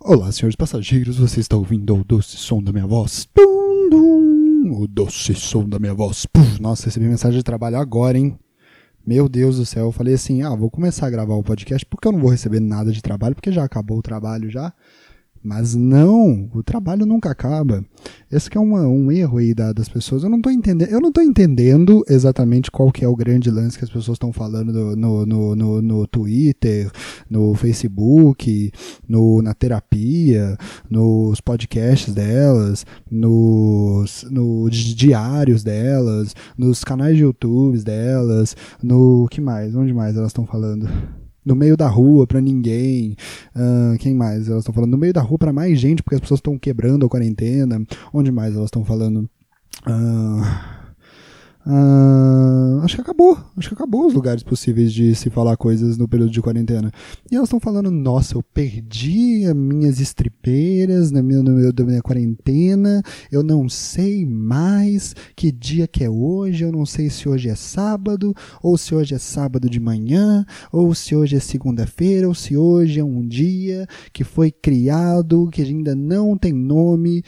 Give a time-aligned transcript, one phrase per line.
[0.00, 3.26] Olá, senhores passageiros, você está ouvindo o doce som da minha voz?
[3.26, 6.26] Pum, dum, o doce som da minha voz.
[6.26, 6.42] Pum.
[6.60, 8.36] Nossa, recebi mensagem de trabalho agora, hein?
[9.06, 12.08] Meu Deus do céu, eu falei assim: ah, vou começar a gravar o podcast porque
[12.08, 14.72] eu não vou receber nada de trabalho, porque já acabou o trabalho já.
[15.42, 17.84] Mas não, o trabalho nunca acaba.
[18.30, 20.22] Esse é uma, um erro aí da, das pessoas.
[20.22, 24.16] Eu não tô entendendo, entendendo exatamente qual que é o grande lance que as pessoas
[24.16, 26.90] estão falando no, no, no, no, Twitter,
[27.28, 28.70] no Facebook,
[29.08, 30.56] no, na terapia,
[30.90, 39.74] nos podcasts delas, nos, nos diários delas, nos canais de YouTube delas, no que mais?
[39.74, 40.88] Onde mais elas estão falando?
[41.48, 43.16] No meio da rua para ninguém.
[43.56, 44.48] Uh, quem mais?
[44.48, 47.06] Elas estão falando no meio da rua para mais gente, porque as pessoas estão quebrando
[47.06, 47.82] a quarentena.
[48.12, 49.28] Onde mais elas estão falando?
[49.86, 50.77] Uh,
[51.70, 53.38] Uh, acho que acabou.
[53.54, 56.90] Acho que acabou os lugares possíveis de se falar coisas no período de quarentena.
[57.30, 63.02] E elas estão falando: nossa, eu perdi as minhas estripeiras na minha, da minha quarentena.
[63.30, 66.64] Eu não sei mais que dia que é hoje.
[66.64, 70.94] Eu não sei se hoje é sábado, ou se hoje é sábado de manhã, ou
[70.94, 75.94] se hoje é segunda-feira, ou se hoje é um dia que foi criado, que ainda
[75.94, 77.22] não tem nome.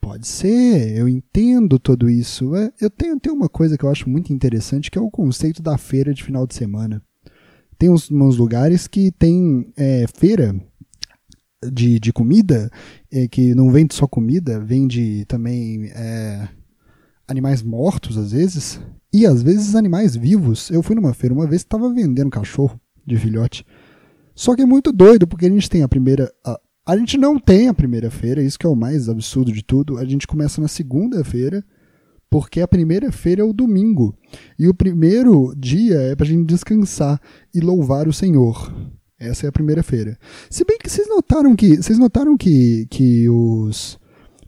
[0.00, 2.54] Pode ser, eu entendo tudo isso.
[2.56, 5.62] É, eu tenho, tenho uma coisa que eu acho muito interessante, que é o conceito
[5.62, 7.02] da feira de final de semana.
[7.78, 10.54] Tem uns, uns lugares que tem é, feira
[11.72, 12.70] de, de comida,
[13.12, 16.48] é, que não vende só comida, vende também é,
[17.26, 18.80] animais mortos, às vezes,
[19.12, 20.70] e às vezes animais vivos.
[20.70, 23.64] Eu fui numa feira uma vez que estava vendendo cachorro de filhote.
[24.34, 26.58] Só que é muito doido, porque a gente tem a primeira, a,
[26.88, 29.98] a gente não tem a primeira-feira, isso que é o mais absurdo de tudo.
[29.98, 31.62] A gente começa na segunda-feira,
[32.30, 34.16] porque a primeira-feira é o domingo.
[34.58, 37.20] E o primeiro dia é para a gente descansar
[37.54, 38.74] e louvar o Senhor.
[39.20, 40.16] Essa é a primeira-feira.
[40.48, 41.76] Se bem que vocês notaram que.
[41.76, 43.98] Vocês notaram que, que os,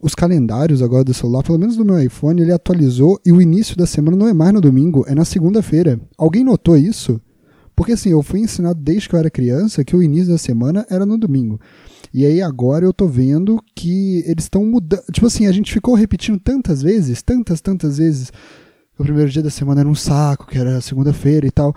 [0.01, 3.77] os calendários agora do celular, pelo menos do meu iPhone, ele atualizou e o início
[3.77, 6.01] da semana não é mais no domingo, é na segunda-feira.
[6.17, 7.21] Alguém notou isso?
[7.77, 10.87] Porque assim, eu fui ensinado desde que eu era criança que o início da semana
[10.89, 11.61] era no domingo.
[12.13, 15.03] E aí agora eu tô vendo que eles estão mudando.
[15.13, 18.33] Tipo assim, a gente ficou repetindo tantas vezes, tantas, tantas vezes.
[18.99, 21.75] O primeiro dia da semana era um saco, que era segunda-feira e tal.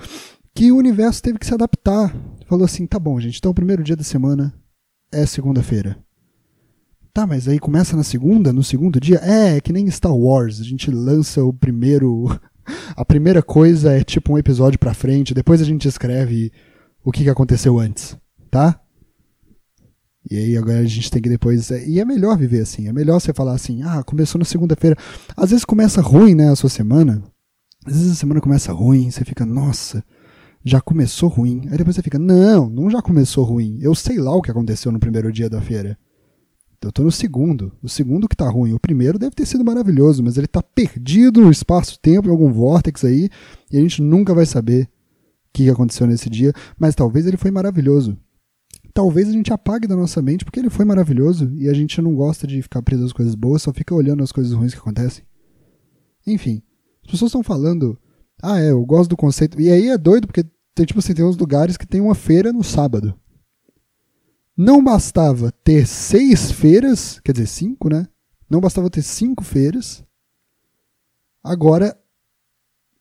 [0.53, 2.13] Que o universo teve que se adaptar.
[2.47, 4.53] Falou assim: tá bom, gente, então o primeiro dia da semana
[5.11, 5.97] é segunda-feira.
[7.13, 9.19] Tá, mas aí começa na segunda, no segundo dia?
[9.22, 10.59] É, é que nem Star Wars.
[10.59, 12.25] A gente lança o primeiro.
[12.95, 16.50] A primeira coisa é tipo um episódio pra frente, depois a gente escreve
[17.03, 18.17] o que aconteceu antes,
[18.50, 18.79] tá?
[20.29, 21.69] E aí agora a gente tem que depois.
[21.72, 22.88] É, e é melhor viver assim.
[22.88, 24.95] É melhor você falar assim, ah, começou na segunda-feira.
[25.35, 27.22] Às vezes começa ruim, né, a sua semana.
[27.85, 30.03] Às vezes a semana começa ruim, você fica, nossa,
[30.63, 31.67] já começou ruim.
[31.69, 33.78] Aí depois você fica, não, não já começou ruim.
[33.81, 35.97] Eu sei lá o que aconteceu no primeiro dia da feira.
[36.81, 37.72] Eu tô no segundo.
[37.81, 38.73] O segundo que tá ruim.
[38.73, 43.05] O primeiro deve ter sido maravilhoso, mas ele tá perdido no espaço-tempo, em algum vórtex
[43.05, 43.29] aí,
[43.72, 44.90] e a gente nunca vai saber o
[45.53, 48.17] que aconteceu nesse dia, mas talvez ele foi maravilhoso
[48.93, 52.13] talvez a gente apague da nossa mente porque ele foi maravilhoso e a gente não
[52.13, 55.25] gosta de ficar preso às coisas boas, só fica olhando as coisas ruins que acontecem.
[56.25, 56.61] Enfim,
[57.03, 57.97] as pessoas estão falando,
[58.41, 59.59] ah, é, eu gosto do conceito.
[59.59, 60.45] E aí é doido porque
[60.75, 63.17] tem tipo assim, tem uns lugares que tem uma feira no sábado.
[64.55, 68.07] Não bastava ter seis feiras, quer dizer, cinco, né?
[68.49, 70.03] Não bastava ter cinco feiras.
[71.43, 71.97] Agora,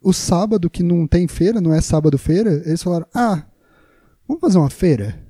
[0.01, 3.47] o sábado que não tem feira, não é sábado-feira, eles falaram: ah,
[4.27, 5.23] vamos fazer uma feira?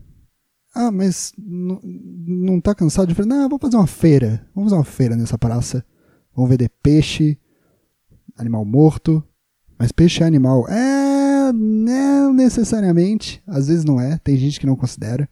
[0.74, 3.28] Ah, mas não tá cansado de falar?
[3.28, 4.46] Não, vamos fazer uma feira.
[4.54, 5.84] Vamos fazer uma feira nessa praça.
[6.34, 7.38] Vamos vender peixe,
[8.38, 9.22] animal morto.
[9.78, 10.66] Mas peixe é animal.
[10.68, 13.42] É, não necessariamente.
[13.46, 14.16] Às vezes não é.
[14.18, 15.28] Tem gente que não considera.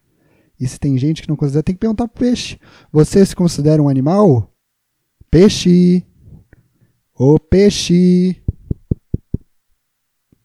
[0.59, 2.59] E se tem gente que não considera, tem que perguntar pro peixe.
[2.93, 4.53] Você se considera um animal?
[5.31, 6.05] Peixe.
[7.15, 8.37] Ô peixe.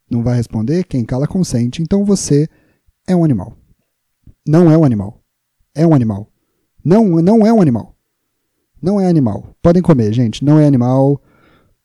[0.10, 0.86] Não vai responder?
[0.86, 1.82] Quem cala consente.
[1.82, 2.48] Então você
[3.06, 3.58] é um animal.
[4.48, 5.22] Não é um animal.
[5.74, 6.32] É um animal.
[6.84, 7.96] Não, não é um animal.
[8.82, 9.56] Não é animal.
[9.62, 10.46] Podem comer, gente.
[10.46, 11.22] Não é animal.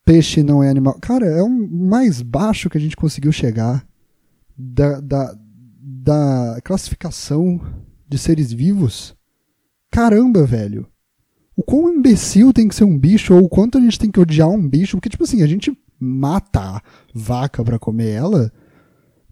[0.05, 0.99] Peixe não é animal.
[1.01, 3.87] Cara, é o mais baixo que a gente conseguiu chegar
[4.57, 5.35] da, da,
[5.81, 7.61] da classificação
[8.09, 9.17] de seres vivos.
[9.91, 10.87] Caramba, velho.
[11.57, 14.21] O quão imbecil tem que ser um bicho, ou o quanto a gente tem que
[14.21, 16.83] odiar um bicho, porque, tipo assim, a gente mata a
[17.15, 18.53] vaca para comer ela,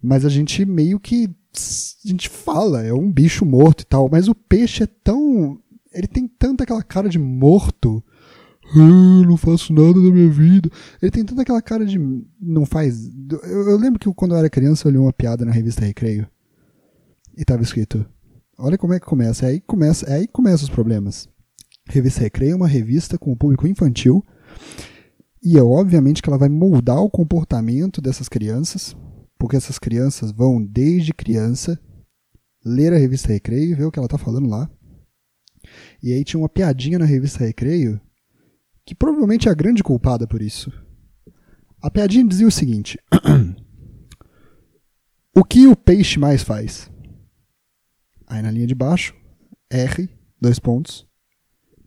[0.03, 4.29] mas a gente meio que a gente fala, é um bicho morto e tal, mas
[4.29, 5.59] o peixe é tão.
[5.93, 8.03] Ele tem tanta aquela cara de morto.
[8.75, 10.71] Ah, não faço nada da minha vida.
[11.00, 11.99] Ele tem tanta aquela cara de.
[12.41, 13.09] Não faz.
[13.43, 16.29] Eu, eu lembro que quando eu era criança eu li uma piada na revista Recreio.
[17.37, 18.05] E tava escrito:
[18.59, 19.47] Olha como é que começa.
[19.47, 21.29] É aí começa, é aí começam os problemas.
[21.89, 24.23] Revista Recreio é uma revista com o público infantil
[25.43, 28.97] e é obviamente que ela vai moldar o comportamento dessas crianças,
[29.38, 31.81] porque essas crianças vão desde criança
[32.64, 34.69] ler a revista Recreio e ver o que ela está falando lá.
[36.02, 38.00] E aí tinha uma piadinha na revista Recreio
[38.85, 40.73] que provavelmente é a grande culpada por isso.
[41.81, 42.99] A piadinha dizia o seguinte:
[45.35, 46.90] O que o peixe mais faz?
[48.26, 49.14] Aí na linha de baixo,
[49.70, 50.08] R,
[50.40, 51.06] dois pontos,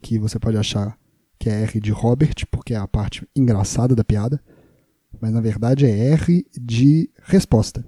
[0.02, 0.98] que você pode achar
[1.40, 4.42] que é R de Robert, porque é a parte engraçada da piada,
[5.22, 7.86] mas na verdade é R de resposta.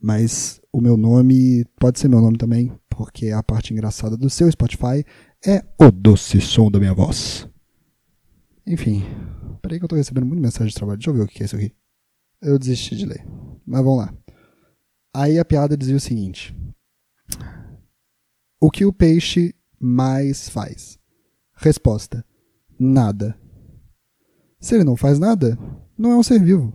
[0.00, 4.50] Mas o meu nome pode ser meu nome também, porque a parte engraçada do seu
[4.50, 5.04] Spotify
[5.44, 7.48] é o doce som da minha voz.
[8.64, 9.02] Enfim,
[9.60, 10.98] peraí que eu tô recebendo muita mensagem de trabalho.
[10.98, 11.72] Deixa eu ver o que é isso aqui.
[12.40, 13.26] Eu desisti de ler.
[13.66, 14.14] Mas vamos lá.
[15.14, 16.54] Aí a piada dizia o seguinte:
[18.60, 20.98] O que o peixe mais faz?
[21.56, 22.24] Resposta:
[22.78, 23.36] Nada.
[24.60, 25.58] Se ele não faz nada,
[25.98, 26.72] não é um ser vivo.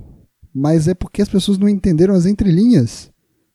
[0.53, 3.11] Mas é porque as pessoas não entenderam as entrelinhas.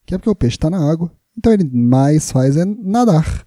[0.06, 1.12] Que é porque o peixe está na água.
[1.36, 3.46] Então ele mais faz é nadar.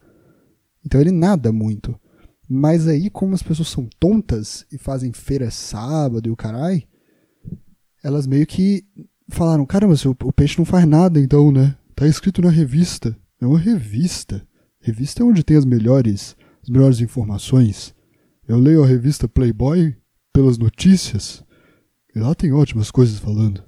[0.85, 1.99] Então ele nada muito.
[2.47, 6.83] Mas aí, como as pessoas são tontas e fazem feira sábado e o carai,
[8.03, 8.83] elas meio que
[9.29, 11.75] falaram: caramba, o peixe não faz nada então, né?
[11.95, 13.17] Tá escrito na revista.
[13.39, 14.45] É uma revista.
[14.79, 17.93] Revista é onde tem as melhores, as melhores informações.
[18.47, 19.95] Eu leio a revista Playboy
[20.33, 21.43] pelas notícias.
[22.15, 23.63] Lá tem ótimas coisas falando.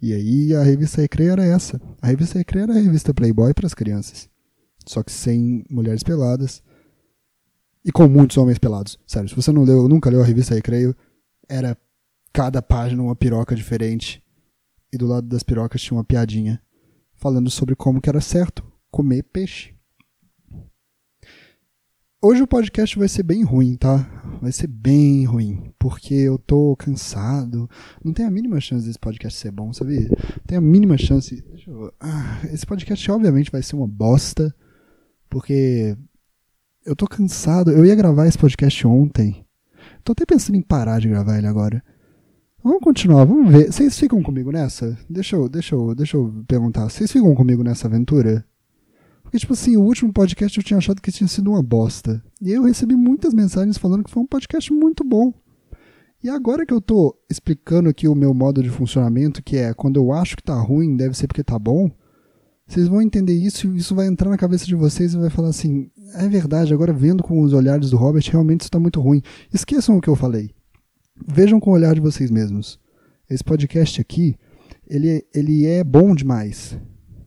[0.00, 1.80] E aí a revista Recreio era essa.
[2.00, 4.28] A revista Recreio era a revista Playboy para as crianças.
[4.86, 6.62] Só que sem mulheres peladas
[7.84, 8.98] e com muitos homens pelados.
[9.06, 10.94] Sério, se você não leu, nunca leu a revista Recreio,
[11.48, 11.76] era
[12.32, 14.22] cada página uma piroca diferente.
[14.92, 16.60] E do lado das pirocas tinha uma piadinha
[17.14, 19.74] falando sobre como que era certo comer peixe.
[22.24, 24.08] Hoje o podcast vai ser bem ruim, tá?
[24.40, 27.68] Vai ser bem ruim, porque eu tô cansado.
[28.04, 30.08] Não tem a mínima chance desse podcast ser bom, sabe?
[30.46, 31.42] Tem a mínima chance.
[31.98, 34.54] Ah, esse podcast obviamente vai ser uma bosta,
[35.28, 35.96] porque
[36.86, 37.72] eu tô cansado.
[37.72, 39.44] Eu ia gravar esse podcast ontem.
[40.04, 41.82] Tô até pensando em parar de gravar ele agora.
[42.62, 43.72] Vamos continuar, vamos ver.
[43.72, 44.96] Vocês ficam comigo nessa?
[45.10, 46.88] Deixa eu, deixa eu, deixa eu perguntar.
[46.88, 48.46] Vocês ficam comigo nessa aventura?
[49.32, 52.22] Porque, tipo assim, o último podcast eu tinha achado que tinha sido uma bosta.
[52.38, 55.32] E eu recebi muitas mensagens falando que foi um podcast muito bom.
[56.22, 59.96] E agora que eu tô explicando aqui o meu modo de funcionamento, que é quando
[59.96, 61.90] eu acho que tá ruim, deve ser porque tá bom,
[62.66, 65.48] vocês vão entender isso e isso vai entrar na cabeça de vocês e vai falar
[65.48, 69.22] assim: é verdade, agora vendo com os olhares do Robert, realmente isso está muito ruim.
[69.50, 70.50] Esqueçam o que eu falei.
[71.26, 72.78] Vejam com o olhar de vocês mesmos.
[73.30, 74.36] Esse podcast aqui,
[74.86, 76.78] ele, ele é bom demais.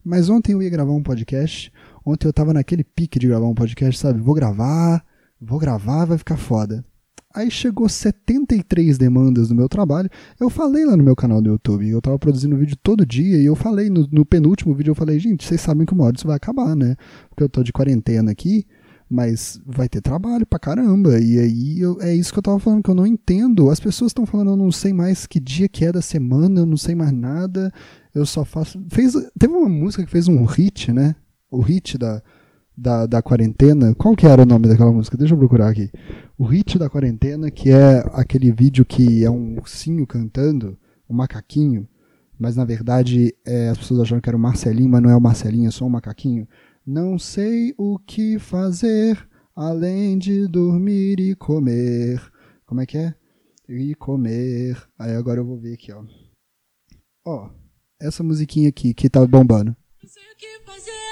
[0.06, 1.74] Mas ontem eu ia gravar um podcast.
[2.06, 4.22] Ontem eu tava naquele pique de gravar um podcast, sabe?
[4.22, 5.04] Vou gravar,
[5.42, 6.86] vou gravar, vai ficar foda.
[7.34, 10.10] Aí chegou 73 demandas no meu trabalho.
[10.40, 11.90] Eu falei lá no meu canal do YouTube.
[11.90, 15.19] Eu tava produzindo vídeo todo dia e eu falei no, no, penúltimo vídeo, eu falei,
[15.19, 16.96] gente, vocês sabem que uma hora isso vai acabar, né?
[17.30, 18.66] Porque eu tô de quarentena aqui,
[19.10, 21.19] mas vai ter trabalho pra caramba.
[21.19, 23.69] E aí eu, é isso que eu tava falando, que eu não entendo.
[23.69, 26.66] As pessoas estão falando, eu não sei mais que dia que é da semana, eu
[26.66, 27.69] não sei mais nada.
[28.13, 28.81] Eu só faço.
[28.90, 31.16] Fez, teve uma música que fez um hit, né?
[31.56, 32.22] O hit da,
[32.78, 33.95] da, da quarentena.
[33.95, 35.18] Qual que era o nome daquela música?
[35.18, 35.90] Deixa eu procurar aqui.
[36.38, 40.78] O hit da quarentena, que é aquele vídeo que é um ursinho cantando,
[41.09, 41.88] um macaquinho,
[42.38, 45.21] mas na verdade é, as pessoas acharam que era o Marcelinho, mas não é o
[45.21, 46.47] Marcelinho, é só um macaquinho.
[46.85, 49.18] Não sei o que fazer
[49.56, 52.21] além de dormir e comer.
[52.66, 53.16] Como é que é?
[53.69, 54.78] E comer.
[55.00, 56.04] Aí agora eu vou ver aqui, ó.
[57.26, 57.50] Ó,
[58.00, 59.76] essa musiquinha aqui que tá bombando.
[60.04, 61.05] Não sei o que fazer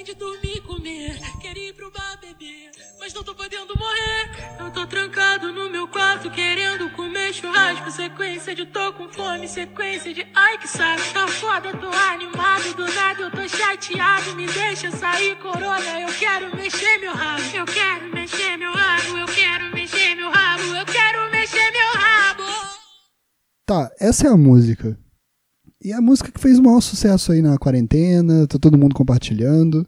[0.00, 1.20] além de dormir e comer.
[1.40, 4.30] Queria ir pro bar beber, mas não tô podendo morrer.
[4.58, 7.90] Eu tô trancado no meu quarto querendo comer churrasco.
[7.90, 11.02] Sequência de tô com fome, sequência de ai que saco.
[11.12, 14.34] Tá foda, tô animado, do nada eu tô chateado.
[14.36, 16.00] Me deixa sair, corona.
[16.00, 20.62] Eu quero mexer meu rabo, eu quero mexer meu rabo, eu quero mexer meu rabo,
[20.62, 22.42] eu quero mexer meu rabo.
[23.66, 24.98] Tá, essa é a música.
[25.82, 29.86] E a música que fez o maior sucesso aí na quarentena, tá todo mundo compartilhando.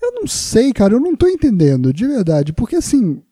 [0.00, 3.22] Eu não sei, cara, eu não tô entendendo, de verdade, porque assim,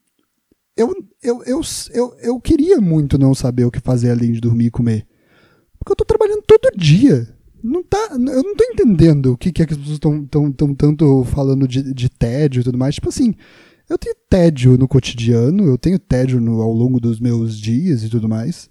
[0.76, 1.60] eu, eu, eu,
[1.92, 5.06] eu, eu queria muito não saber o que fazer além de dormir e comer.
[5.78, 7.28] Porque eu tô trabalhando todo dia.
[7.62, 10.52] Não tá, eu não tô entendendo o que, que, é que as pessoas estão tão,
[10.52, 12.94] tão, tanto falando de, de tédio e tudo mais.
[12.94, 13.34] Tipo assim,
[13.90, 18.08] eu tenho tédio no cotidiano, eu tenho tédio no, ao longo dos meus dias e
[18.08, 18.70] tudo mais.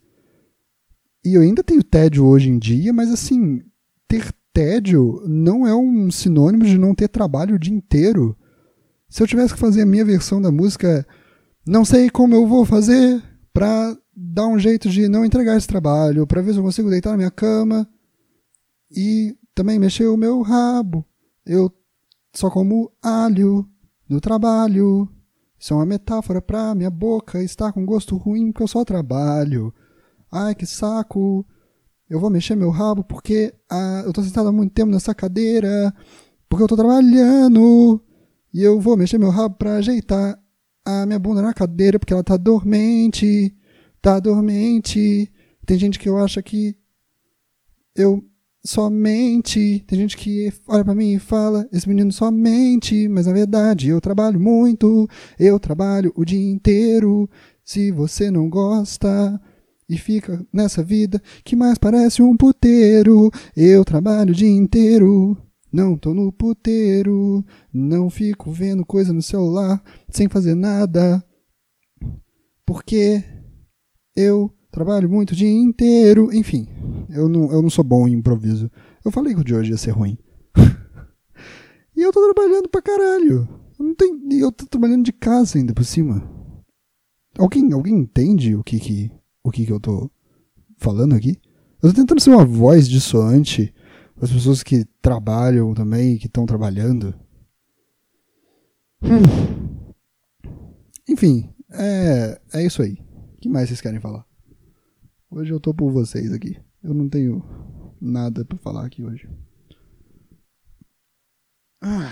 [1.27, 3.61] E eu ainda tenho tédio hoje em dia, mas assim,
[4.07, 8.33] ter tédio não é um sinônimo de não ter trabalho o dia inteiro.
[9.09, 11.05] Se eu tivesse que fazer a minha versão da música,
[11.65, 16.25] não sei como eu vou fazer pra dar um jeito de não entregar esse trabalho,
[16.25, 17.85] pra ver se eu consigo deitar na minha cama
[18.89, 21.05] e também mexer o meu rabo.
[21.45, 21.69] Eu
[22.33, 23.67] só como alho
[24.07, 25.09] no trabalho.
[25.59, 29.73] Isso é uma metáfora pra minha boca estar com gosto ruim porque eu só trabalho.
[30.31, 31.45] Ai, que saco.
[32.09, 35.93] Eu vou mexer meu rabo porque ah, eu tô sentado há muito tempo nessa cadeira,
[36.49, 38.01] porque eu tô trabalhando.
[38.53, 40.39] E eu vou mexer meu rabo pra ajeitar
[40.85, 43.53] a minha bunda na cadeira porque ela tá dormente.
[44.01, 45.31] Tá dormente.
[45.65, 46.75] Tem gente que eu acha que
[47.95, 48.23] eu
[48.65, 49.83] somente.
[49.87, 53.07] Tem gente que olha para mim e fala: esse menino somente.
[53.09, 55.09] Mas na verdade eu trabalho muito.
[55.37, 57.29] Eu trabalho o dia inteiro.
[57.63, 59.39] Se você não gosta
[59.89, 65.37] e fica nessa vida que mais parece um puteiro, eu trabalho o dia inteiro.
[65.71, 71.23] Não tô no puteiro, não fico vendo coisa no celular sem fazer nada.
[72.65, 73.23] Porque
[74.15, 76.33] eu trabalho muito o dia inteiro.
[76.33, 76.67] Enfim,
[77.09, 78.71] eu não, eu não sou bom em improviso.
[79.03, 80.17] Eu falei que o de hoje ia ser ruim.
[81.95, 83.47] e eu tô trabalhando pra caralho.
[83.77, 86.27] Eu, não tenho, eu tô trabalhando de casa ainda por cima.
[87.37, 89.11] Alguém, alguém entende o que que,
[89.47, 90.11] o que que eu tô
[90.75, 91.39] falando aqui?
[91.81, 93.73] Eu tô tentando ser uma voz dissoante
[94.19, 97.13] as pessoas que trabalham também, que estão trabalhando.
[99.01, 99.93] Hum.
[101.07, 102.97] Enfim, é, é isso aí.
[103.35, 104.25] O que mais vocês querem falar?
[105.29, 106.59] Hoje eu tô por vocês aqui.
[106.83, 107.41] Eu não tenho
[108.01, 109.29] nada para falar aqui hoje.
[111.81, 112.11] Ah.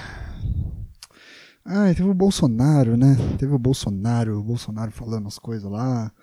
[1.95, 3.17] teve o Bolsonaro, né?
[3.37, 6.13] Teve o Bolsonaro, o Bolsonaro falando as coisas lá.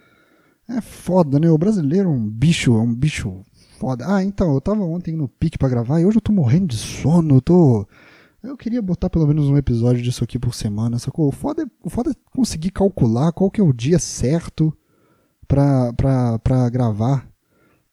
[0.69, 1.51] É foda, né?
[1.51, 3.45] O brasileiro é um bicho, é um bicho
[3.79, 4.05] foda.
[4.09, 6.77] Ah, então, eu tava ontem no pique para gravar e hoje eu tô morrendo de
[6.77, 7.87] sono, eu tô.
[8.43, 11.29] Eu queria botar pelo menos um episódio disso aqui por semana, sacou?
[11.29, 14.77] O foda é, o foda é conseguir calcular qual que é o dia certo
[15.47, 17.29] pra, pra, pra gravar.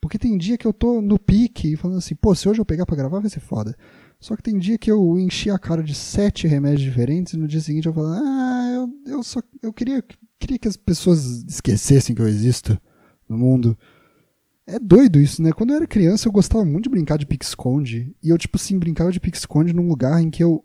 [0.02, 2.86] Porque tem dia que eu tô no pique falando assim, pô, se hoje eu pegar
[2.86, 3.76] pra gravar vai ser foda.
[4.20, 7.48] Só que tem dia que eu enchi a cara de sete remédios diferentes e no
[7.48, 9.42] dia seguinte eu falo, ah, eu, eu só.
[9.64, 10.04] Eu queria,
[10.38, 12.80] queria que as pessoas esquecessem que eu existo
[13.28, 13.78] no mundo.
[14.68, 15.52] É doido isso, né?
[15.52, 18.14] Quando eu era criança, eu gostava muito de brincar de pique-esconde.
[18.22, 20.64] E eu, tipo assim, brincava de pique-esconde num lugar em que eu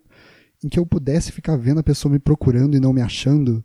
[0.63, 3.63] em que eu pudesse ficar vendo a pessoa me procurando e não me achando.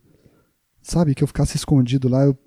[0.81, 1.15] Sabe?
[1.15, 2.25] Que eu ficasse escondido lá.
[2.25, 2.37] Eu,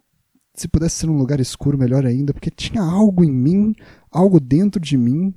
[0.54, 2.32] se pudesse ser num lugar escuro, melhor ainda.
[2.32, 3.74] Porque tinha algo em mim,
[4.10, 5.34] algo dentro de mim,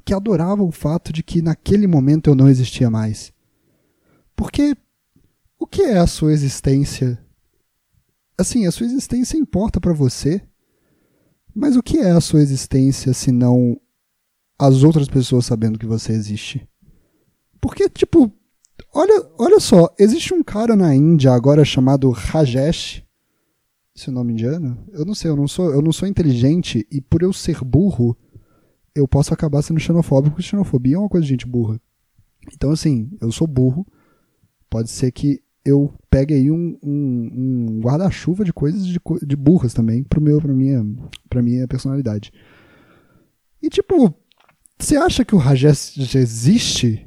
[0.00, 3.32] que adorava o fato de que naquele momento eu não existia mais.
[4.34, 4.76] Porque
[5.58, 7.22] o que é a sua existência?
[8.36, 10.42] Assim, a sua existência importa para você
[11.54, 13.78] mas o que é a sua existência se não
[14.58, 16.66] as outras pessoas sabendo que você existe?
[17.60, 18.32] Porque, tipo,
[18.94, 23.04] olha, olha só, existe um cara na Índia agora chamado Rajesh.
[23.94, 24.78] Esse é o nome indiano?
[24.92, 28.16] Eu não sei, eu não sou, eu não sou inteligente e por eu ser burro,
[28.94, 31.80] eu posso acabar sendo xenofóbico, porque xenofobia é uma coisa de gente burra.
[32.52, 33.86] Então, assim, eu sou burro.
[34.68, 39.72] Pode ser que eu pegue aí um, um, um guarda-chuva de coisas de, de burras
[39.72, 40.84] também pro meu, pra, minha,
[41.28, 42.32] pra minha personalidade.
[43.62, 44.12] E tipo,
[44.78, 47.06] você acha que o Rajesh existe?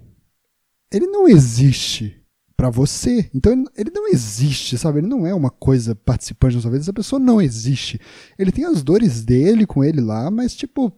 [0.92, 2.25] Ele não existe
[2.56, 3.30] para você.
[3.34, 5.00] Então ele, ele, não existe, sabe?
[5.00, 6.84] Ele não é uma coisa participante da sua vida.
[6.84, 8.00] Essa pessoa não existe.
[8.39, 10.94] Ele tem as dores dele com ele lá, mas tipo,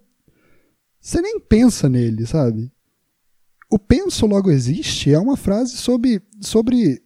[1.07, 2.69] você nem pensa nele, sabe?
[3.71, 7.01] O penso logo existe é uma frase sobre, sobre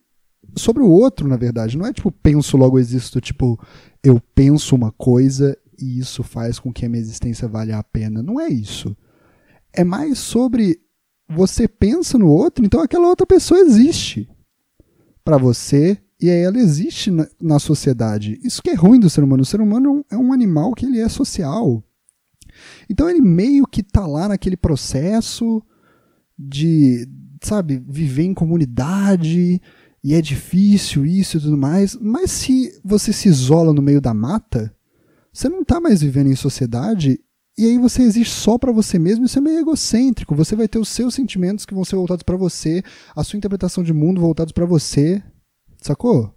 [0.57, 1.77] sobre o outro, na verdade.
[1.77, 3.21] Não é tipo, penso, logo existo.
[3.21, 3.63] Tipo,
[4.03, 8.23] eu penso uma coisa e isso faz com que a minha existência valha a pena.
[8.23, 8.97] Não é isso.
[9.71, 10.79] É mais sobre
[11.29, 14.27] você pensa no outro, então aquela outra pessoa existe
[15.23, 18.39] para você e aí ela existe na, na, sociedade.
[18.43, 19.43] Isso que é ruim do ser humano.
[19.43, 21.83] O ser humano é um animal que ele é social.
[22.91, 25.63] Então ele meio que tá lá naquele processo
[26.37, 27.07] de,
[27.41, 29.61] sabe, viver em comunidade,
[30.03, 34.13] e é difícil isso e tudo mais, mas se você se isola no meio da
[34.13, 34.75] mata,
[35.31, 37.19] você não está mais vivendo em sociedade
[37.57, 40.35] e aí você existe só para você mesmo, isso é meio egocêntrico.
[40.35, 42.83] Você vai ter os seus sentimentos que vão ser voltados para você,
[43.15, 45.21] a sua interpretação de mundo voltados para você,
[45.81, 46.33] sacou?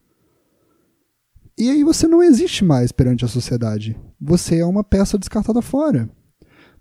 [1.56, 3.96] E aí você não existe mais perante a sociedade.
[4.20, 6.10] Você é uma peça descartada fora.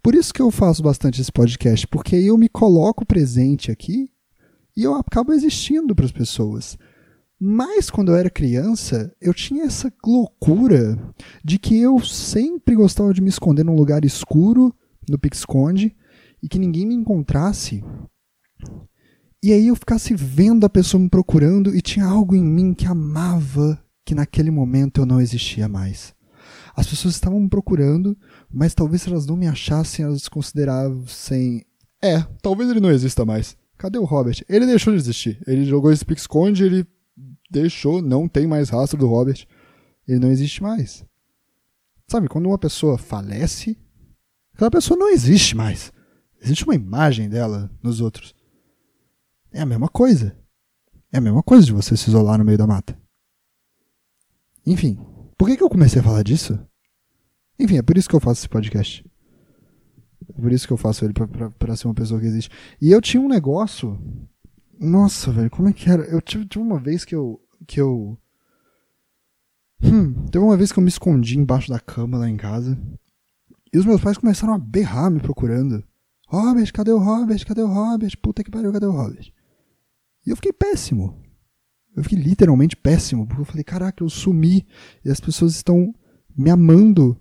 [0.03, 4.10] Por isso que eu faço bastante esse podcast, porque eu me coloco presente aqui
[4.75, 6.77] e eu acabo existindo para as pessoas.
[7.39, 11.00] Mas quando eu era criança, eu tinha essa loucura
[11.41, 14.75] de que eu sempre gostava de me esconder num lugar escuro,
[15.10, 15.95] no pique-esconde,
[16.41, 17.81] e que ninguém me encontrasse.
[19.41, 22.86] E aí eu ficasse vendo a pessoa me procurando e tinha algo em mim que
[22.86, 26.13] amava que naquele momento eu não existia mais.
[26.75, 28.17] As pessoas estavam me procurando,
[28.53, 31.65] mas talvez se elas não me achassem, elas considerassem.
[32.01, 33.57] É, talvez ele não exista mais.
[33.77, 34.43] Cadê o Robert?
[34.48, 35.41] Ele deixou de existir.
[35.48, 36.86] Ele jogou esse pique-esconde, ele
[37.50, 39.48] deixou, não tem mais rastro do Robert.
[40.07, 41.03] Ele não existe mais.
[42.07, 43.75] Sabe, quando uma pessoa falece,
[44.53, 45.91] aquela pessoa não existe mais.
[46.39, 48.36] Existe uma imagem dela nos outros.
[49.51, 50.38] É a mesma coisa.
[51.12, 52.95] É a mesma coisa de você se isolar no meio da mata.
[54.65, 55.00] Enfim,
[55.38, 56.60] por que, que eu comecei a falar disso?
[57.63, 59.10] Enfim, é por isso que eu faço esse podcast.
[60.38, 62.51] É por isso que eu faço ele, pra, pra, pra ser uma pessoa que existe.
[62.82, 63.98] E eu tinha um negócio.
[64.77, 66.03] Nossa, velho, como é que era?
[66.03, 67.39] Eu tive, tive uma vez que eu.
[67.65, 68.17] que eu.
[69.82, 72.77] Hum, teve uma vez que eu me escondi embaixo da cama lá em casa.
[73.74, 75.82] E os meus pais começaram a berrar me procurando.
[76.27, 77.46] Robert, cadê o Robert?
[77.46, 78.17] Cadê o Robert?
[78.22, 79.32] Puta que pariu, cadê o Robert?
[80.27, 81.17] E eu fiquei péssimo.
[81.96, 84.65] Eu fiquei literalmente péssimo, porque eu falei, caraca, eu sumi
[85.05, 85.93] e as pessoas estão
[86.36, 87.17] me amando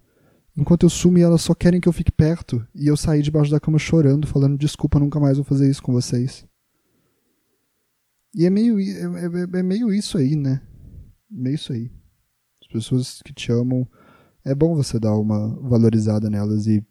[0.57, 2.67] enquanto eu sumo e elas só querem que eu fique perto.
[2.75, 5.93] E eu saí debaixo da cama chorando, falando, desculpa, nunca mais vou fazer isso com
[5.93, 6.47] vocês.
[8.35, 10.63] E é meio, é, é, é meio isso aí, né?
[11.31, 11.91] Meio isso aí.
[12.63, 13.87] As pessoas que te amam,
[14.45, 16.85] é bom você dar uma valorizada nelas e,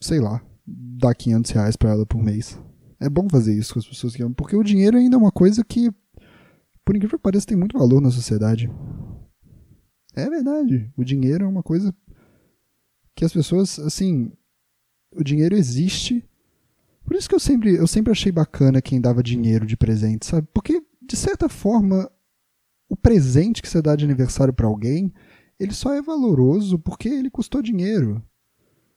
[0.00, 2.60] sei lá, dar 500 reais pra ela por mês.
[3.00, 5.32] É bom fazer isso com as pessoas que amam, porque o dinheiro ainda é uma
[5.32, 5.90] coisa que
[6.84, 8.70] por incrível que pareça, tem muito valor na sociedade.
[10.14, 10.92] É verdade.
[10.96, 11.94] O dinheiro é uma coisa
[13.14, 14.32] que as pessoas, assim,
[15.14, 16.24] o dinheiro existe.
[17.04, 20.48] Por isso que eu sempre, eu sempre achei bacana quem dava dinheiro de presente, sabe?
[20.52, 22.10] Porque, de certa forma,
[22.88, 25.12] o presente que você dá de aniversário para alguém,
[25.58, 28.22] ele só é valoroso porque ele custou dinheiro.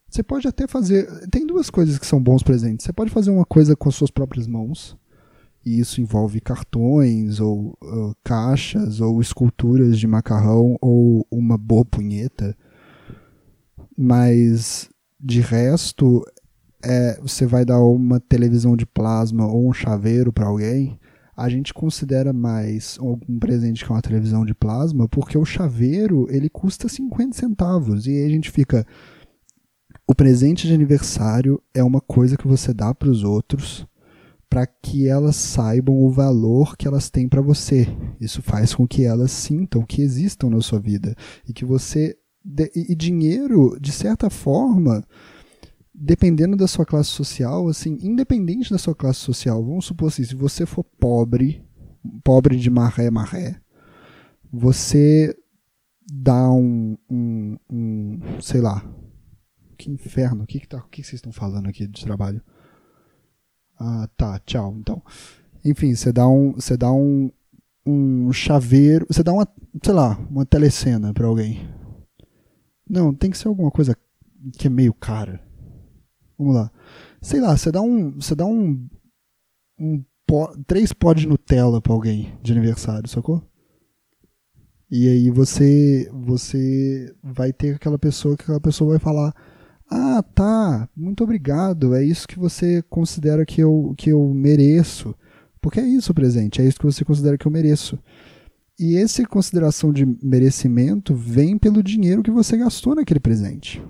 [0.10, 1.06] Você pode até fazer.
[1.30, 2.86] Tem duas coisas que são bons presentes.
[2.86, 4.98] Você pode fazer uma coisa com as suas próprias mãos,
[5.66, 12.58] e isso envolve cartões ou uh, caixas ou esculturas de macarrão ou uma boa punheta.
[13.98, 16.24] Mas de resto,
[16.84, 21.00] é, você vai dar uma televisão de plasma ou um chaveiro para alguém,
[21.36, 26.50] a gente considera mais um presente que uma televisão de plasma, porque o chaveiro ele
[26.50, 28.86] custa 50 centavos e aí a gente fica
[30.08, 33.86] o presente de aniversário é uma coisa que você dá para os outros
[34.50, 37.86] para que elas saibam o valor que elas têm para você.
[38.20, 41.14] Isso faz com que elas sintam que existam na sua vida
[41.46, 42.18] e que você
[42.76, 45.04] e dinheiro, de certa forma,
[45.94, 50.36] dependendo da sua classe social, assim, independente da sua classe social, vamos supor assim, se
[50.36, 51.64] você for pobre,
[52.24, 53.60] pobre de maré, maré,
[54.52, 55.36] você
[56.10, 58.86] dá um, um, um sei lá,
[59.78, 62.42] que inferno, o que, que, tá, que vocês estão falando aqui de trabalho?
[63.80, 64.76] Ah, tá, tchau.
[64.80, 65.02] Então,
[65.64, 67.32] enfim, você dá um, você dá um,
[67.86, 69.48] um chaveiro, você dá uma,
[69.84, 71.77] sei lá, uma telecena para alguém.
[72.90, 73.98] Não, tem que ser alguma coisa
[74.58, 75.42] que é meio cara.
[76.38, 76.72] Vamos lá.
[77.22, 78.88] Sei lá, você dá um, você dá um,
[79.80, 83.44] um pó, três pó de Nutella para alguém de aniversário, sacou?
[84.90, 89.34] E aí você você vai ter aquela pessoa que aquela pessoa vai falar
[89.90, 91.96] ah, tá, muito obrigado.
[91.96, 95.16] É isso que você considera que eu, que eu mereço.
[95.62, 97.98] Porque é isso o presente, é isso que você considera que eu mereço.
[98.80, 103.82] E essa consideração de merecimento vem pelo dinheiro que você gastou naquele presente.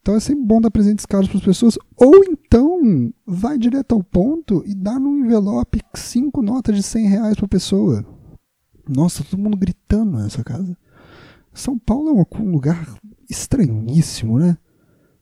[0.00, 1.78] Então é sempre bom dar presentes caros para as pessoas.
[1.96, 7.36] Ou então, vai direto ao ponto e dá num envelope cinco notas de 100 reais
[7.36, 8.04] para a pessoa.
[8.86, 10.76] Nossa, todo mundo gritando nessa casa.
[11.54, 12.98] São Paulo é um lugar
[13.30, 14.58] estranhíssimo, né?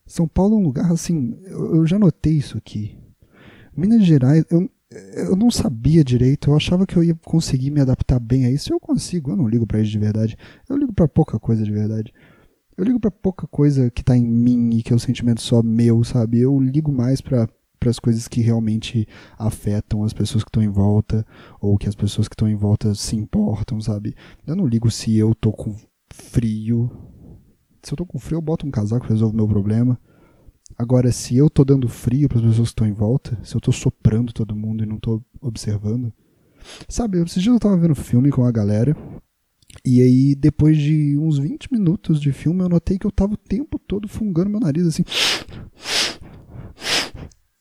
[0.07, 2.99] São Paulo é um lugar assim, eu, eu já notei isso aqui.
[3.77, 4.69] Minas Gerais, eu,
[5.15, 8.73] eu não sabia direito, eu achava que eu ia conseguir me adaptar bem a isso.
[8.73, 10.37] Eu consigo, eu não ligo para isso de verdade.
[10.69, 12.13] Eu ligo para pouca coisa de verdade.
[12.77, 15.63] Eu ligo para pouca coisa que tá em mim e que é um sentimento só
[15.63, 16.41] meu, sabe?
[16.41, 17.49] Eu ligo mais para
[17.83, 21.27] para as coisas que realmente afetam as pessoas que estão em volta
[21.61, 24.15] ou que as pessoas que estão em volta se importam, sabe?
[24.47, 25.75] Eu não ligo se eu tô com
[26.13, 26.89] frio,
[27.83, 29.99] se eu tô com frio, eu boto um casaco, resolvo meu problema.
[30.79, 33.61] Agora, se eu tô dando frio para as pessoas que estão em volta, se eu
[33.61, 36.13] tô soprando todo mundo e não tô observando.
[36.89, 38.97] Sabe, esses dias eu tava vendo filme com a galera.
[39.85, 43.37] E aí, depois de uns 20 minutos de filme, eu notei que eu tava o
[43.37, 45.05] tempo todo fungando meu nariz assim.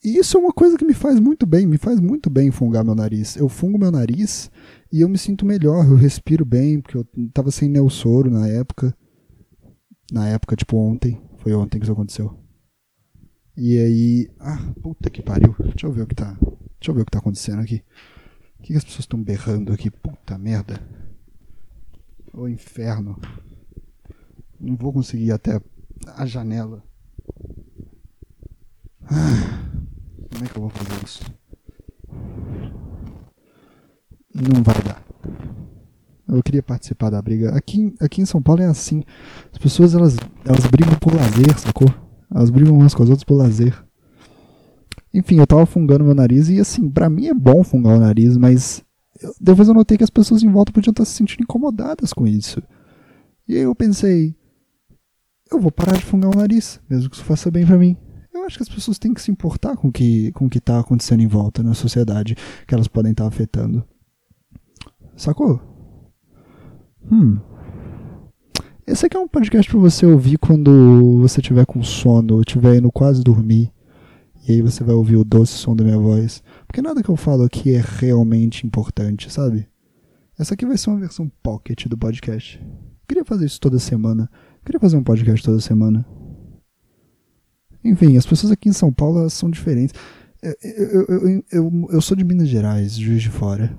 [0.04, 2.84] E isso é uma coisa que me faz muito bem, me faz muito bem fungar
[2.84, 3.36] meu nariz.
[3.36, 4.50] Eu fungo meu nariz
[4.92, 8.96] e eu me sinto melhor, eu respiro bem, porque eu tava sem neossoro na época
[10.12, 11.22] na época, tipo ontem.
[11.38, 12.38] Foi ontem que isso aconteceu.
[13.56, 14.32] E aí.
[14.40, 15.56] Ah, puta que pariu.
[15.60, 16.38] Deixa eu ver o que tá.
[16.42, 17.84] Deixa eu ver o que tá acontecendo aqui.
[18.60, 19.90] O que, que as pessoas estão berrando aqui?
[19.90, 20.80] Puta merda.
[22.34, 23.20] O inferno.
[24.60, 25.60] Não vou conseguir ir até
[26.08, 26.84] a janela.
[29.04, 29.70] Ah,
[30.32, 31.24] como é que eu vou fazer isso?
[34.34, 35.04] Não vai dar.
[36.28, 37.54] Eu queria participar da briga.
[37.56, 39.04] Aqui, aqui em São Paulo é assim.
[39.52, 41.90] As pessoas elas, elas brigam por lazer, sacou?
[42.34, 43.76] Elas brigam umas com as outras por lazer.
[45.14, 48.38] Enfim, eu tava fungando meu nariz e assim, pra mim é bom fungar o nariz,
[48.38, 48.84] mas
[49.22, 52.26] eu, depois eu notei que as pessoas em volta podiam estar se sentindo incomodadas com
[52.26, 52.62] isso.
[53.48, 54.34] E aí eu pensei,
[55.52, 57.98] eu vou parar de fungar o nariz, mesmo que isso faça bem para mim.
[58.34, 60.80] Eu acho que as pessoas têm que se importar com que, com o que está
[60.80, 63.84] acontecendo em volta na sociedade, que elas podem estar tá afetando.
[65.18, 65.60] Sacou?
[67.12, 67.38] Hum.
[68.86, 72.78] Esse aqui é um podcast para você ouvir quando você tiver com sono, ou estiver
[72.78, 73.72] indo quase dormir.
[74.48, 76.44] E aí você vai ouvir o doce som da minha voz.
[76.66, 79.68] Porque nada que eu falo aqui é realmente importante, sabe?
[80.38, 82.60] Essa aqui vai ser uma versão pocket do podcast.
[82.60, 84.30] Eu queria fazer isso toda semana.
[84.56, 86.04] Eu queria fazer um podcast toda semana.
[87.84, 89.94] Enfim, as pessoas aqui em São Paulo são diferentes.
[90.42, 93.78] Eu, eu, eu, eu, eu sou de Minas Gerais, Juiz de Fora.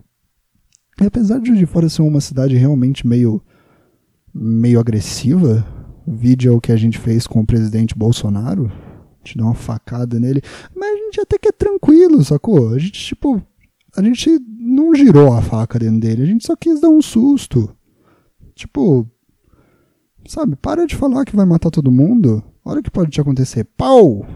[1.00, 3.42] E apesar de Juiz de Fora ser uma cidade realmente meio,
[4.34, 5.66] meio agressiva,
[6.06, 9.54] vídeo é o que a gente fez com o presidente Bolsonaro, a gente deu uma
[9.54, 10.42] facada nele,
[10.74, 12.74] mas a gente até que é tranquilo, sacou?
[12.74, 13.40] A gente, tipo,
[13.96, 17.74] a gente não girou a faca dentro dele, a gente só quis dar um susto.
[18.54, 19.06] Tipo,
[20.26, 22.42] sabe, para de falar que vai matar todo mundo.
[22.64, 23.64] Olha o que pode te acontecer.
[23.76, 24.26] Pau!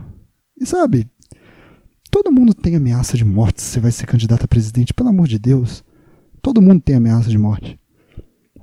[0.59, 1.09] E sabe,
[2.11, 5.27] todo mundo tem ameaça de morte se você vai ser candidato a presidente, pelo amor
[5.27, 5.85] de Deus.
[6.41, 7.79] Todo mundo tem ameaça de morte.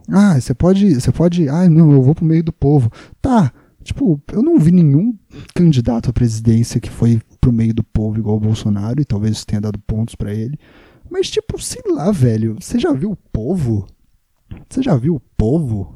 [0.09, 2.91] Ah, você pode, você pode, ah, não, eu vou pro meio do povo.
[3.21, 3.51] Tá,
[3.83, 5.17] tipo, eu não vi nenhum
[5.55, 9.47] candidato à presidência que foi pro meio do povo igual o Bolsonaro, e talvez isso
[9.47, 10.57] tenha dado pontos para ele.
[11.09, 13.85] Mas, tipo, sei lá, velho, você já viu o povo?
[14.69, 15.95] Você já viu o povo?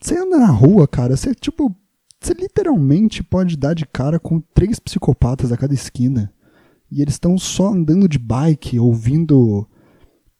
[0.00, 1.74] Você anda na rua, cara, você, tipo,
[2.20, 6.32] você literalmente pode dar de cara com três psicopatas a cada esquina.
[6.90, 9.66] E eles estão só andando de bike, ouvindo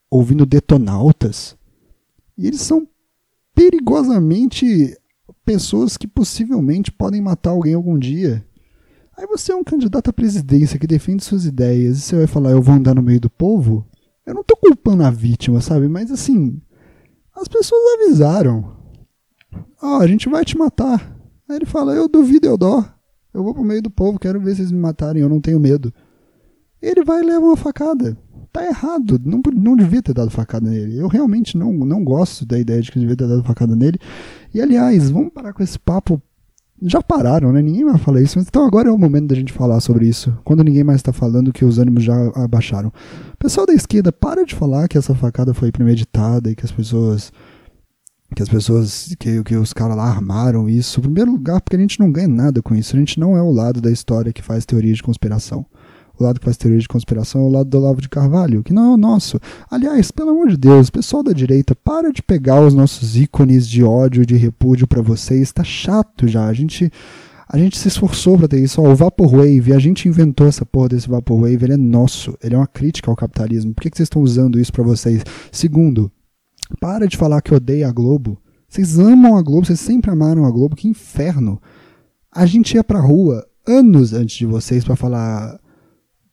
[0.09, 1.56] ouvindo detonautas.
[2.37, 2.87] E eles são
[3.55, 4.95] perigosamente
[5.43, 8.45] pessoas que possivelmente podem matar alguém algum dia.
[9.17, 12.51] Aí você é um candidato à presidência que defende suas ideias e você vai falar,
[12.51, 13.87] eu vou andar no meio do povo?
[14.25, 15.87] Eu não tô culpando a vítima, sabe?
[15.87, 16.61] Mas assim,
[17.35, 18.77] as pessoas avisaram.
[19.81, 21.17] Ó, oh, a gente vai te matar.
[21.49, 22.85] Aí ele fala, eu duvido, eu dó.
[23.33, 25.93] Eu vou pro meio do povo, quero ver vocês me matarem, eu não tenho medo.
[26.81, 28.17] Ele vai e leva uma facada
[28.57, 29.21] tá errado.
[29.23, 30.97] Não, não devia ter dado facada nele.
[30.97, 33.99] Eu realmente não, não gosto da ideia de que devia ter dado facada nele.
[34.53, 36.21] E aliás, vamos parar com esse papo.
[36.81, 37.61] Já pararam, né?
[37.61, 40.37] Ninguém vai falar isso, então agora é o momento da gente falar sobre isso.
[40.43, 42.93] Quando ninguém mais está falando que os ânimos já abaixaram.
[43.39, 47.31] Pessoal da esquerda, para de falar que essa facada foi premeditada e que as pessoas
[48.35, 50.99] que as pessoas, que, que os caras lá armaram isso.
[50.99, 52.95] Em primeiro lugar, porque a gente não ganha nada com isso.
[52.95, 55.65] A gente não é o lado da história que faz teoria de conspiração
[56.23, 58.73] o lado que faz teoria de conspiração é o lado do Olavo de Carvalho, que
[58.73, 59.39] não é o nosso.
[59.69, 63.83] Aliás, pelo amor de Deus, pessoal da direita, para de pegar os nossos ícones de
[63.83, 65.51] ódio, de repúdio para vocês.
[65.51, 66.45] Tá chato já.
[66.45, 66.91] A gente
[67.49, 68.81] a gente se esforçou para ter isso.
[68.81, 72.57] Ó, o Vaporwave, a gente inventou essa porra desse Vaporwave, ele é nosso, ele é
[72.57, 73.73] uma crítica ao capitalismo.
[73.73, 75.23] Por que, que vocês estão usando isso para vocês?
[75.51, 76.11] Segundo,
[76.79, 78.37] para de falar que odeia a Globo.
[78.67, 81.61] Vocês amam a Globo, vocês sempre amaram a Globo, que inferno.
[82.29, 85.57] A gente ia pra rua anos antes de vocês para falar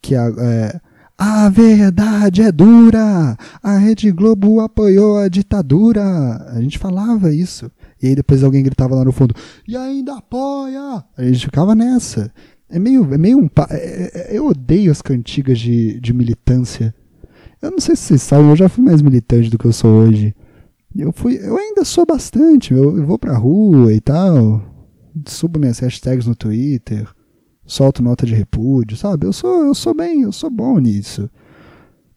[0.04, 0.80] que a, é,
[1.16, 6.02] a verdade é dura, a Rede Globo apoiou a ditadura.
[6.52, 7.70] A gente falava isso.
[8.02, 9.34] E aí depois alguém gritava lá no fundo,
[9.66, 11.02] e ainda apoia!
[11.16, 12.30] A gente ficava nessa.
[12.68, 13.48] É meio, é meio um.
[13.70, 16.94] É, é, eu odeio as cantigas de, de militância.
[17.62, 19.90] Eu não sei se vocês sabem, eu já fui mais militante do que eu sou
[19.90, 20.34] hoje.
[20.94, 22.74] Eu fui, eu ainda sou bastante.
[22.74, 24.62] Eu, eu vou pra rua e tal.
[25.24, 27.08] Subo minhas hashtags no Twitter
[27.66, 29.26] solto nota de repúdio, sabe?
[29.26, 31.28] Eu sou, eu sou bem, eu sou bom nisso.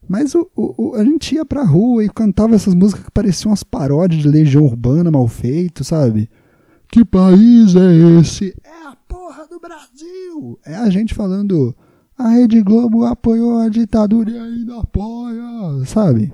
[0.07, 3.63] Mas o, o, a gente ia pra rua e cantava essas músicas que pareciam umas
[3.63, 6.29] paródias de Legião Urbana mal feito, sabe?
[6.89, 8.55] Que país é esse?
[8.63, 10.57] É a porra do Brasil!
[10.65, 11.75] É a gente falando.
[12.17, 16.33] A Rede Globo apoiou a ditadura e ainda apoia, sabe?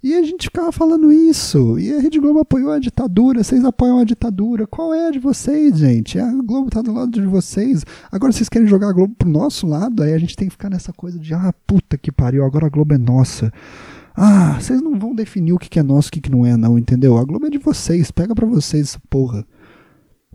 [0.00, 1.78] E a gente ficava falando isso.
[1.78, 4.66] E a Rede Globo apoiou a ditadura, vocês apoiam a ditadura.
[4.66, 6.18] Qual é a de vocês, gente?
[6.18, 7.84] A Globo tá do lado de vocês.
[8.10, 10.70] Agora vocês querem jogar a Globo pro nosso lado, aí a gente tem que ficar
[10.70, 13.52] nessa coisa de, ah, puta que pariu, agora a Globo é nossa.
[14.16, 16.78] Ah, vocês não vão definir o que é nosso e o que não é, não,
[16.78, 17.16] entendeu?
[17.18, 19.44] A Globo é de vocês, pega pra vocês essa porra.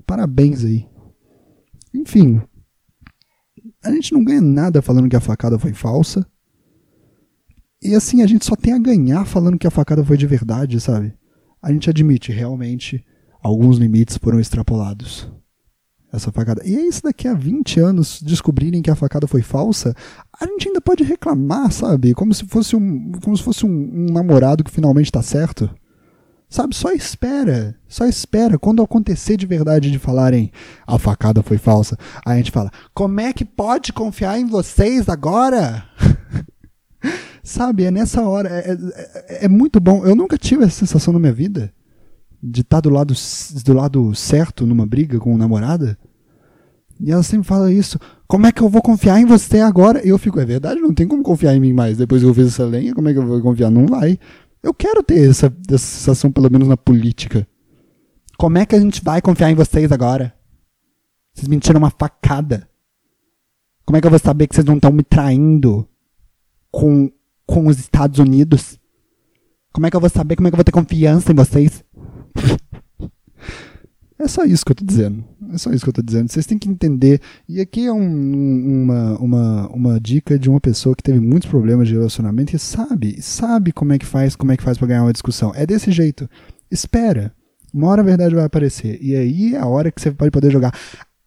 [0.06, 0.86] Parabéns aí.
[1.94, 2.42] enfim.
[3.84, 6.26] A gente não ganha nada falando que a facada foi falsa.
[7.84, 10.80] E assim, a gente só tem a ganhar falando que a facada foi de verdade,
[10.80, 11.14] sabe?
[11.62, 13.04] A gente admite, realmente,
[13.42, 15.30] alguns limites foram extrapolados.
[16.12, 16.62] Essa facada.
[16.64, 19.96] E é isso daqui a 20 anos descobrirem que a facada foi falsa,
[20.40, 22.14] a gente ainda pode reclamar, sabe?
[22.14, 25.70] Como se fosse um, como se fosse um, um namorado que finalmente tá certo.
[26.48, 28.60] Sabe, só espera, só espera.
[28.60, 30.52] Quando acontecer de verdade de falarem
[30.86, 35.84] a facada foi falsa, a gente fala: como é que pode confiar em vocês agora?
[37.44, 38.50] Sabe, é nessa hora.
[38.50, 40.06] É, é, é, muito bom.
[40.06, 41.74] Eu nunca tive essa sensação na minha vida
[42.42, 43.14] de estar do lado,
[43.66, 45.98] do lado certo numa briga com uma namorada.
[47.02, 48.00] E ela sempre fala isso.
[48.28, 50.06] Como é que eu vou confiar em você agora?
[50.06, 51.98] E eu fico, é verdade, não tem como confiar em mim mais.
[51.98, 53.70] Depois que eu fiz essa lenha, como é que eu vou confiar?
[53.70, 54.18] Não vai.
[54.62, 57.46] Eu quero ter essa, essa sensação, pelo menos na política.
[58.38, 60.34] Como é que a gente vai confiar em vocês agora?
[61.34, 62.70] Vocês me tiram uma facada.
[63.86, 65.86] Como é que eu vou saber que vocês não estão me traindo
[66.72, 67.12] com,
[67.46, 68.80] com os Estados Unidos?
[69.72, 70.36] Como é que eu vou saber?
[70.36, 71.84] Como é que eu vou ter confiança em vocês?
[74.24, 75.22] É só isso que eu tô dizendo.
[75.52, 76.32] É só isso que eu tô dizendo.
[76.32, 77.20] Vocês têm que entender.
[77.50, 81.90] E aqui é um, uma, uma, uma dica de uma pessoa que teve muitos problemas
[81.90, 85.04] de relacionamento e sabe, sabe como é que faz, como é que faz para ganhar
[85.04, 85.52] uma discussão.
[85.54, 86.30] É desse jeito.
[86.72, 87.34] Espera.
[87.74, 88.98] Uma hora a verdade vai aparecer.
[89.02, 90.74] E aí é a hora que você pode poder jogar.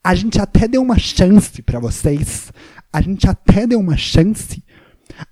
[0.03, 2.51] A gente até deu uma chance para vocês.
[2.93, 4.63] A gente até deu uma chance.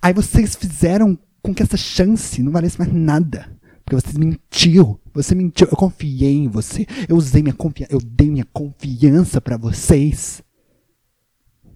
[0.01, 3.55] Aí vocês fizeram com que essa chance não valesse mais nada.
[3.85, 4.99] Porque você mentiu.
[5.12, 5.68] Você mentiu.
[5.70, 6.87] Eu confiei em você.
[7.09, 7.92] Eu usei minha confiança.
[7.92, 10.42] Eu dei minha confiança para vocês.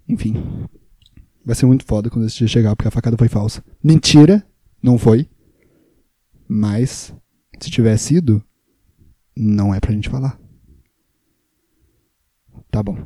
[0.09, 0.35] Enfim.
[1.44, 3.62] Vai ser muito foda quando esse dia chegar, porque a facada foi falsa.
[3.83, 4.44] Mentira.
[4.83, 5.29] Não foi.
[6.49, 7.12] Mas,
[7.61, 8.42] se tivesse sido,
[9.37, 10.38] não é pra gente falar.
[12.71, 12.97] Tá bom.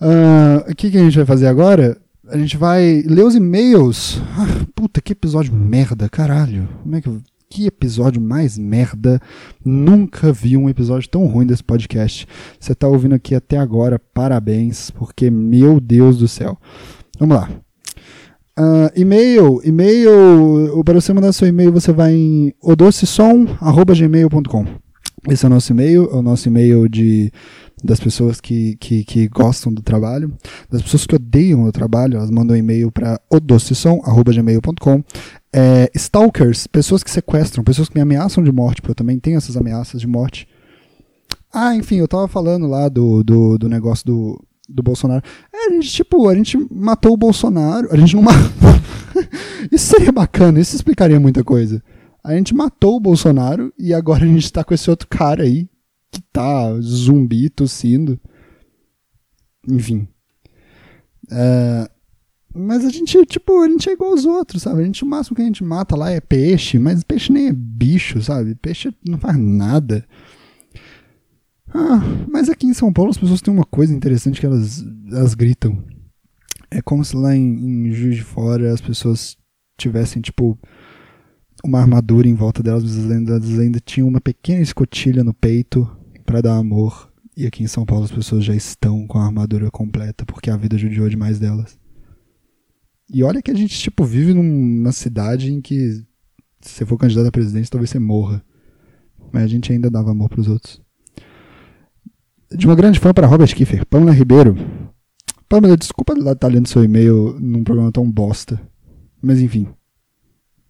[0.00, 2.00] Uh, o que, que a gente vai fazer agora?
[2.30, 4.20] A gente vai ler os e-mails.
[4.36, 6.68] Ah, puta, que episódio merda, caralho.
[6.82, 7.10] Como é que
[7.50, 9.20] que episódio mais merda.
[9.64, 12.28] Nunca vi um episódio tão ruim desse podcast.
[12.58, 16.56] Você está ouvindo aqui até agora, parabéns, porque meu Deus do céu.
[17.18, 17.50] Vamos lá.
[18.58, 24.89] Uh, e-mail, e-mail, para você mandar seu e-mail, você vai em odocesom.gmail.com.
[25.28, 27.32] Esse é o nosso e-mail, é o nosso e-mail de
[27.82, 30.32] das pessoas que, que, que, gostam do trabalho,
[30.70, 35.02] das pessoas que odeiam o trabalho, elas mandam um e-mail para odocissom.gmail.com.
[35.52, 39.38] É, stalkers, pessoas que sequestram, pessoas que me ameaçam de morte, porque eu também tenho
[39.38, 40.46] essas ameaças de morte.
[41.52, 45.22] Ah, enfim, eu tava falando lá do, do, do negócio do, do Bolsonaro.
[45.52, 48.70] É, a gente, tipo, a gente matou o Bolsonaro, a gente não matou.
[49.72, 51.82] isso seria bacana, isso explicaria muita coisa.
[52.22, 55.68] A gente matou o Bolsonaro e agora a gente tá com esse outro cara aí,
[56.10, 58.20] que tá zumbi, tossindo.
[59.68, 60.06] Enfim.
[61.30, 61.90] É,
[62.54, 64.82] mas a gente, tipo, a gente é igual aos outros, sabe?
[64.82, 67.52] A gente, o máximo que a gente mata lá é peixe, mas peixe nem é
[67.52, 68.56] bicho, sabe?
[68.56, 70.04] Peixe não faz nada.
[71.72, 75.34] Ah, mas aqui em São Paulo as pessoas têm uma coisa interessante que elas, elas
[75.34, 75.82] gritam.
[76.70, 79.36] É como se lá em, em Juiz de Fora as pessoas
[79.78, 80.58] tivessem, tipo,
[81.64, 85.88] uma armadura em volta delas, mas elas ainda tinham uma pequena escotilha no peito
[86.24, 87.10] para dar amor.
[87.36, 90.56] E aqui em São Paulo as pessoas já estão com a armadura completa porque a
[90.56, 91.78] vida judiou demais delas.
[93.12, 96.04] E olha que a gente tipo vive numa cidade em que
[96.60, 98.44] se você for candidato a presidente talvez você morra.
[99.32, 100.80] Mas a gente ainda dava amor para os outros.
[102.52, 104.56] De uma grande fã para Robert Kiefer, Pamela Ribeiro.
[105.48, 108.60] Pamela, desculpa estar tá lendo seu e-mail num programa tão bosta.
[109.22, 109.68] Mas enfim.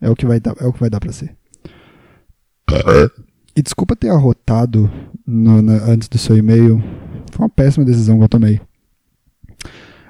[0.01, 1.37] É o que vai dar, é o que vai dar para ser.
[3.55, 4.91] E desculpa ter arrotado
[5.27, 6.83] no, na, antes do seu e-mail.
[7.33, 8.61] Foi uma péssima decisão que eu tomei.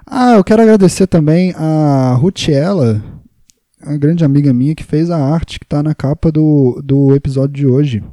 [0.07, 3.03] Ah, eu quero agradecer também a Rutiela,
[3.81, 7.55] a grande amiga minha que fez a arte que está na capa do, do episódio
[7.55, 8.05] de hoje.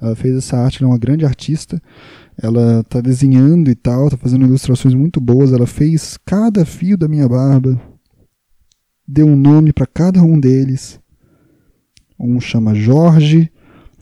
[0.00, 1.80] Ela fez essa arte, ela é uma grande artista.
[2.40, 5.52] Ela está desenhando e tal, está fazendo ilustrações muito boas.
[5.52, 7.80] Ela fez cada fio da minha barba,
[9.06, 11.00] deu um nome para cada um deles.
[12.18, 13.50] Um chama Jorge,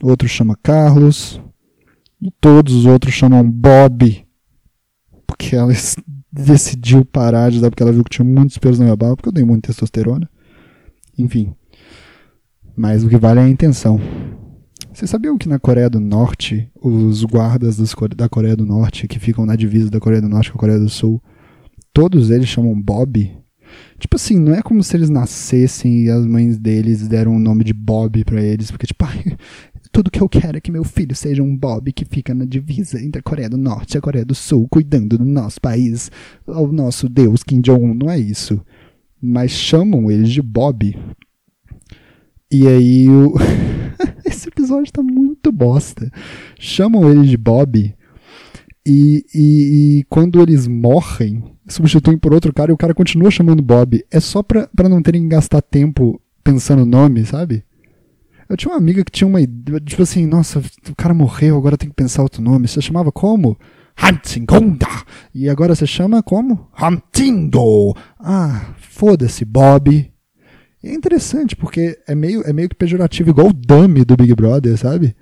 [0.03, 1.41] outro chama Carlos,
[2.21, 4.27] e todos os outros chamam Bob,
[5.27, 5.73] porque ela
[6.33, 9.29] decidiu parar de usar porque ela viu que tinha muitos pelos na minha barba, porque
[9.29, 10.29] eu dei muita testosterona.
[11.19, 11.55] Enfim.
[12.77, 14.01] Mas o que vale é a intenção.
[14.93, 17.77] Vocês sabiam que na Coreia do Norte, os guardas
[18.17, 20.79] da Coreia do Norte, que ficam na divisa da Coreia do Norte com a Coreia
[20.79, 21.23] do Sul,
[21.93, 23.31] todos eles chamam Bob?
[23.99, 27.65] Tipo assim, não é como se eles nascessem e as mães deles deram o nome
[27.65, 29.05] de Bob para eles, porque tipo,
[29.97, 33.03] Tudo que eu quero é que meu filho seja um Bob que fica na divisa
[33.03, 36.11] entre a Coreia do Norte e a Coreia do Sul, cuidando do nosso país,
[36.47, 37.95] o nosso Deus Kim Jong-un.
[37.95, 38.61] Não é isso.
[39.23, 40.95] Mas chamam eles de Bob.
[42.53, 43.37] E aí o.
[44.27, 46.13] Esse episódio tá muito bosta.
[46.59, 47.96] Chamam eles de Bob.
[48.87, 53.61] E, e, e, quando eles morrem, substituem por outro cara e o cara continua chamando
[53.61, 54.05] Bob.
[54.13, 57.65] É só pra, pra não terem que gastar tempo pensando no nome, sabe?
[58.49, 61.77] Eu tinha uma amiga que tinha uma ideia, tipo assim, nossa, o cara morreu, agora
[61.77, 62.69] tem que pensar outro nome.
[62.69, 63.59] Você chamava como?
[64.01, 64.87] Hantingonda.
[65.35, 66.69] E agora você chama como?
[66.81, 67.93] Hantindo.
[68.21, 70.13] Ah, foda-se, Bob.
[70.81, 74.33] E é interessante, porque é meio, é meio que pejorativo, igual o dummy do Big
[74.33, 75.17] Brother, sabe?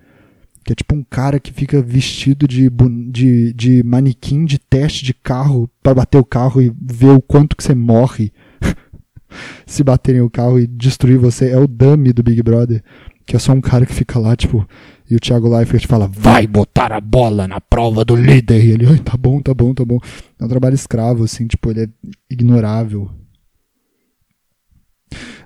[0.64, 2.70] Que é tipo um cara que fica vestido de,
[3.10, 7.56] de, de manequim de teste de carro para bater o carro e ver o quanto
[7.56, 8.32] que você morre
[9.66, 11.50] se baterem o carro e destruir você.
[11.50, 12.82] É o dummy do Big Brother
[13.26, 14.66] que é só um cara que fica lá, tipo,
[15.10, 18.98] e o Thiago Leifert fala, vai botar a bola na prova do líder, e ele,
[18.98, 19.98] tá bom, tá bom, tá bom.
[20.38, 21.88] É um trabalho escravo, assim, tipo, ele é
[22.28, 23.10] ignorável.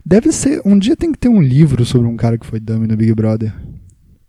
[0.04, 2.86] Deve ser, um dia tem que ter um livro sobre um cara que foi dummy
[2.86, 3.54] no Big Brother,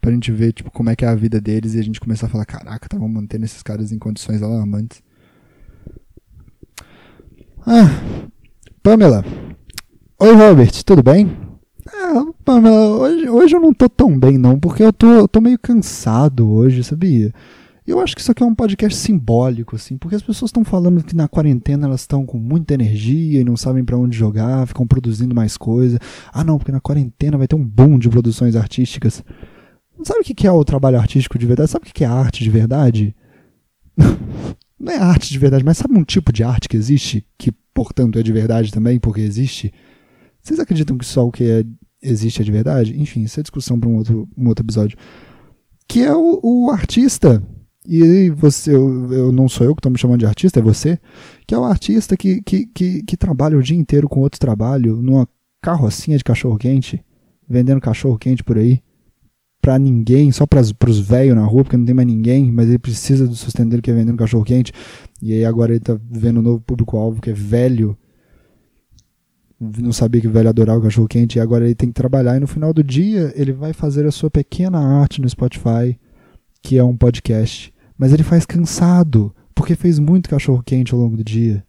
[0.02, 2.28] pra gente ver, tipo, como é que é a vida deles e a gente começar
[2.28, 5.02] a falar, caraca, estavam tá, mantendo esses caras em condições alarmantes.
[7.66, 7.90] Ah,
[8.82, 9.24] Pamela.
[10.20, 11.30] Oi, Robert, tudo bem?
[11.88, 15.42] Ah, Pamela, hoje, hoje eu não tô tão bem, não, porque eu tô, eu tô
[15.42, 17.34] meio cansado hoje, sabia?
[17.86, 21.04] Eu acho que isso aqui é um podcast simbólico, assim, porque as pessoas estão falando
[21.04, 24.86] que na quarentena elas estão com muita energia e não sabem para onde jogar, ficam
[24.86, 25.98] produzindo mais coisa.
[26.32, 29.24] Ah, não, porque na quarentena vai ter um boom de produções artísticas.
[30.04, 31.70] Sabe o que é o trabalho artístico de verdade?
[31.70, 33.16] Sabe o que é arte de verdade?
[34.80, 38.18] não é arte de verdade, mas sabe um tipo de arte que existe, que portanto
[38.18, 39.74] é de verdade também, porque existe?
[40.42, 41.66] Vocês acreditam que só o que é,
[42.02, 43.00] existe é de verdade?
[43.00, 44.98] Enfim, isso é discussão para um outro, um outro episódio.
[45.88, 47.44] Que é o, o artista.
[47.86, 51.00] E você, eu, eu, não sou eu que estou me chamando de artista, é você.
[51.46, 55.02] Que é o artista que, que, que, que trabalha o dia inteiro com outro trabalho,
[55.02, 55.28] numa
[55.62, 57.04] carrocinha de cachorro-quente,
[57.50, 58.82] vendendo cachorro-quente por aí
[59.70, 62.80] para ninguém, só para os velhos na rua, porque não tem mais ninguém, mas ele
[62.80, 64.74] precisa do sustento dele que é vendendo cachorro quente.
[65.22, 67.96] E aí agora ele tá vendo um novo público-alvo que é velho
[69.60, 72.38] não sabia que o velho adorava o cachorro quente e agora ele tem que trabalhar
[72.38, 76.00] e no final do dia ele vai fazer a sua pequena arte no Spotify,
[76.64, 81.18] que é um podcast, mas ele faz cansado, porque fez muito cachorro quente ao longo
[81.18, 81.64] do dia.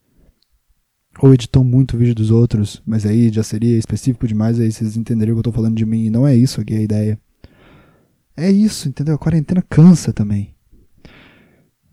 [1.18, 5.34] Ou editou muito vídeo dos outros, mas aí já seria específico demais, aí vocês entenderiam
[5.34, 7.18] que eu tô falando de mim e não é isso aqui a ideia.
[8.36, 9.14] É isso, entendeu?
[9.14, 10.54] A quarentena cansa também.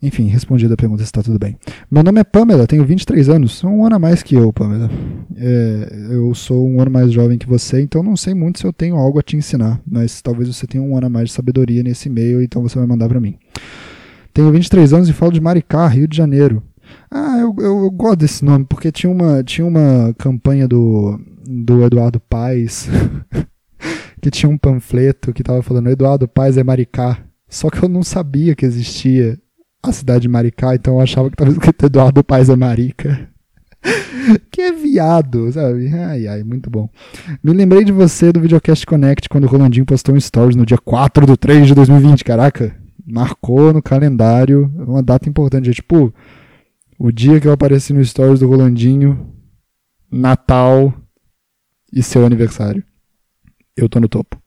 [0.02, 1.58] Enfim, respondida a pergunta se está tudo bem.
[1.90, 4.90] Meu nome é Pamela, tenho 23 anos, um ano a mais que eu, Pamela.
[5.36, 8.72] É, eu sou um ano mais jovem que você, então não sei muito se eu
[8.72, 11.82] tenho algo a te ensinar, mas talvez você tenha um ano a mais de sabedoria
[11.82, 13.38] nesse e-mail, então você vai mandar para mim.
[14.34, 16.62] Tenho 23 anos e falo de Maricá, Rio de Janeiro.
[17.10, 21.84] Ah, eu, eu, eu gosto desse nome, porque tinha uma, tinha uma campanha do, do
[21.84, 22.88] Eduardo Paes,
[24.22, 27.24] que tinha um panfleto que estava falando Eduardo Paes é Maricá.
[27.50, 29.40] Só que eu não sabia que existia
[29.82, 33.30] a cidade de Maricá, então eu achava que estava escrito Eduardo Paz é Marica.
[34.52, 35.94] que é viado, sabe?
[35.94, 36.90] Ai, ai, muito bom.
[37.44, 40.78] Me lembrei de você do Videocast Connect quando o Rolandinho postou um stories no dia
[40.78, 42.24] 4 de 3 de 2020.
[42.24, 42.76] Caraca,
[43.06, 45.70] marcou no calendário uma data importante.
[45.70, 46.14] É tipo,
[47.00, 49.34] o dia que eu apareci no stories do Rolandinho,
[50.12, 50.94] Natal
[51.94, 52.84] e seu aniversário.
[53.78, 54.42] Eu tô no topo.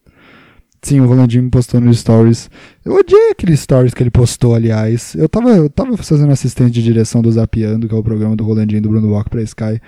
[0.82, 2.50] Sim, o Rolandinho postou nos stories.
[2.84, 5.14] Eu odiei aqueles stories que ele postou, aliás.
[5.14, 8.44] Eu tava, eu tava fazendo assistente de direção do Zapiando, que é o programa do
[8.44, 9.80] Rolandinho do Bruno Walk pra Sky.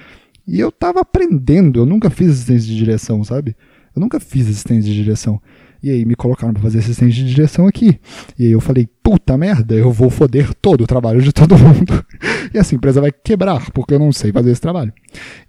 [0.46, 1.81] E eu tava aprendendo.
[1.81, 3.57] Eu nunca fiz assistente de direção, sabe?
[3.96, 5.40] Eu nunca fiz assistente de direção.
[5.83, 7.98] E aí me colocaram pra fazer assistente de direção aqui.
[8.38, 12.05] E aí eu falei, puta merda, eu vou foder todo o trabalho de todo mundo.
[12.55, 14.92] e essa empresa vai quebrar, porque eu não sei fazer esse trabalho.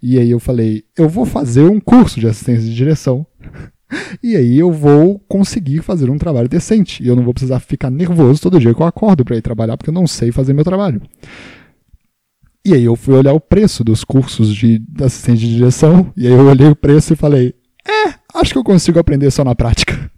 [0.02, 3.24] E aí eu falei, eu vou fazer um curso de assistência de direção
[4.22, 7.02] e aí eu vou conseguir fazer um trabalho decente.
[7.02, 9.76] E eu não vou precisar ficar nervoso todo dia que eu acordo para ir trabalhar,
[9.76, 11.00] porque eu não sei fazer meu trabalho.
[12.64, 16.32] E aí eu fui olhar o preço dos cursos de assistente de direção, e aí
[16.32, 17.54] eu olhei o preço e falei:
[17.86, 20.10] é, acho que eu consigo aprender só na prática.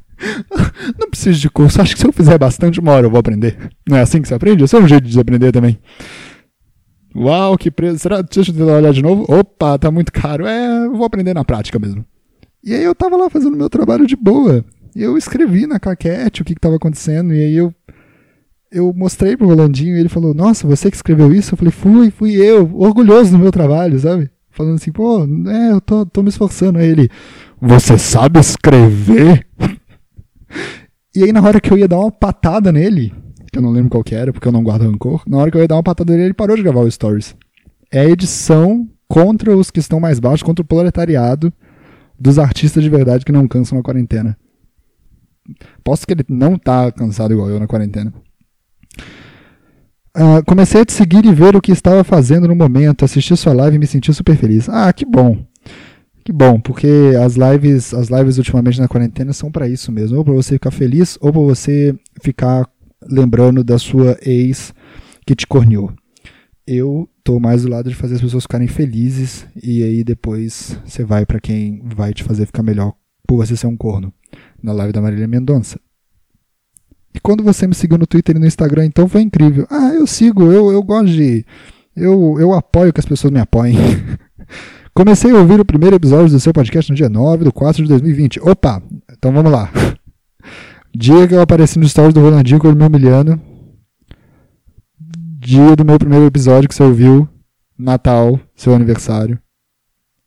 [1.00, 3.56] não preciso de curso, acho que se eu fizer bastante, uma hora eu vou aprender.
[3.88, 4.62] Não é assim que você aprende?
[4.62, 5.78] Esse é um jeito de aprender também.
[7.14, 8.00] Uau, que preço.
[8.00, 8.22] Será?
[8.22, 9.24] Deixa eu tentar olhar de novo.
[9.28, 10.46] Opa, tá muito caro.
[10.46, 12.04] É, vou aprender na prática mesmo.
[12.64, 14.64] E aí eu tava lá fazendo meu trabalho de boa.
[14.94, 17.34] E eu escrevi na caquete o que, que tava acontecendo.
[17.34, 17.74] E aí eu,
[18.70, 21.54] eu mostrei pro Rolandinho e ele falou: Nossa, você que escreveu isso?
[21.54, 24.30] Eu falei: Fui, fui eu, orgulhoso do meu trabalho, sabe?
[24.50, 26.78] Falando assim: Pô, é, eu tô, tô me esforçando.
[26.78, 27.10] Aí ele:
[27.60, 29.46] Você sabe escrever?
[31.14, 33.12] E aí, na hora que eu ia dar uma patada nele,
[33.52, 35.58] que eu não lembro qual que era, porque eu não guardo rancor, na hora que
[35.58, 37.36] eu ia dar uma patada nele, ele parou de gravar o Stories.
[37.90, 41.52] É a edição contra os que estão mais baixos, contra o proletariado
[42.22, 44.38] dos artistas de verdade que não cansam na quarentena.
[45.82, 48.14] Posso que ele não tá cansado igual eu na quarentena.
[50.16, 53.52] Uh, comecei a te seguir e ver o que estava fazendo no momento, assisti sua
[53.54, 54.68] live e me senti super feliz.
[54.68, 55.44] Ah, que bom.
[56.24, 56.86] Que bom, porque
[57.20, 60.70] as lives, as lives ultimamente na quarentena são para isso mesmo, ou para você ficar
[60.70, 61.92] feliz ou para você
[62.22, 62.68] ficar
[63.10, 64.72] lembrando da sua ex
[65.26, 65.92] que te corneou.
[66.64, 71.04] Eu tô mais do lado de fazer as pessoas ficarem felizes e aí depois você
[71.04, 72.94] vai para quem vai te fazer ficar melhor
[73.26, 74.12] por você ser um corno.
[74.62, 75.78] Na live da Marília Mendonça.
[77.14, 79.66] E quando você me seguiu no Twitter e no Instagram, então foi incrível.
[79.70, 81.44] Ah, eu sigo, eu, eu gosto de.
[81.94, 83.76] Eu, eu apoio que as pessoas me apoiem.
[84.94, 87.88] Comecei a ouvir o primeiro episódio do seu podcast no dia 9 de 4 de
[87.88, 88.40] 2020.
[88.40, 89.70] Opa, então vamos lá.
[90.94, 93.40] Dia que eu apareci no stories do Rolandinho com ele me humilhando.
[95.44, 97.28] Dia do meu primeiro episódio que você ouviu.
[97.76, 99.40] Natal, seu aniversário.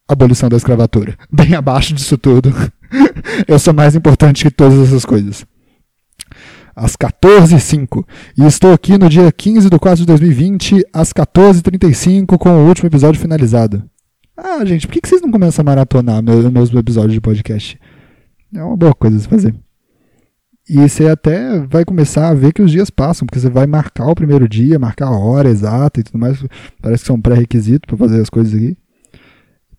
[0.05, 1.18] Abolição da escravatura.
[1.32, 2.53] Bem abaixo disso tudo.
[3.47, 5.47] eu sou mais importante que todas essas coisas
[6.76, 8.05] às 14h05.
[8.38, 12.88] E estou aqui no dia 15 de 4 de 2020, às 14h35, com o último
[12.88, 13.89] episódio finalizado.
[14.36, 17.80] Ah, gente, por que vocês não começam a maratonar meus, episódios de podcast?
[18.53, 19.55] É uma boa coisa a fazer.
[20.68, 24.07] E você até vai começar a ver que os dias passam, porque você vai marcar
[24.07, 26.43] o primeiro dia, marcar a hora exata e tudo mais.
[26.82, 28.76] Parece que são pré-requisitos para fazer as coisas aqui.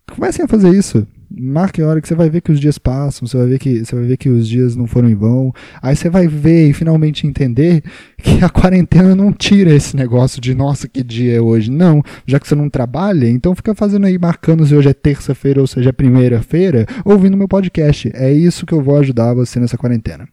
[0.09, 3.27] Comecem a fazer isso marque a hora que você vai ver que os dias passam,
[3.27, 5.53] você vai ver que você vai ver que os dias não foram em vão.
[5.81, 7.83] Aí você vai ver e finalmente entender
[8.17, 11.69] que a quarentena não tira esse negócio de nossa, que dia é hoje.
[11.69, 15.59] Não, já que você não trabalha, então fica fazendo aí marcando se hoje é terça-feira
[15.59, 18.09] ou seja é primeira-feira, ouvindo meu podcast.
[18.13, 20.27] É isso que eu vou ajudar você nessa quarentena.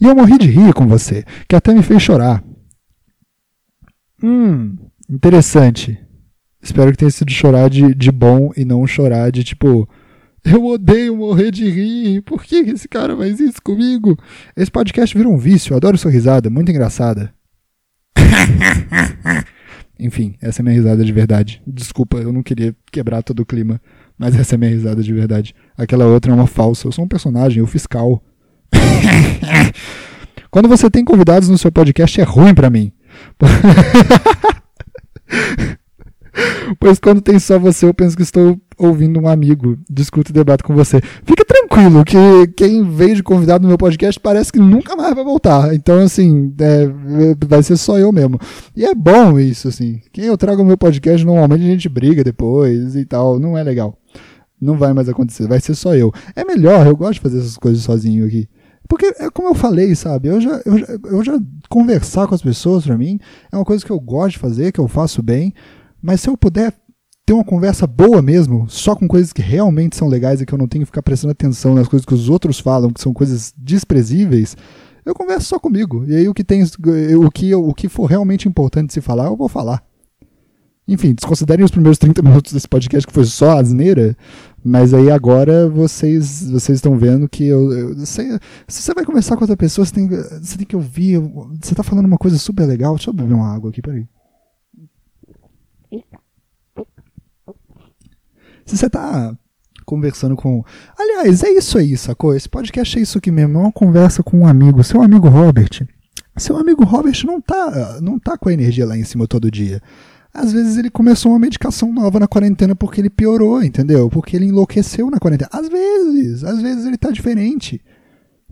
[0.00, 2.42] E eu morri de rir com você, que até me fez chorar.
[4.22, 4.76] Hum,
[5.08, 5.98] interessante.
[6.62, 9.88] Espero que tenha sido chorar de, de bom e não chorar de tipo,
[10.44, 12.22] eu odeio morrer de rir.
[12.22, 14.18] Por que esse cara faz isso comigo?
[14.56, 15.76] Esse podcast virou um vício.
[15.76, 16.48] Adoro sua risada.
[16.48, 17.34] Muito engraçada.
[20.00, 21.60] Enfim, essa é minha risada de verdade.
[21.66, 23.80] Desculpa, eu não queria quebrar todo o clima.
[24.16, 25.54] Mas essa é minha risada de verdade.
[25.76, 26.86] Aquela outra é uma falsa.
[26.86, 28.22] Eu sou um personagem, o fiscal.
[30.50, 32.92] Quando você tem convidados no seu podcast é ruim para mim.
[36.78, 40.64] pois quando tem só você, eu penso que estou ouvindo um amigo, discuto e debato
[40.64, 41.00] com você.
[41.24, 42.16] Fica tranquilo que
[42.56, 45.74] quem veio de convidado no meu podcast parece que nunca mais vai voltar.
[45.74, 46.88] Então, assim, é,
[47.46, 48.38] vai ser só eu mesmo.
[48.74, 50.00] E é bom isso, assim.
[50.12, 53.38] Quem eu trago no meu podcast, normalmente a gente briga depois e tal.
[53.38, 53.98] Não é legal.
[54.60, 56.12] Não vai mais acontecer, vai ser só eu.
[56.34, 58.48] É melhor, eu gosto de fazer essas coisas sozinho aqui.
[58.88, 60.28] Porque, é como eu falei, sabe?
[60.28, 63.20] Eu já, eu já, eu já conversar com as pessoas, para mim,
[63.52, 65.52] é uma coisa que eu gosto de fazer, que eu faço bem.
[66.00, 66.72] Mas se eu puder
[67.26, 70.58] ter uma conversa boa mesmo, só com coisas que realmente são legais e que eu
[70.58, 73.52] não tenho que ficar prestando atenção nas coisas que os outros falam, que são coisas
[73.54, 74.56] desprezíveis,
[75.04, 76.06] eu converso só comigo.
[76.08, 79.36] E aí o que tem, o que, o que for realmente importante se falar, eu
[79.36, 79.82] vou falar.
[80.88, 84.16] Enfim, desconsiderem os primeiros 30 minutos desse podcast que foi só asneira,
[84.64, 89.42] mas aí agora vocês vocês estão vendo que eu, eu se você vai conversar com
[89.42, 91.18] outra pessoa, você tem, você tem que ouvir,
[91.60, 92.94] você tá falando uma coisa super legal.
[92.94, 94.06] Deixa eu beber uma água aqui, peraí.
[98.66, 99.34] Se você tá
[99.86, 100.62] conversando com.
[100.98, 102.34] Aliás, é isso aí, sacou?
[102.34, 105.86] Esse podcast é isso aqui mesmo, é uma conversa com um amigo, seu amigo Robert.
[106.36, 109.82] Seu amigo Robert não tá, não tá com a energia lá em cima todo dia.
[110.32, 114.08] Às vezes ele começou uma medicação nova na quarentena porque ele piorou, entendeu?
[114.08, 115.50] Porque ele enlouqueceu na quarentena.
[115.52, 117.80] Às vezes, às vezes ele tá diferente.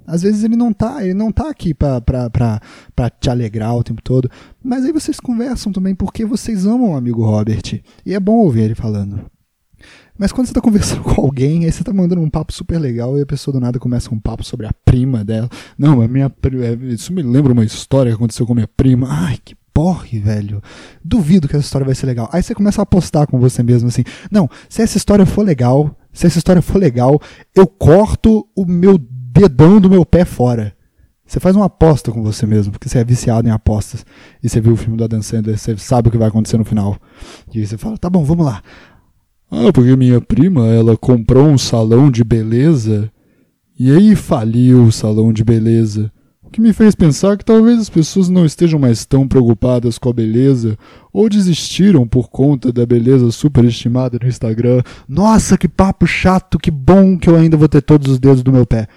[0.06, 2.60] Às vezes ele não tá, ele não tá aqui pra, pra, pra,
[2.94, 4.30] pra te alegrar o tempo todo.
[4.62, 7.82] Mas aí vocês conversam também porque vocês amam o amigo Robert.
[8.04, 9.20] E é bom ouvir ele falando.
[10.18, 13.18] Mas quando você tá conversando com alguém, aí você tá mandando um papo super legal
[13.18, 15.48] e a pessoa do nada começa um papo sobre a prima dela.
[15.76, 19.08] Não, a minha é, isso me lembra uma história que aconteceu com a minha prima.
[19.10, 20.62] Ai, que porre, velho.
[21.04, 22.30] Duvido que essa história vai ser legal.
[22.32, 24.04] Aí você começa a apostar com você mesmo assim.
[24.30, 27.20] Não, se essa história for legal, se essa história for legal,
[27.54, 30.74] eu corto o meu dedão do meu pé fora.
[31.26, 34.02] Você faz uma aposta com você mesmo, porque você é viciado em apostas.
[34.42, 36.64] E você viu o filme do Adam Sandler, você sabe o que vai acontecer no
[36.64, 36.96] final.
[37.52, 38.62] E aí você fala, tá bom, vamos lá.
[39.50, 43.12] Ah, porque minha prima, ela comprou um salão de beleza
[43.78, 46.10] e aí faliu o salão de beleza.
[46.56, 50.12] Que me fez pensar que talvez as pessoas não estejam mais tão preocupadas com a
[50.14, 50.78] beleza
[51.12, 54.82] ou desistiram por conta da beleza superestimada no Instagram.
[55.06, 58.54] Nossa, que papo chato, que bom que eu ainda vou ter todos os dedos do
[58.54, 58.88] meu pé.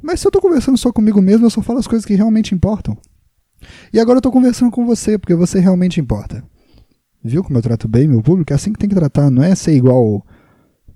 [0.00, 2.54] Mas se eu tô conversando só comigo mesmo, eu só falo as coisas que realmente
[2.54, 2.96] importam.
[3.92, 6.44] E agora eu tô conversando com você, porque você realmente importa.
[7.24, 8.52] Viu como eu trato bem meu público?
[8.52, 10.24] É assim que tem que tratar, não é ser igual,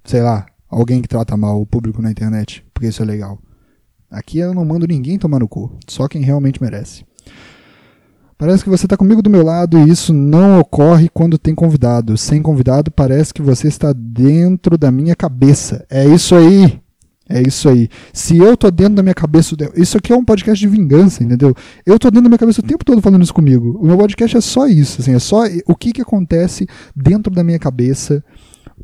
[0.04, 3.36] sei lá, alguém que trata mal o público na internet, porque isso é legal.
[4.14, 7.04] Aqui eu não mando ninguém tomar no cu, só quem realmente merece.
[8.38, 12.16] Parece que você está comigo do meu lado e isso não ocorre quando tem convidado.
[12.16, 15.84] Sem convidado, parece que você está dentro da minha cabeça.
[15.90, 16.80] É isso aí.
[17.28, 17.88] É isso aí.
[18.12, 19.56] Se eu tô dentro da minha cabeça.
[19.74, 21.52] Isso aqui é um podcast de vingança, entendeu?
[21.84, 23.78] Eu tô dentro da minha cabeça o tempo todo falando isso comigo.
[23.80, 25.00] O meu podcast é só isso.
[25.00, 28.22] Assim, é só o que, que acontece dentro da minha cabeça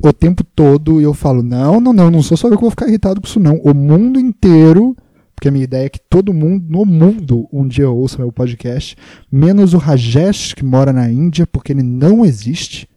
[0.03, 0.99] o tempo todo.
[0.99, 3.27] E eu falo: não, não, não, não sou só eu que vou ficar irritado com
[3.27, 3.61] isso, não.
[3.63, 4.93] O mundo inteiro
[5.41, 8.95] porque a minha ideia é que todo mundo no mundo um dia ouça meu podcast,
[9.31, 12.87] menos o Rajesh, que mora na Índia, porque ele não existe.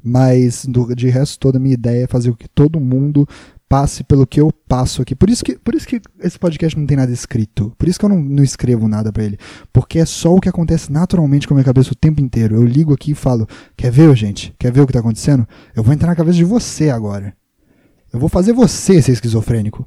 [0.00, 0.64] Mas,
[0.94, 3.28] de resto, toda a minha ideia é fazer com que todo mundo
[3.68, 5.16] passe pelo que eu passo aqui.
[5.16, 7.74] Por isso que, por isso que esse podcast não tem nada escrito.
[7.76, 9.36] Por isso que eu não, não escrevo nada para ele.
[9.72, 12.54] Porque é só o que acontece naturalmente com a minha cabeça o tempo inteiro.
[12.54, 14.54] Eu ligo aqui e falo: Quer ver, gente?
[14.60, 15.44] Quer ver o que tá acontecendo?
[15.74, 17.36] Eu vou entrar na cabeça de você agora.
[18.12, 19.84] Eu vou fazer você ser esquizofrênico.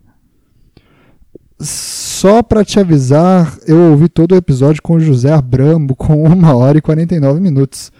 [1.59, 6.55] Só para te avisar, eu ouvi todo o episódio com o José Abrambo com 1
[6.55, 7.91] hora e 49 minutos.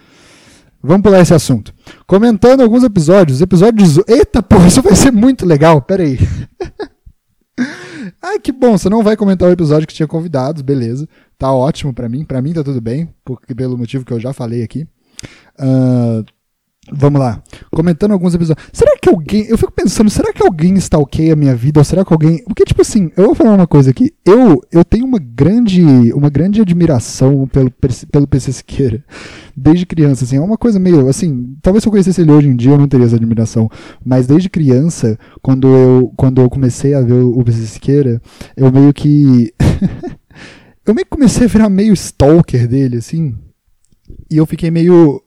[0.82, 1.74] Vamos pular esse assunto.
[2.06, 3.42] Comentando alguns episódios.
[3.42, 3.98] Episódios.
[4.08, 5.82] Eita, porra, isso vai ser muito legal.
[5.82, 6.18] Pera aí.
[8.22, 8.78] Ai, que bom.
[8.78, 11.06] Você não vai comentar o episódio que tinha convidados, beleza.
[11.38, 12.24] Tá ótimo para mim.
[12.24, 14.86] Para mim tá tudo bem, porque pelo motivo que eu já falei aqui.
[15.58, 16.24] Uh,
[16.88, 17.42] Vamos lá.
[17.70, 18.66] Comentando alguns episódios.
[18.72, 19.44] Será que alguém.
[19.46, 21.78] Eu fico pensando, será que alguém stalkeia a minha vida?
[21.78, 22.42] Ou será que alguém.
[22.44, 24.14] Porque, tipo assim, eu vou falar uma coisa aqui.
[24.24, 25.82] Eu, eu tenho uma grande,
[26.14, 27.70] uma grande admiração pelo,
[28.10, 29.04] pelo PC Siqueira.
[29.54, 30.36] Desde criança, assim.
[30.36, 31.06] É uma coisa meio.
[31.08, 33.68] Assim, talvez se eu conhecesse ele hoje em dia eu não teria essa admiração.
[34.02, 38.22] Mas desde criança, quando eu, quando eu comecei a ver o PC Siqueira,
[38.56, 39.52] eu meio que.
[40.86, 43.36] eu meio que comecei a virar meio stalker dele, assim.
[44.30, 45.22] E eu fiquei meio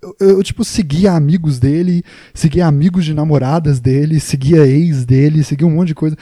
[0.00, 5.66] eu, eu, tipo, seguia amigos dele, seguia amigos de namoradas dele, seguia ex dele, seguia
[5.66, 6.16] um monte de coisa.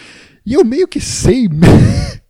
[0.45, 1.49] E eu meio que sei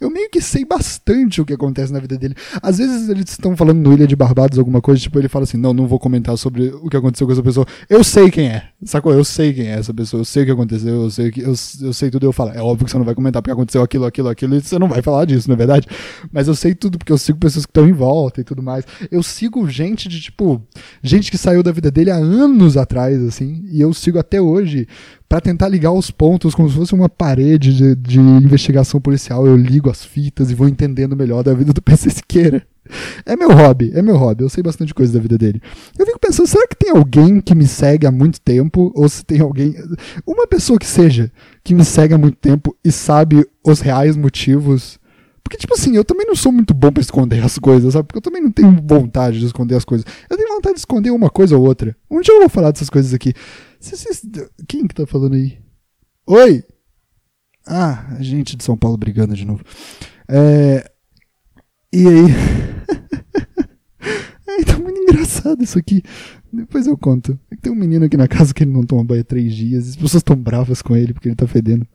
[0.00, 2.34] Eu meio que sei bastante o que acontece na vida dele.
[2.62, 5.56] Às vezes eles estão falando no Ilha de Barbados alguma coisa, tipo, ele fala assim:
[5.56, 7.66] Não, não vou comentar sobre o que aconteceu com essa pessoa.
[7.88, 9.12] Eu sei quem é, sacou?
[9.12, 11.54] Eu sei quem é essa pessoa, eu sei o que aconteceu, eu sei, que, eu,
[11.82, 12.26] eu sei tudo.
[12.26, 14.60] Eu falo: É óbvio que você não vai comentar porque aconteceu aquilo, aquilo, aquilo, e
[14.60, 15.86] você não vai falar disso, não é verdade?
[16.32, 18.84] Mas eu sei tudo porque eu sigo pessoas que estão em volta e tudo mais.
[19.10, 20.62] Eu sigo gente de, tipo,
[21.02, 24.86] gente que saiu da vida dele há anos atrás, assim, e eu sigo até hoje
[25.28, 29.46] para tentar ligar os pontos como se fosse uma parede de, de, investigação policial.
[29.46, 32.66] Eu ligo as fitas e vou entendendo melhor da vida do PC Siqueira.
[33.24, 34.44] É meu hobby, é meu hobby.
[34.44, 35.60] Eu sei bastante coisa da vida dele.
[35.98, 38.92] Eu fico pensando, será que tem alguém que me segue há muito tempo?
[38.94, 39.74] Ou se tem alguém.
[40.26, 44.98] Uma pessoa que seja, que me segue há muito tempo e sabe os reais motivos.
[45.42, 48.06] Porque, tipo assim, eu também não sou muito bom para esconder as coisas, sabe?
[48.06, 50.06] Porque eu também não tenho vontade de esconder as coisas.
[50.28, 51.94] Eu tenho vontade de esconder uma coisa ou outra.
[52.10, 53.34] Um dia eu vou falar dessas coisas aqui.
[54.66, 55.58] Quem que tá falando aí?
[56.26, 56.64] Oi!
[57.66, 59.62] Ah, a gente de São Paulo brigando de novo.
[60.28, 60.90] É...
[61.92, 62.24] E aí?
[64.48, 66.02] é, tá muito engraçado isso aqui.
[66.52, 67.38] Depois eu conto.
[67.50, 69.90] É tem um menino aqui na casa que ele não toma banho há três dias.
[69.90, 71.86] As pessoas estão bravas com ele porque ele tá fedendo.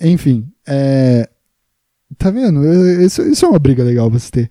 [0.00, 1.28] Enfim, é...
[2.16, 2.64] Tá vendo?
[3.02, 4.50] Isso, isso é uma briga legal você ter.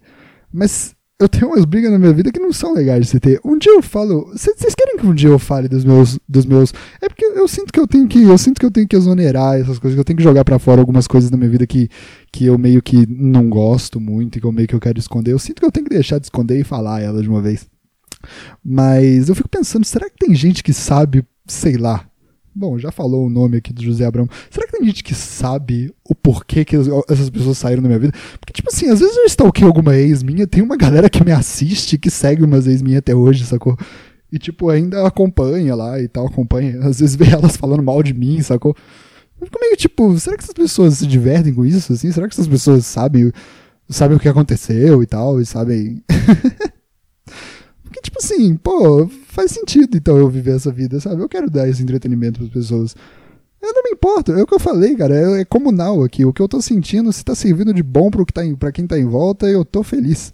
[0.51, 3.41] Mas eu tenho umas brigas na minha vida que não são legais de se ter.
[3.43, 6.73] Um dia eu falo, vocês querem que um dia eu fale dos meus dos meus
[7.01, 9.59] É porque eu sinto que eu tenho que eu sinto que eu tenho que exonerar
[9.59, 11.89] essas coisas, que eu tenho que jogar para fora algumas coisas da minha vida que
[12.31, 15.33] que eu meio que não gosto muito e que eu meio que eu quero esconder.
[15.33, 17.67] Eu sinto que eu tenho que deixar de esconder e falar ela de uma vez.
[18.63, 22.08] Mas eu fico pensando, será que tem gente que sabe, sei lá,
[22.53, 24.27] Bom, já falou o nome aqui do José Abrão.
[24.49, 26.75] Será que tem gente que sabe o porquê que
[27.07, 28.13] essas pessoas saíram da minha vida?
[28.39, 31.31] Porque, tipo assim, às vezes eu stalkei alguma ex minha, tem uma galera que me
[31.31, 33.77] assiste, que segue umas ex minha até hoje, sacou?
[34.31, 36.79] E, tipo, ainda acompanha lá e tal, acompanha.
[36.79, 38.75] Às vezes vê elas falando mal de mim, sacou?
[39.39, 42.11] Eu fico meio tipo, será que essas pessoas se divertem com isso, assim?
[42.11, 43.31] Será que essas pessoas sabem,
[43.87, 46.03] sabem o que aconteceu e tal, e sabem...
[48.09, 51.21] Tipo assim, pô, faz sentido então eu viver essa vida, sabe?
[51.21, 52.95] Eu quero dar esse entretenimento para as pessoas.
[53.61, 56.25] Eu não me importo, é o que eu falei, cara, é, é comunal aqui.
[56.25, 58.71] O que eu tô sentindo, se tá servindo de bom pro que tá em, pra
[58.71, 60.33] quem tá em volta, eu tô feliz.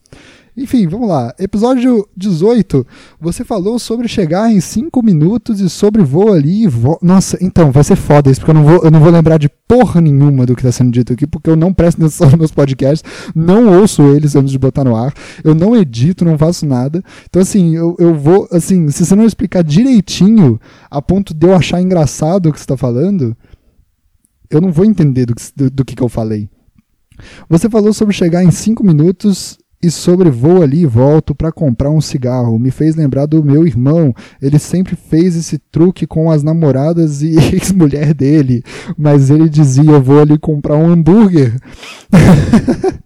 [0.57, 1.35] Enfim, vamos lá.
[1.37, 2.87] Episódio 18.
[3.19, 6.65] Você falou sobre chegar em 5 minutos e sobre voo ali.
[6.65, 6.97] Vo...
[7.01, 9.49] Nossa, então, vai ser foda isso, porque eu não, vou, eu não vou lembrar de
[9.49, 12.51] porra nenhuma do que está sendo dito aqui, porque eu não presto atenção nos meus
[12.51, 13.03] podcasts,
[13.35, 17.03] não ouço eles antes de botar no ar, eu não edito, não faço nada.
[17.29, 20.57] Então, assim, eu, eu vou, assim, se você não explicar direitinho,
[20.89, 23.35] a ponto de eu achar engraçado o que você está falando,
[24.49, 26.47] Eu não vou entender do, do, do que, que eu falei.
[27.49, 31.89] Você falou sobre chegar em 5 minutos e sobre vou ali e volto para comprar
[31.89, 32.57] um cigarro.
[32.59, 34.13] Me fez lembrar do meu irmão.
[34.41, 38.63] Ele sempre fez esse truque com as namoradas e ex-mulher dele.
[38.97, 41.55] Mas ele dizia: Eu vou ali comprar um hambúrguer.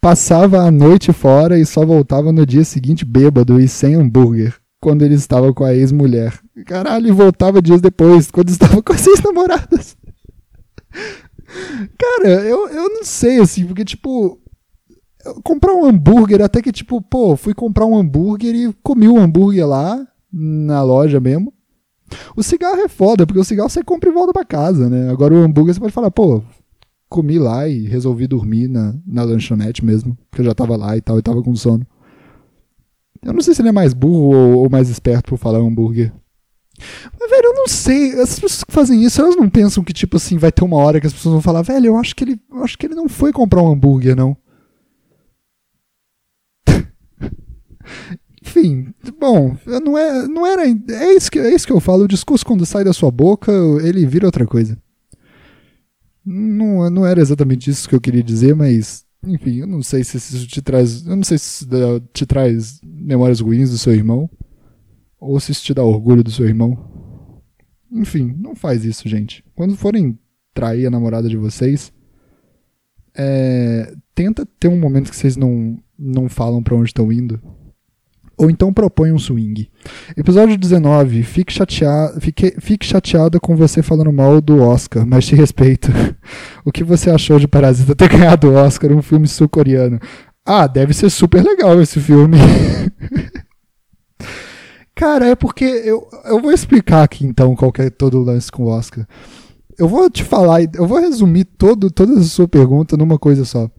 [0.00, 4.54] Passava a noite fora e só voltava no dia seguinte bêbado e sem hambúrguer.
[4.80, 6.36] Quando ele estava com a ex-mulher.
[6.66, 9.96] Caralho, e voltava dias depois, quando estava com as ex-namoradas.
[11.98, 14.41] Cara, eu, eu não sei, assim, porque, tipo,
[15.42, 19.18] comprar um hambúrguer, até que, tipo, pô, fui comprar um hambúrguer e comi o um
[19.18, 21.52] hambúrguer lá, na loja mesmo.
[22.36, 25.10] O cigarro é foda, porque o cigarro você compra e volta pra casa, né?
[25.10, 26.42] Agora o hambúrguer você pode falar, pô,
[27.08, 31.00] comi lá e resolvi dormir na, na lanchonete mesmo, porque eu já tava lá e
[31.00, 31.86] tal, e tava com sono.
[33.22, 36.12] Eu não sei se ele é mais burro ou, ou mais esperto por falar hambúrguer.
[37.18, 38.20] Mas, velho, eu não sei.
[38.20, 41.00] As pessoas que fazem isso, elas não pensam que, tipo assim, vai ter uma hora
[41.00, 43.08] que as pessoas vão falar, velho, eu acho que ele, eu acho que ele não
[43.08, 44.36] foi comprar um hambúrguer, não.
[48.44, 50.66] Enfim, bom, não, é, não era.
[50.66, 52.04] É isso, que, é isso que eu falo.
[52.04, 53.52] O discurso, quando sai da sua boca,
[53.82, 54.76] ele vira outra coisa.
[56.24, 59.04] Não, não era exatamente isso que eu queria dizer, mas.
[59.24, 61.06] Enfim, eu não sei se isso te traz.
[61.06, 61.66] Eu não sei se
[62.12, 64.28] te traz memórias ruins do seu irmão.
[65.20, 66.76] Ou se isso te dá orgulho do seu irmão.
[67.92, 69.44] Enfim, não faz isso, gente.
[69.54, 70.18] Quando forem
[70.52, 71.92] trair a namorada de vocês,
[73.14, 77.40] é, tenta ter um momento que vocês não, não falam para onde estão indo.
[78.36, 79.68] Ou então propõe um swing.
[80.16, 81.22] Episódio 19.
[81.22, 85.92] Fique, chateado, fique, fique chateada com você falando mal do Oscar, mas te respeito.
[86.64, 90.00] o que você achou de Parasita ter ganhado o Oscar, um filme sul-coreano?
[90.44, 92.36] Ah, deve ser super legal esse filme.
[94.94, 98.64] Cara, é porque eu, eu vou explicar aqui então qual é todo o lance com
[98.64, 99.06] o Oscar.
[99.78, 103.70] Eu vou te falar, eu vou resumir todo, toda a sua pergunta numa coisa só.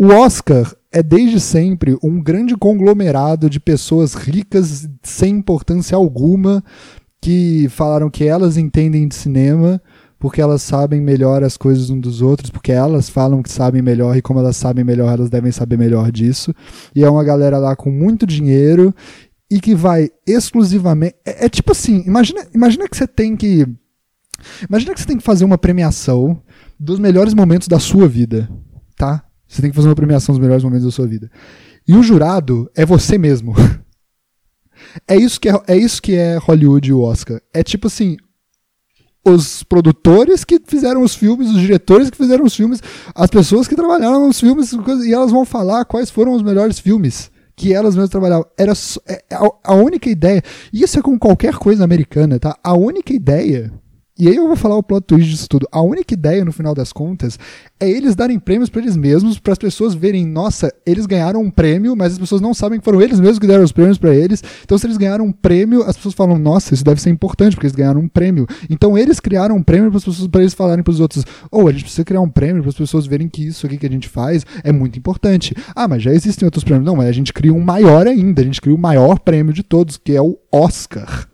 [0.00, 6.62] O Oscar é desde sempre um grande conglomerado de pessoas ricas sem importância alguma
[7.20, 9.82] que falaram que elas entendem de cinema
[10.20, 14.16] porque elas sabem melhor as coisas um dos outros, porque elas falam que sabem melhor
[14.16, 16.52] e como elas sabem melhor, elas devem saber melhor disso.
[16.94, 18.94] E é uma galera lá com muito dinheiro
[19.50, 21.16] e que vai exclusivamente.
[21.24, 23.66] É, é, tipo assim, imagina, imagina que você tem que.
[24.68, 26.40] Imagina que você tem que fazer uma premiação
[26.78, 28.48] dos melhores momentos da sua vida?
[29.48, 31.30] Você tem que fazer uma premiação dos melhores momentos da sua vida.
[31.86, 33.54] E o jurado é você mesmo.
[35.08, 37.40] é isso que é, é isso que é Hollywood e o Oscar.
[37.52, 38.16] É tipo assim,
[39.24, 42.80] os produtores que fizeram os filmes, os diretores que fizeram os filmes,
[43.14, 44.72] as pessoas que trabalharam nos filmes,
[45.04, 48.46] e elas vão falar quais foram os melhores filmes que elas mesmas trabalhavam.
[48.56, 48.72] Era
[49.08, 49.24] é,
[49.64, 50.42] a única ideia.
[50.72, 52.56] Isso é com qualquer coisa americana, tá?
[52.62, 53.72] A única ideia
[54.18, 55.68] e aí eu vou falar o plot twist disso tudo.
[55.70, 57.38] A única ideia, no final das contas,
[57.78, 61.48] é eles darem prêmios para eles mesmos, para as pessoas verem, nossa, eles ganharam um
[61.48, 64.12] prêmio, mas as pessoas não sabem que foram eles mesmos que deram os prêmios para
[64.12, 64.42] eles.
[64.64, 67.66] Então, se eles ganharam um prêmio, as pessoas falam, nossa, isso deve ser importante, porque
[67.66, 68.44] eles ganharam um prêmio.
[68.68, 71.64] Então, eles criaram um prêmio para as pessoas, para eles falarem para os outros, ou
[71.64, 73.86] oh, a gente precisa criar um prêmio para as pessoas verem que isso aqui que
[73.86, 75.54] a gente faz é muito importante.
[75.76, 76.84] Ah, mas já existem outros prêmios.
[76.84, 79.62] Não, mas a gente cria um maior ainda, a gente cria o maior prêmio de
[79.62, 81.28] todos, que é o Oscar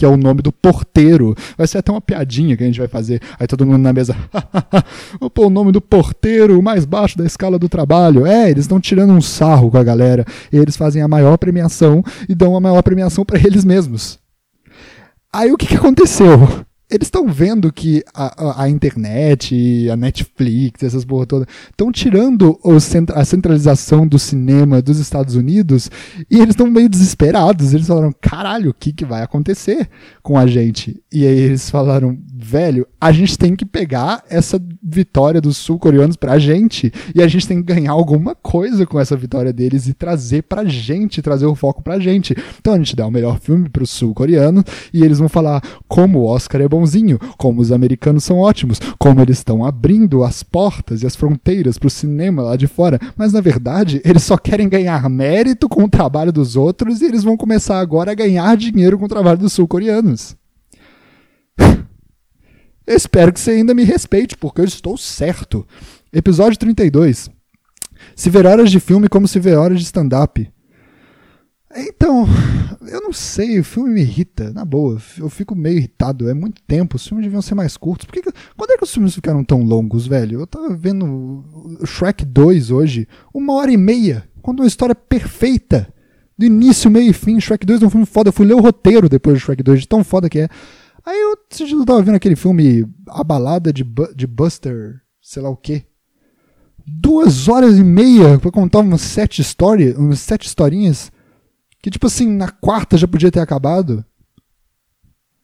[0.00, 1.36] que é o nome do porteiro.
[1.58, 3.20] Vai ser até uma piadinha que a gente vai fazer.
[3.38, 4.16] Aí todo mundo na mesa,
[5.34, 8.24] pôr o nome do porteiro mais baixo da escala do trabalho.
[8.24, 10.24] É, eles estão tirando um sarro com a galera.
[10.50, 14.18] Eles fazem a maior premiação e dão a maior premiação para eles mesmos.
[15.30, 16.64] Aí o que, que aconteceu?
[16.90, 22.58] Eles estão vendo que a, a, a, internet, a Netflix, essas porra todas, estão tirando
[23.14, 25.90] a centralização do cinema dos Estados Unidos
[26.30, 27.72] e eles estão meio desesperados.
[27.72, 29.88] Eles falaram: caralho, o que, que vai acontecer
[30.22, 31.00] com a gente?
[31.12, 36.38] E aí eles falaram: velho, a gente tem que pegar essa vitória dos sul-coreanos pra
[36.38, 40.42] gente e a gente tem que ganhar alguma coisa com essa vitória deles e trazer
[40.42, 42.34] pra gente, trazer o foco pra gente.
[42.58, 46.26] Então a gente dá o melhor filme pros sul-coreanos e eles vão falar como o
[46.26, 51.06] Oscar é bonzinho, como os americanos são ótimos, como eles estão abrindo as portas e
[51.06, 55.68] as fronteiras pro cinema lá de fora, mas na verdade eles só querem ganhar mérito
[55.68, 59.08] com o trabalho dos outros e eles vão começar agora a ganhar dinheiro com o
[59.08, 60.36] trabalho dos sul-coreanos.
[62.86, 65.66] Espero que você ainda me respeite, porque eu estou certo.
[66.12, 67.30] Episódio 32.
[68.16, 70.50] Se ver horas de filme como se ver horas de stand-up.
[71.76, 72.26] Então,
[72.88, 75.00] eu não sei, o filme me irrita, na boa.
[75.18, 78.06] Eu fico meio irritado, é muito tempo, os filmes deviam ser mais curtos.
[78.06, 78.22] Por que,
[78.56, 80.40] quando é que os filmes ficaram tão longos, velho?
[80.40, 81.44] Eu tava vendo
[81.86, 85.92] Shrek 2 hoje, uma hora e meia, quando uma história perfeita.
[86.36, 88.30] Do início, meio e fim, Shrek 2 é um filme foda.
[88.30, 90.48] Eu fui ler o roteiro depois de Shrek 2, de tão foda que é.
[91.04, 95.50] Aí eu eu tava vendo aquele filme A Balada de, Bu- de Buster, sei lá
[95.50, 95.84] o quê.
[96.86, 101.12] Duas horas e meia pra contar umas sete histórias, umas sete historinhas.
[101.82, 104.04] Que, tipo assim, na quarta já podia ter acabado.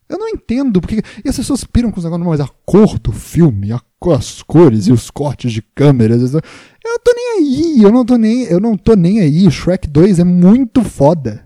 [0.08, 1.02] Eu não entendo porque.
[1.24, 3.80] E as pessoas piram com os negócios, mas a cor do filme, a
[4.14, 6.32] as cores e os cortes de câmeras.
[6.32, 6.40] Eu
[6.84, 9.50] não tô nem aí, eu não tô nem, eu não tô nem aí.
[9.50, 11.44] Shrek 2 é muito foda.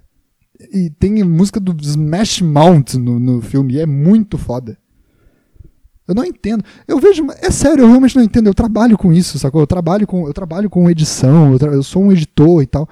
[0.72, 4.76] E tem música do Smash Mouth no, no filme, e é muito foda.
[6.06, 6.62] Eu não entendo.
[6.86, 8.48] Eu vejo, é sério, eu realmente não entendo.
[8.48, 9.62] Eu trabalho com isso, sacou?
[9.62, 12.86] Eu trabalho com, eu trabalho com edição, eu, tra- eu sou um editor e tal.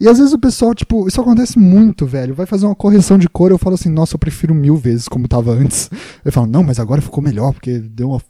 [0.00, 2.34] E às vezes o pessoal, tipo, isso acontece muito, velho.
[2.34, 5.26] Vai fazer uma correção de cor, eu falo assim, nossa, eu prefiro mil vezes como
[5.26, 5.90] tava antes.
[6.24, 8.22] Eu falo, não, mas agora ficou melhor, porque deu uma.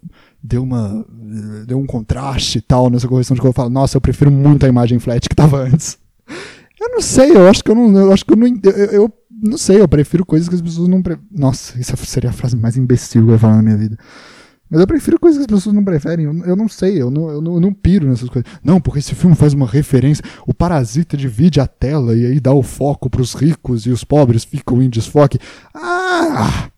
[0.42, 1.06] Deu uma.
[1.66, 3.50] Deu um contraste e tal nessa correção de cor.
[3.50, 5.98] Eu falo, nossa, eu prefiro muito a imagem flat que tava antes.
[6.80, 7.94] Eu não sei, eu acho que eu não.
[7.98, 8.46] Eu acho que eu não.
[8.46, 9.12] Eu, eu
[9.42, 11.02] não sei, eu prefiro coisas que as pessoas não.
[11.02, 11.18] Pre...
[11.30, 13.98] Nossa, isso seria a frase mais imbecil que eu ia falar na minha vida.
[14.70, 16.26] Mas eu prefiro coisas que as pessoas não preferem.
[16.26, 18.50] Eu, eu não sei, eu não, eu, não, eu não piro nessas coisas.
[18.62, 20.22] Não, porque esse filme faz uma referência.
[20.46, 24.44] O parasita divide a tela e aí dá o foco pros ricos e os pobres
[24.44, 25.38] ficam em desfoque.
[25.74, 26.68] Ah!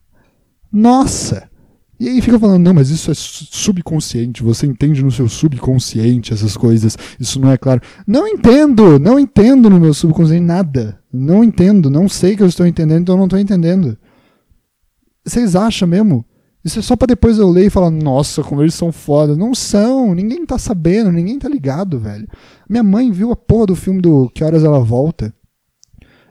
[0.73, 1.51] Nossa!
[1.99, 6.33] E aí fica falando, não, mas isso é su- subconsciente, você entende no seu subconsciente
[6.33, 7.83] essas coisas, isso não é claro.
[8.07, 10.99] Não entendo, não entendo no meu subconsciente nada.
[11.13, 13.99] Não entendo, não sei que eu estou entendendo, então eu não estou entendendo.
[15.23, 16.25] Vocês acham mesmo?
[16.65, 19.35] Isso é só pra depois eu ler e falar, nossa, como eles são foda.
[19.35, 22.29] Não são, ninguém tá sabendo, ninguém tá ligado, velho.
[22.69, 25.35] Minha mãe viu a porra do filme do Que Horas Ela Volta.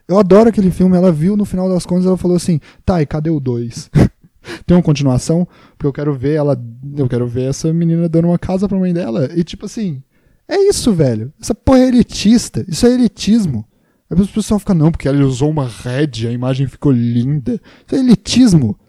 [0.07, 3.05] Eu adoro aquele filme, ela viu no final das contas, ela falou assim, tá, e
[3.05, 3.91] cadê o 2?
[4.65, 5.47] Tem uma continuação?
[5.71, 6.59] Porque eu quero ver ela.
[6.95, 9.30] Eu quero ver essa menina dando uma casa pra mãe dela.
[9.36, 10.01] E tipo assim,
[10.47, 11.32] é isso, velho.
[11.39, 12.65] Essa porra é elitista.
[12.67, 13.65] Isso é elitismo.
[14.09, 17.61] Aí o pessoal fica, não, porque ela usou uma red, a imagem ficou linda.
[17.86, 18.80] Isso é elitismo.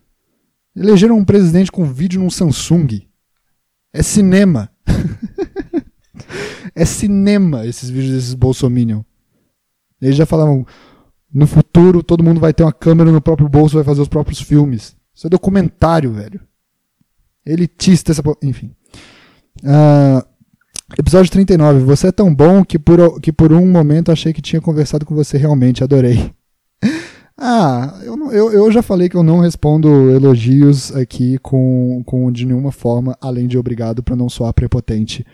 [0.75, 3.03] Elegeram um presidente com vídeo num Samsung.
[3.93, 4.71] É cinema.
[6.75, 9.03] é cinema esses vídeos desses Bolsominion.
[10.01, 10.65] Eles já falavam,
[11.33, 14.41] no futuro todo mundo vai ter uma câmera no próprio bolso vai fazer os próprios
[14.41, 14.97] filmes.
[15.15, 16.41] Isso é documentário, velho.
[17.45, 18.23] Elitista essa.
[18.43, 18.75] Enfim.
[19.65, 20.25] Ah,
[20.99, 21.81] episódio 39.
[21.81, 25.15] Você é tão bom que por, que por um momento achei que tinha conversado com
[25.15, 25.83] você realmente.
[25.83, 26.33] Adorei.
[27.43, 32.45] Ah, eu, eu, eu já falei que eu não respondo elogios aqui com, com de
[32.45, 35.25] nenhuma forma, além de obrigado pra não soar prepotente.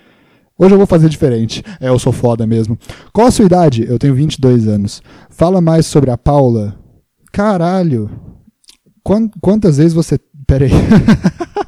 [0.56, 1.64] Hoje eu vou fazer diferente.
[1.80, 2.78] É, eu sou foda mesmo.
[3.12, 3.84] Qual a sua idade?
[3.88, 5.02] Eu tenho 22 anos.
[5.28, 6.78] Fala mais sobre a Paula.
[7.32, 8.08] Caralho.
[9.02, 10.16] Quan- quantas vezes você.
[10.46, 10.70] Pera aí.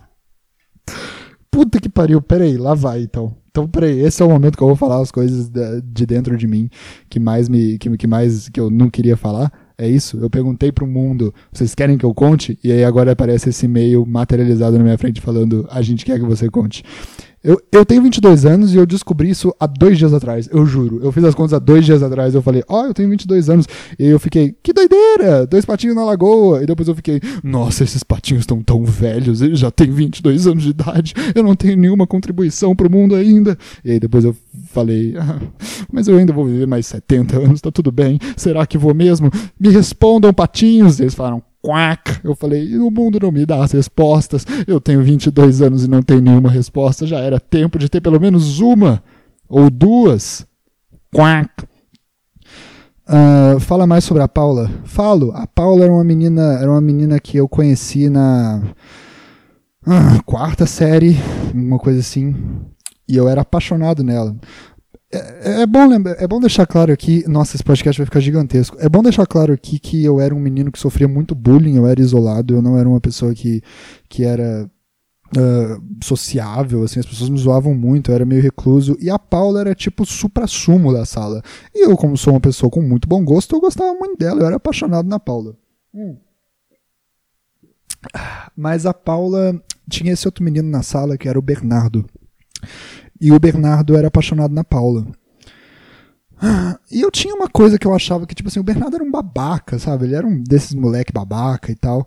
[1.51, 2.23] Puta que pariu.
[2.23, 3.37] Pera aí, lá vai então.
[3.51, 5.51] Então, peraí, esse é o momento que eu vou falar as coisas
[5.85, 6.71] de dentro de mim
[7.11, 7.77] que mais me.
[7.79, 9.53] que, que mais que eu não queria falar.
[9.81, 10.19] É isso?
[10.21, 12.59] Eu perguntei pro mundo, vocês querem que eu conte?
[12.65, 16.25] E aí agora aparece esse e-mail materializado na minha frente falando, a gente quer que
[16.25, 16.83] você conte.
[17.43, 21.01] Eu, eu tenho 22 anos e eu descobri isso há dois dias atrás, eu juro.
[21.03, 23.67] Eu fiz as contas há dois dias atrás, eu falei, ó, eu tenho 22 anos.
[23.99, 26.63] E eu fiquei, que doideira, dois patinhos na lagoa.
[26.63, 30.65] E depois eu fiquei, nossa, esses patinhos estão tão velhos, eles já têm 22 anos
[30.65, 33.57] de idade, eu não tenho nenhuma contribuição pro mundo ainda.
[33.85, 34.35] E aí depois eu
[34.67, 35.39] falei, ah,
[35.93, 38.19] mas eu ainda vou viver mais 70 anos, tá tudo bem.
[38.37, 39.31] Será que vou mesmo?
[39.59, 40.99] Me respondam, patinhos.
[40.99, 42.21] E eles falaram, quack.
[42.25, 44.45] Eu falei, o mundo não me dá as respostas.
[44.67, 47.07] Eu tenho 22 anos e não tenho nenhuma resposta.
[47.07, 49.03] Já era tempo de ter pelo menos uma
[49.49, 50.47] ou duas.
[51.15, 51.67] Quack.
[53.07, 54.71] Ah, fala mais sobre a Paula.
[54.85, 55.33] Falo.
[55.35, 58.63] A Paula era uma menina, era uma menina que eu conheci na
[59.87, 61.17] ah, quarta série,
[61.55, 62.37] uma coisa assim.
[63.09, 64.37] E eu era apaixonado nela.
[65.11, 67.25] É, é bom lembrar, é bom deixar claro aqui.
[67.27, 68.77] Nossa, esse podcast vai ficar gigantesco.
[68.81, 71.87] É bom deixar claro aqui que eu era um menino que sofria muito bullying, eu
[71.87, 73.63] era isolado, eu não era uma pessoa que,
[74.09, 74.71] que era
[75.37, 78.97] ah, sociável, assim, as pessoas me zoavam muito, eu era meio recluso.
[79.01, 81.43] E a Paula era tipo o supra-sumo da sala.
[81.75, 84.47] E eu, como sou uma pessoa com muito bom gosto, eu gostava muito dela, eu
[84.47, 85.57] era apaixonado na Paula.
[88.57, 92.07] Mas a Paula tinha esse outro menino na sala que era o Bernardo.
[93.21, 95.07] E o Bernardo era apaixonado na Paula.
[96.41, 99.05] Ah, E eu tinha uma coisa que eu achava que, tipo assim, o Bernardo era
[99.05, 100.05] um babaca, sabe?
[100.05, 102.07] Ele era um desses moleque babaca e tal.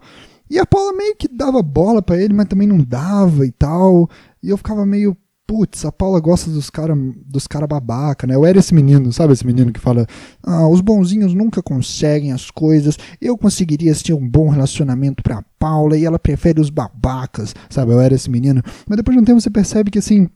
[0.49, 4.09] E a Paula meio que dava bola pra ele, mas também não dava e tal.
[4.41, 6.93] E eu ficava meio, putz, a Paula gosta dos cara,
[7.26, 8.36] dos cara babaca, né?
[8.36, 9.34] Eu era esse menino, sabe?
[9.34, 10.05] Esse menino que fala,
[10.43, 12.97] ah, os bonzinhos nunca conseguem as coisas.
[13.20, 17.91] Eu conseguiria ter um bom relacionamento pra Paula e ela prefere os babacas, sabe?
[17.91, 18.62] Eu era esse menino.
[18.88, 20.30] Mas depois de um tempo você percebe que, assim,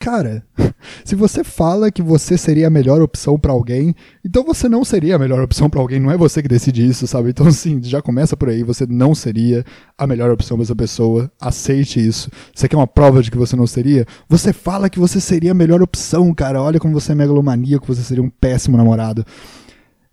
[0.00, 0.42] Cara,
[1.04, 3.94] se você fala que você seria a melhor opção para alguém,
[4.24, 7.06] então você não seria a melhor opção para alguém, não é você que decide isso,
[7.06, 7.28] sabe?
[7.28, 9.62] Então, assim, já começa por aí, você não seria
[9.98, 12.30] a melhor opção para essa pessoa, aceite isso.
[12.54, 14.06] Você quer uma prova de que você não seria?
[14.26, 18.00] Você fala que você seria a melhor opção, cara, olha como você é megalomaníaco, você
[18.00, 19.22] seria um péssimo namorado.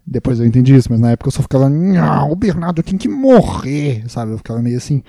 [0.05, 1.69] Depois eu entendi isso, mas na época eu só ficava,
[2.29, 4.33] o Bernardo tem que morrer, sabe?
[4.33, 5.01] Eu ficava meio assim.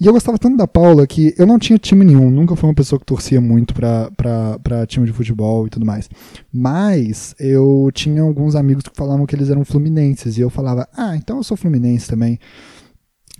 [0.00, 2.74] E eu gostava tanto da Paula que eu não tinha time nenhum, nunca fui uma
[2.74, 6.08] pessoa que torcia muito pra, pra, pra time de futebol e tudo mais.
[6.50, 11.14] Mas eu tinha alguns amigos que falavam que eles eram fluminenses, e eu falava, ah,
[11.16, 12.38] então eu sou fluminense também.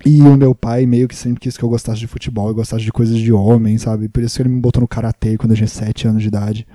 [0.05, 2.85] E o meu pai meio que sempre quis que eu gostasse de futebol e gostasse
[2.85, 4.11] de coisas de homem, sabe?
[4.11, 6.67] Por isso que ele me botou no karatê quando eu tinha 7 anos de idade.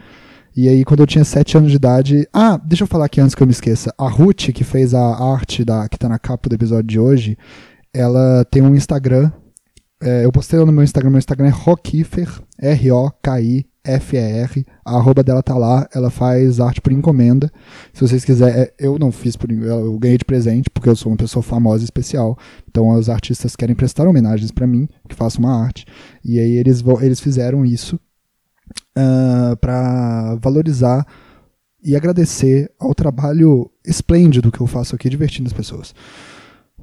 [0.56, 2.28] E aí, quando eu tinha 7 anos de idade.
[2.32, 3.94] Ah, deixa eu falar aqui antes que eu me esqueça.
[3.98, 7.38] A Ruth, que fez a arte da, que tá na capa do episódio de hoje,
[7.94, 9.32] ela tem um Instagram
[10.02, 12.28] é, eu postei lá no meu Instagram, meu Instagram é Rockifer,
[12.60, 17.50] R-O-K-I-F-E-R, a arroba dela tá lá, ela faz arte por encomenda.
[17.94, 21.12] Se vocês quiserem, é, eu não fiz por eu ganhei de presente, porque eu sou
[21.12, 22.38] uma pessoa famosa e especial.
[22.70, 25.86] Então os artistas querem prestar homenagens para mim, que faço uma arte.
[26.24, 28.00] E aí eles, eles fizeram isso uh,
[28.98, 31.08] ah, para valorizar
[31.82, 35.94] e agradecer ao trabalho esplêndido que eu faço aqui divertindo as pessoas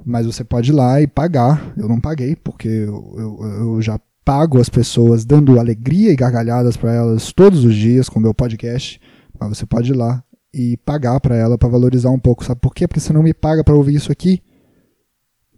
[0.05, 1.73] mas você pode ir lá e pagar.
[1.77, 6.77] Eu não paguei, porque eu, eu, eu já pago as pessoas dando alegria e gargalhadas
[6.77, 8.99] para elas todos os dias com o meu podcast.
[9.39, 10.23] Mas você pode ir lá
[10.53, 12.43] e pagar para ela para valorizar um pouco.
[12.43, 12.87] Sabe por quê?
[12.87, 14.41] Porque você não me paga para ouvir isso aqui.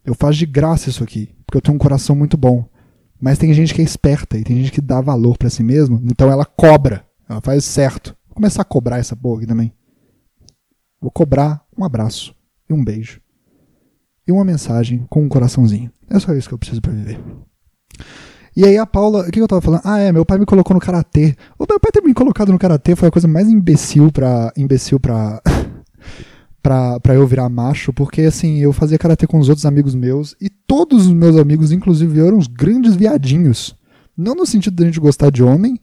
[0.04, 2.68] Eu faço de graça isso aqui, porque eu tenho um coração muito bom.
[3.20, 6.00] Mas tem gente que é esperta e tem gente que dá valor para si mesmo,
[6.04, 7.04] então ela cobra.
[7.28, 8.16] Ela faz certo.
[8.28, 9.74] Vou começar a cobrar essa porra aqui também.
[11.02, 12.36] Vou cobrar um abraço
[12.70, 13.25] e um beijo
[14.28, 15.92] e uma mensagem com um coraçãozinho.
[16.10, 17.20] É só isso que eu preciso para viver.
[18.56, 19.82] E aí a Paula, o que eu tava falando?
[19.84, 21.36] Ah, é, meu pai me colocou no karatê.
[21.60, 24.54] O meu pai ter me colocado no karatê foi a coisa mais imbecil pra.
[24.56, 25.42] imbecil pra.
[26.64, 30.36] pra, pra eu virar macho, porque assim, eu fazia karatê com os outros amigos meus,
[30.42, 33.76] e todos os meus amigos, inclusive, eram uns grandes viadinhos.
[34.18, 35.80] Não no sentido da gente gostar de homem,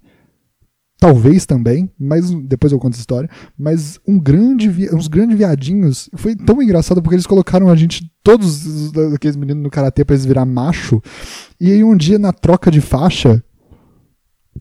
[1.03, 3.29] talvez também, mas depois eu conto a história,
[3.59, 8.93] mas um grande, uns grandes viadinhos, foi tão engraçado porque eles colocaram a gente, todos
[9.13, 11.03] aqueles meninos no karatê pra eles virar macho,
[11.61, 13.43] e aí um dia na troca de faixa,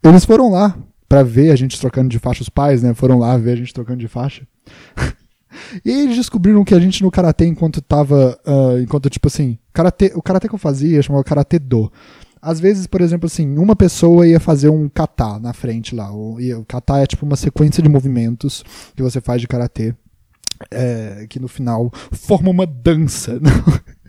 [0.04, 0.76] eles foram lá
[1.08, 3.72] para ver a gente trocando de faixa, os pais, né, foram lá ver a gente
[3.72, 4.48] trocando de faixa.
[5.84, 8.40] E eles descobriram que a gente no karatê, enquanto tava.
[8.48, 11.92] Uh, enquanto, tipo assim, karatê, o karatê que eu fazia chamava karatê do.
[12.42, 16.12] Às vezes, por exemplo, assim, uma pessoa ia fazer um kata na frente lá.
[16.12, 16.38] O,
[16.68, 18.64] kata é tipo uma sequência de movimentos
[18.96, 19.94] que você faz de karatê.
[20.70, 23.40] É, que no final forma uma dança.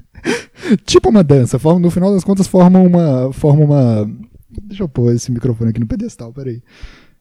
[0.84, 1.58] tipo uma dança.
[1.58, 3.32] Forma, no final das contas, forma uma.
[3.32, 4.10] Forma uma.
[4.62, 6.62] Deixa eu pôr esse microfone aqui no pedestal, peraí.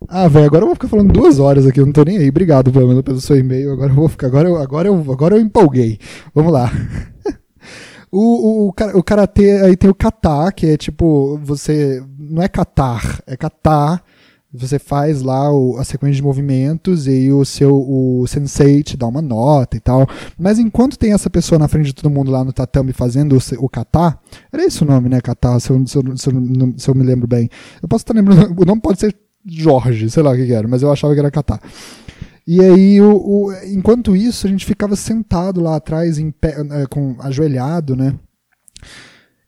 [0.07, 2.29] Ah, velho, agora eu vou ficar falando duas horas aqui, eu não tô nem aí.
[2.29, 3.71] Obrigado, pelo, pelo seu e-mail.
[3.71, 4.27] Agora eu vou ficar.
[4.27, 5.99] Agora eu, agora eu, agora eu empolguei.
[6.33, 6.71] Vamos lá.
[8.11, 12.03] O, o, o karatê, aí tem o kata, que é tipo, você.
[12.19, 14.01] Não é katar, é kata.
[14.53, 19.07] Você faz lá o, a sequência de movimentos e o seu o sensei te dá
[19.07, 20.05] uma nota e tal.
[20.37, 23.63] Mas enquanto tem essa pessoa na frente de todo mundo lá no tatame fazendo o,
[23.63, 24.19] o kata,
[24.51, 25.21] era esse o nome, né?
[25.21, 27.49] Kata, se eu, se eu, se eu, se eu me lembro bem.
[27.81, 30.67] Eu posso estar lembrando, o nome pode ser Jorge, sei lá o que, que era,
[30.67, 31.59] mas eu achava que era kata.
[32.53, 36.85] E aí, o, o, enquanto isso, a gente ficava sentado lá atrás, em pé, é,
[36.85, 38.13] com, ajoelhado, né?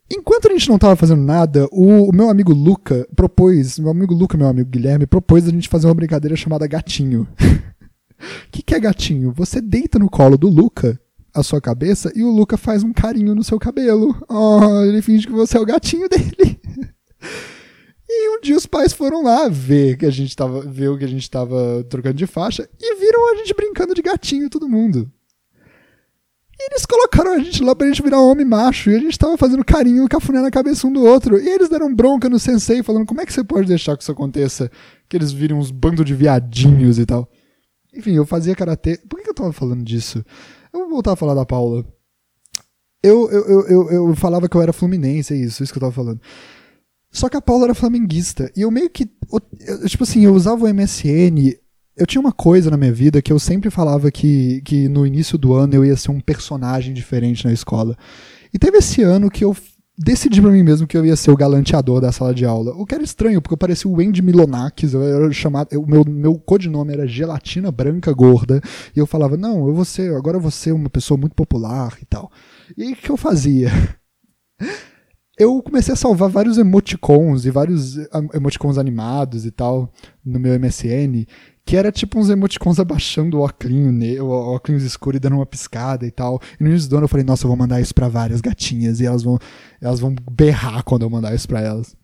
[0.10, 4.14] Enquanto a gente não estava fazendo nada, o, o, meu amigo Luca propôs, meu amigo
[4.14, 7.28] Luca, meu amigo Guilherme, propôs a gente fazer uma brincadeira chamada gatinho.
[7.42, 7.46] O
[8.50, 9.34] que, que é gatinho?
[9.36, 10.98] Você deita no colo do Luca
[11.36, 14.16] a sua cabeça e o Luca faz um carinho no seu cabelo.
[14.30, 16.58] Oh, ele finge que você é o gatinho dele.
[18.16, 21.04] E um dia os pais foram lá ver que a gente tava, ver o que
[21.04, 25.12] a gente tava trocando de faixa e viram a gente brincando de gatinho todo mundo.
[26.60, 29.36] E eles colocaram a gente lá pra gente virar homem macho e a gente tava
[29.36, 31.40] fazendo carinho, cafuné na cabeça um do outro.
[31.40, 34.12] E eles deram bronca no sensei falando como é que você pode deixar que isso
[34.12, 34.70] aconteça?
[35.10, 37.28] Que eles virem uns bandos de viadinhos e tal.
[37.94, 39.00] Enfim, eu fazia karatê.
[39.10, 40.24] Por que eu tava falando disso?
[40.72, 41.84] Eu vou voltar a falar da Paula.
[43.02, 45.82] Eu, eu, eu, eu, eu falava que eu era fluminense, é isso, isso que eu
[45.82, 46.22] tava falando.
[47.14, 48.52] Só que a Paula era flamenguista.
[48.58, 49.08] E eu meio que.
[49.62, 51.56] Eu, tipo assim, eu usava o MSN.
[51.96, 55.38] Eu tinha uma coisa na minha vida que eu sempre falava que, que no início
[55.38, 57.96] do ano eu ia ser um personagem diferente na escola.
[58.52, 59.56] E teve esse ano que eu
[59.96, 62.74] decidi pra mim mesmo que eu ia ser o galanteador da sala de aula.
[62.76, 66.04] O que era estranho, porque eu parecia o Wendy Milonakis, eu era chamado, o meu,
[66.04, 68.60] meu codinome era Gelatina Branca Gorda,
[68.96, 71.96] e eu falava, não, eu vou ser, agora eu vou ser uma pessoa muito popular
[72.02, 72.32] e tal.
[72.76, 73.70] E o que eu fazia?
[75.38, 77.98] eu comecei a salvar vários emoticons e vários
[78.34, 79.92] emoticons animados e tal
[80.24, 81.26] no meu MSN,
[81.66, 86.06] que era tipo uns emoticons abaixando o óculos, o óculos escuro e dando uma piscada
[86.06, 86.40] e tal.
[86.60, 89.00] E no início do ano eu falei, nossa, eu vou mandar isso para várias gatinhas
[89.00, 89.40] e elas vão,
[89.82, 91.96] elas vão berrar quando eu mandar isso para elas.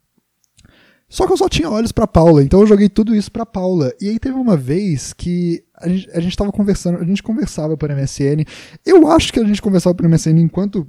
[1.08, 3.92] Só que eu só tinha olhos para Paula, então eu joguei tudo isso para Paula.
[4.00, 7.76] E aí teve uma vez que a gente, a gente tava conversando, a gente conversava
[7.76, 8.46] por MSN.
[8.86, 10.88] Eu acho que a gente conversava por MSN enquanto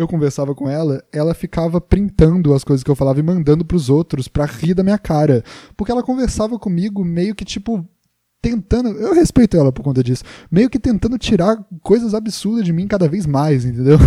[0.00, 3.88] eu conversava com ela, ela ficava printando as coisas que eu falava e mandando pros
[3.88, 5.44] outros pra rir da minha cara.
[5.76, 7.86] Porque ela conversava comigo meio que tipo
[8.42, 12.86] tentando, eu respeito ela por conta disso, meio que tentando tirar coisas absurdas de mim
[12.88, 13.98] cada vez mais, entendeu?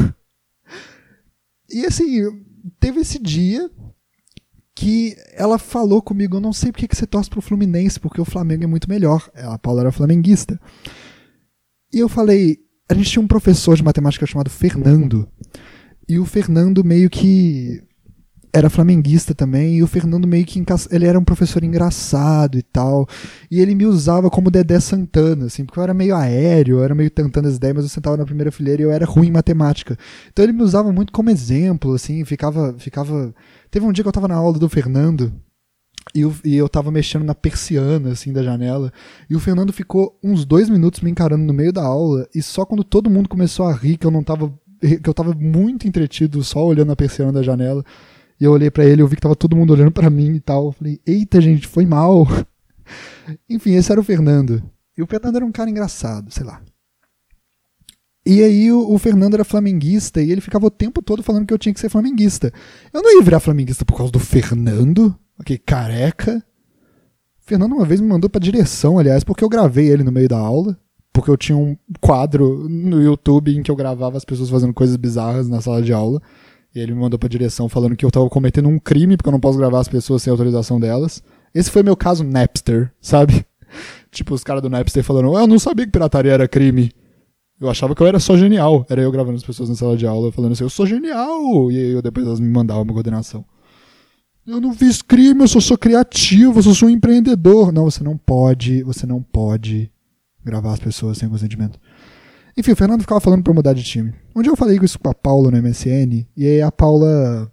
[1.69, 2.21] E assim,
[2.79, 3.69] teve esse dia
[4.75, 8.25] que ela falou comigo, eu não sei porque que você torce pro Fluminense, porque o
[8.25, 9.29] Flamengo é muito melhor.
[9.35, 10.59] A Paula era flamenguista.
[11.91, 12.57] E eu falei,
[12.89, 15.27] a gente tinha um professor de matemática chamado Fernando.
[16.07, 17.81] E o Fernando meio que
[18.55, 23.07] era flamenguista também, e o Fernando meio que ele era um professor engraçado e tal,
[23.49, 26.93] e ele me usava como Dedé Santana, assim, porque eu era meio aéreo, eu era
[26.93, 29.31] meio tentando as ideias, mas eu sentava na primeira fileira e eu era ruim em
[29.31, 29.97] matemática.
[30.31, 33.33] Então ele me usava muito como exemplo, assim, ficava, ficava...
[33.71, 35.33] Teve um dia que eu tava na aula do Fernando,
[36.13, 38.93] e eu, e eu tava mexendo na persiana, assim, da janela,
[39.27, 42.65] e o Fernando ficou uns dois minutos me encarando no meio da aula, e só
[42.65, 44.53] quando todo mundo começou a rir, que eu não tava
[45.01, 47.83] que eu tava muito entretido só olhando a persiana da janela,
[48.39, 50.39] e eu olhei para ele, eu vi que tava todo mundo olhando para mim e
[50.39, 50.65] tal.
[50.65, 52.27] Eu falei, eita, gente, foi mal.
[53.49, 54.61] Enfim, esse era o Fernando.
[54.97, 56.61] E o Fernando era um cara engraçado, sei lá.
[58.25, 61.53] E aí o, o, Fernando era flamenguista e ele ficava o tempo todo falando que
[61.53, 62.53] eu tinha que ser flamenguista.
[62.93, 66.43] Eu não ia virar flamenguista por causa do Fernando, aquele careca.
[67.41, 70.29] O Fernando uma vez me mandou pra direção, aliás, porque eu gravei ele no meio
[70.29, 70.79] da aula.
[71.13, 74.95] Porque eu tinha um quadro no YouTube em que eu gravava as pessoas fazendo coisas
[74.95, 76.19] bizarras na sala de aula.
[76.75, 79.31] E ele me mandou pra direção falando que eu tava cometendo um crime porque eu
[79.31, 81.21] não posso gravar as pessoas sem autorização delas.
[81.53, 83.45] Esse foi meu caso Napster, sabe?
[84.11, 86.91] Tipo, os caras do Napster falando, eu não sabia que pirataria era crime.
[87.61, 88.85] Eu achava que eu era só genial.
[88.89, 91.71] Era eu gravando as pessoas na sala de aula falando assim, eu sou genial!
[91.71, 93.45] E aí eu, depois elas me mandavam uma coordenação.
[94.45, 97.71] Eu não fiz crime, eu só sou criativo, eu só sou um empreendedor.
[97.71, 99.92] Não, você não pode, você não pode
[100.43, 101.79] gravar as pessoas sem consentimento.
[102.55, 104.13] Enfim, o Fernando ficava falando pra mudar de time.
[104.35, 107.49] Um dia eu falei isso com a Paula no MSN, e aí a Paula.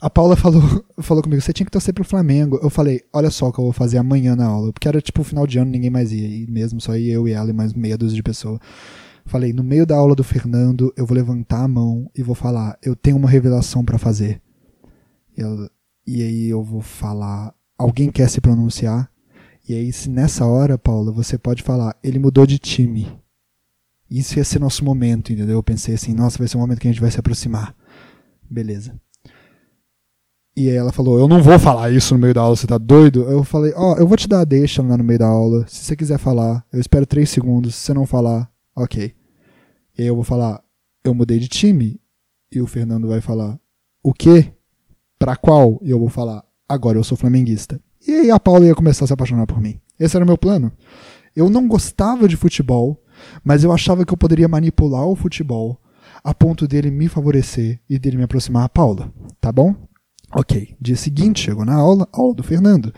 [0.00, 0.62] A Paula falou,
[1.00, 2.58] falou comigo, você tinha que torcer pro Flamengo.
[2.62, 4.72] Eu falei, olha só o que eu vou fazer amanhã na aula.
[4.72, 6.26] Porque era tipo final de ano, ninguém mais ia.
[6.26, 8.60] E mesmo só ia eu e ela e mais meia dúzia de pessoas.
[9.26, 12.78] Falei, no meio da aula do Fernando, eu vou levantar a mão e vou falar,
[12.82, 14.40] eu tenho uma revelação para fazer.
[15.36, 15.70] E, ela,
[16.06, 19.10] e aí eu vou falar, alguém quer se pronunciar?
[19.68, 23.06] E aí, se nessa hora, Paula, você pode falar, ele mudou de time.
[24.10, 25.56] Isso ia ser nosso momento, entendeu?
[25.56, 27.76] Eu pensei assim, nossa, vai ser um momento que a gente vai se aproximar.
[28.48, 28.98] Beleza.
[30.56, 32.78] E aí ela falou, eu não vou falar isso no meio da aula, você tá
[32.78, 33.24] doido?
[33.24, 35.66] Eu falei, ó, oh, eu vou te dar a deixa lá no meio da aula.
[35.68, 37.74] Se você quiser falar, eu espero três segundos.
[37.74, 39.14] Se você não falar, ok.
[39.98, 40.64] E aí eu vou falar,
[41.04, 42.00] eu mudei de time.
[42.50, 43.60] E o Fernando vai falar,
[44.02, 44.50] o quê?
[45.18, 45.78] Pra qual?
[45.82, 47.78] E eu vou falar, agora eu sou flamenguista.
[48.08, 49.78] E aí a Paula ia começar a se apaixonar por mim.
[50.00, 50.72] Esse era o meu plano.
[51.36, 52.98] Eu não gostava de futebol,
[53.44, 55.78] mas eu achava que eu poderia manipular o futebol
[56.24, 59.74] a ponto dele me favorecer e dele me aproximar a Paula, tá bom?
[60.34, 62.92] Ok, dia seguinte, chegou na aula, aula do Fernando.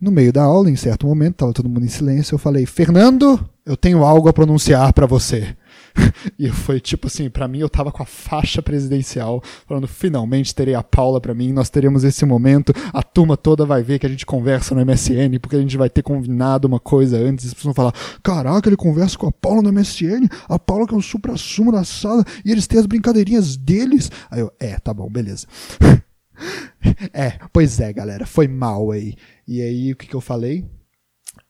[0.00, 3.48] No meio da aula, em certo momento, estava todo mundo em silêncio, eu falei: Fernando,
[3.64, 5.56] eu tenho algo a pronunciar para você.
[6.38, 10.74] e foi tipo assim, para mim eu tava com a faixa presidencial, falando finalmente terei
[10.74, 14.08] a Paula para mim, nós teremos esse momento, a turma toda vai ver que a
[14.08, 17.74] gente conversa no MSN, porque a gente vai ter combinado uma coisa antes, pessoas vão
[17.74, 21.72] falar, caraca, ele conversa com a Paula no MSN, a Paula que é o supra-sumo
[21.72, 24.10] da sala, e eles têm as brincadeirinhas deles.
[24.30, 25.46] Aí eu, é, tá bom, beleza.
[27.12, 29.14] é, pois é, galera, foi mal aí.
[29.46, 30.64] E aí, o que, que eu falei?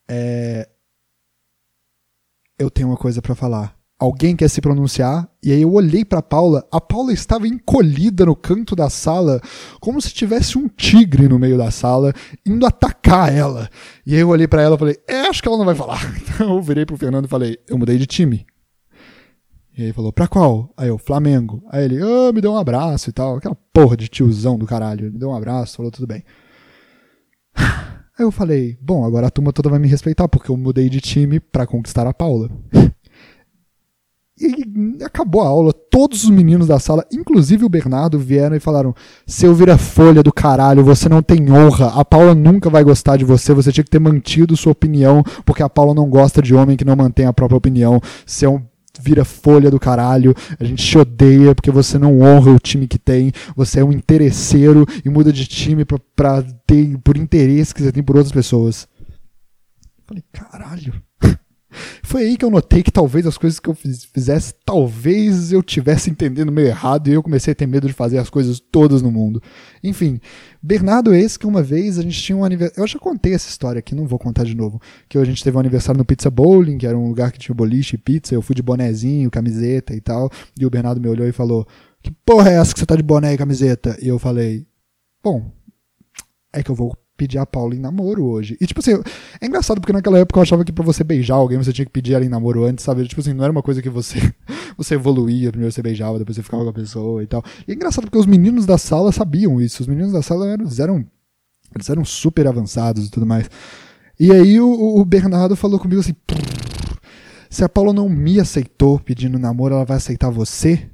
[0.08, 0.68] É...
[2.58, 6.22] Eu tenho uma coisa para falar alguém quer se pronunciar, e aí eu olhei para
[6.22, 9.40] Paula, a Paula estava encolhida no canto da sala,
[9.78, 12.14] como se tivesse um tigre no meio da sala,
[12.46, 13.68] indo atacar ela.
[14.06, 16.00] E aí eu olhei para ela e falei, é, acho que ela não vai falar.
[16.40, 18.46] Então eu virei pro Fernando e falei, eu mudei de time.
[19.76, 20.72] E aí ele falou, pra qual?
[20.76, 21.62] Aí eu, Flamengo.
[21.70, 25.12] Aí ele, ah, me deu um abraço e tal, aquela porra de tiozão do caralho,
[25.12, 26.24] me deu um abraço, falou tudo bem.
[28.18, 31.00] Aí eu falei, bom, agora a turma toda vai me respeitar, porque eu mudei de
[31.00, 32.50] time para conquistar a Paula.
[34.40, 38.94] E acabou a aula, todos os meninos da sala, inclusive o Bernardo, vieram e falaram:
[39.26, 43.52] Seu vira-folha do caralho, você não tem honra, a Paula nunca vai gostar de você,
[43.52, 46.86] você tinha que ter mantido sua opinião, porque a Paula não gosta de homem que
[46.86, 48.00] não mantém a própria opinião.
[48.24, 48.62] Você é um
[48.98, 52.98] vira folha do caralho, a gente te odeia porque você não honra o time que
[52.98, 57.82] tem, você é um interesseiro e muda de time pra, pra ter por interesse que
[57.82, 58.88] você tem por outras pessoas.
[59.98, 61.09] Eu falei, caralho.
[62.02, 66.10] Foi aí que eu notei que talvez as coisas que eu fizesse, talvez eu tivesse
[66.10, 69.10] entendendo meio errado e eu comecei a ter medo de fazer as coisas todas no
[69.10, 69.42] mundo.
[69.82, 70.20] Enfim,
[70.62, 72.82] Bernardo esse que uma vez a gente tinha um aniversário.
[72.82, 74.80] Eu já contei essa história aqui, não vou contar de novo.
[75.08, 77.54] Que a gente teve um aniversário no Pizza Bowling, que era um lugar que tinha
[77.54, 78.34] boliche e pizza.
[78.34, 80.30] Eu fui de bonezinho, camiseta e tal.
[80.58, 81.66] E o Bernardo me olhou e falou:
[82.02, 83.96] Que porra é essa que você tá de boné e camiseta?
[84.02, 84.66] E eu falei:
[85.22, 85.50] Bom,
[86.52, 88.56] é que eu vou pedir a Paula em namoro hoje.
[88.58, 88.92] E, tipo assim,
[89.38, 91.92] é engraçado porque naquela época eu achava que pra você beijar alguém você tinha que
[91.92, 93.06] pedir ela em namoro antes, sabe?
[93.06, 94.18] Tipo assim, não era uma coisa que você
[94.74, 97.44] você evoluía, primeiro você beijava, depois você ficava com a pessoa e tal.
[97.68, 99.82] E é engraçado porque os meninos da sala sabiam isso.
[99.82, 101.06] Os meninos da sala eram, eram,
[101.74, 103.50] eles eram super avançados e tudo mais.
[104.18, 106.14] E aí o, o Bernardo falou comigo assim:
[107.50, 110.88] se a Paula não me aceitou pedindo namoro, ela vai aceitar você?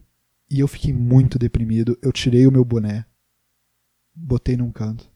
[0.51, 1.97] E eu fiquei muito deprimido.
[2.03, 3.05] Eu tirei o meu boné,
[4.13, 5.16] botei num canto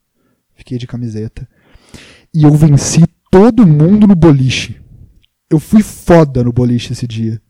[0.61, 1.49] fiquei de camiseta.
[2.33, 4.81] E eu venci todo mundo no boliche.
[5.51, 7.41] Eu fui foda no boliche esse dia.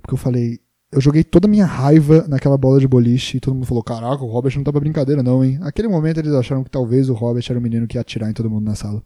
[0.00, 0.60] Porque eu falei,
[0.92, 4.22] eu joguei toda a minha raiva naquela bola de boliche e todo mundo falou: Caraca,
[4.22, 5.58] o Robert não tá pra brincadeira, não, hein?
[5.58, 8.32] Naquele momento eles acharam que talvez o Robert era o menino que ia atirar em
[8.32, 9.02] todo mundo na sala.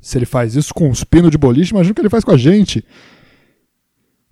[0.00, 2.32] Se ele faz isso com os pinos de boliche, imagina o que ele faz com
[2.32, 2.84] a gente.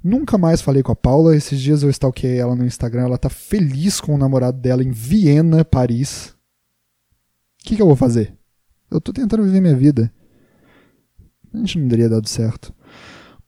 [0.03, 1.37] Nunca mais falei com a Paula.
[1.37, 3.05] Esses dias eu stalkeei ela no Instagram.
[3.05, 6.35] Ela tá feliz com o namorado dela em Viena, Paris.
[7.63, 8.37] O que, que eu vou fazer?
[8.91, 10.13] Eu tô tentando viver minha vida.
[11.55, 12.75] A gente não teria dado certo.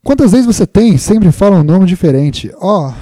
[0.05, 0.97] Quantas vezes você tem?
[0.97, 2.51] Sempre fala um nome diferente.
[2.59, 2.95] Ó, oh,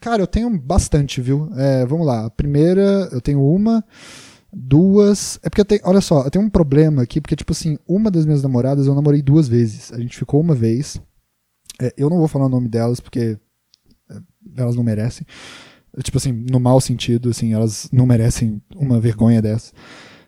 [0.00, 1.50] cara, eu tenho bastante, viu?
[1.54, 2.26] É, vamos lá.
[2.26, 3.84] A primeira, eu tenho uma,
[4.50, 5.38] duas.
[5.42, 5.80] É porque eu tenho.
[5.84, 8.94] Olha só, eu tenho um problema aqui, porque, tipo assim, uma das minhas namoradas eu
[8.94, 9.92] namorei duas vezes.
[9.92, 10.98] A gente ficou uma vez.
[11.78, 13.38] É, eu não vou falar o nome delas, porque
[14.10, 14.16] é,
[14.56, 15.26] elas não merecem.
[16.02, 19.72] Tipo assim, no mau sentido, assim, elas não merecem uma vergonha dessa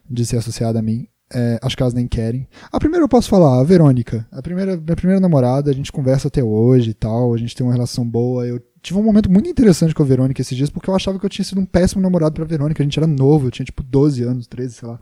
[0.08, 1.06] de ser associada a mim.
[1.32, 2.46] É, acho que elas nem querem.
[2.70, 4.26] A primeira eu posso falar, a Verônica.
[4.30, 7.66] A primeira, minha primeira namorada, a gente conversa até hoje e tal, a gente tem
[7.66, 8.46] uma relação boa.
[8.46, 11.26] Eu tive um momento muito interessante com a Verônica esses dias, porque eu achava que
[11.26, 12.80] eu tinha sido um péssimo namorado pra Verônica.
[12.80, 15.00] A gente era novo, eu tinha tipo 12 anos, 13, sei lá,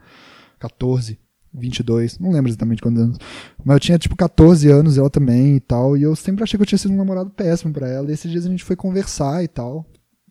[0.58, 1.18] 14.
[1.56, 3.18] 22, não lembro exatamente quantos anos.
[3.64, 5.96] Mas eu tinha tipo 14 anos, ela também e tal.
[5.96, 8.10] E eu sempre achei que eu tinha sido um namorado péssimo para ela.
[8.10, 9.86] E esses dias a gente foi conversar e tal.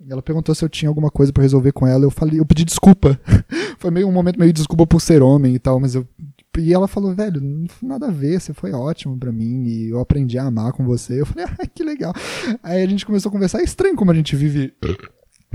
[0.09, 2.03] Ela perguntou se eu tinha alguma coisa para resolver com ela.
[2.03, 3.19] Eu falei, eu pedi desculpa.
[3.79, 6.07] foi meio um momento meio desculpa por ser homem e tal, mas eu
[6.55, 7.41] e ela falou, velho,
[7.81, 11.19] nada a ver, você foi ótimo para mim e eu aprendi a amar com você.
[11.19, 12.13] Eu falei, ah, que legal.
[12.61, 13.59] Aí a gente começou a conversar.
[13.59, 14.71] É estranho como a gente vive,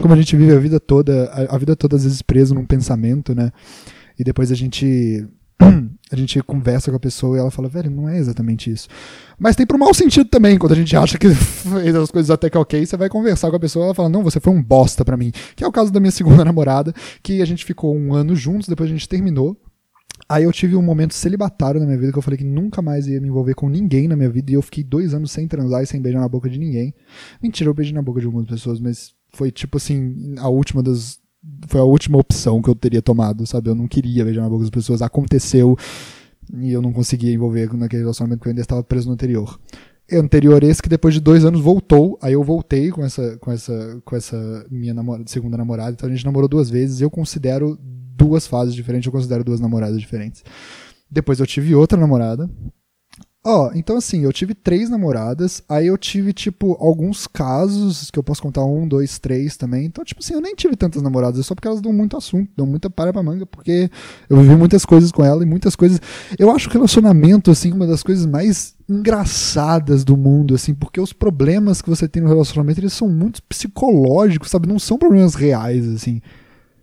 [0.01, 2.67] como a gente vive a vida toda, a, a vida toda às vezes preso num
[2.67, 3.53] pensamento, né?
[4.19, 5.25] E depois a gente
[6.11, 8.89] a gente conversa com a pessoa e ela fala, velho, não é exatamente isso.
[9.39, 12.49] Mas tem pro mau sentido também, quando a gente acha que fez as coisas até
[12.49, 14.63] que ok, você vai conversar com a pessoa e ela fala, não, você foi um
[14.63, 15.33] bosta pra mim.
[15.55, 18.69] Que é o caso da minha segunda namorada, que a gente ficou um ano juntos,
[18.69, 19.57] depois a gente terminou.
[20.29, 23.07] Aí eu tive um momento celibatário na minha vida que eu falei que nunca mais
[23.07, 25.83] ia me envolver com ninguém na minha vida e eu fiquei dois anos sem transar
[25.83, 26.93] e sem beijar na boca de ninguém.
[27.43, 31.21] Mentira, eu beijei na boca de algumas pessoas, mas foi tipo assim, a última das
[31.69, 33.71] foi a última opção que eu teria tomado, sabe?
[33.71, 35.03] Eu não queria beijar na boca das pessoas.
[35.03, 35.77] Aconteceu
[36.55, 39.59] e eu não conseguia envolver naquele relacionamento que eu ainda estava preso no anterior.
[40.11, 44.01] Anterior esse que depois de dois anos voltou, aí eu voltei com essa, com essa,
[44.05, 44.95] com essa minha
[45.27, 47.01] segunda namorada, então a gente namorou duas vezes.
[47.01, 50.43] Eu considero duas fases diferentes, eu considero duas namoradas diferentes.
[51.11, 52.49] Depois eu tive outra namorada,
[53.51, 58.19] Ó, oh, então assim, eu tive três namoradas, aí eu tive, tipo, alguns casos, que
[58.19, 59.87] eu posso contar um, dois, três também.
[59.87, 62.51] Então, tipo assim, eu nem tive tantas namoradas, é só porque elas dão muito assunto,
[62.55, 63.91] dão muita para pra manga, porque
[64.29, 65.99] eu vivi muitas coisas com ela e muitas coisas.
[66.39, 71.15] Eu acho o relacionamento, assim, uma das coisas mais engraçadas do mundo, assim, porque os
[71.15, 74.69] problemas que você tem no relacionamento, eles são muito psicológicos, sabe?
[74.69, 76.21] Não são problemas reais, assim.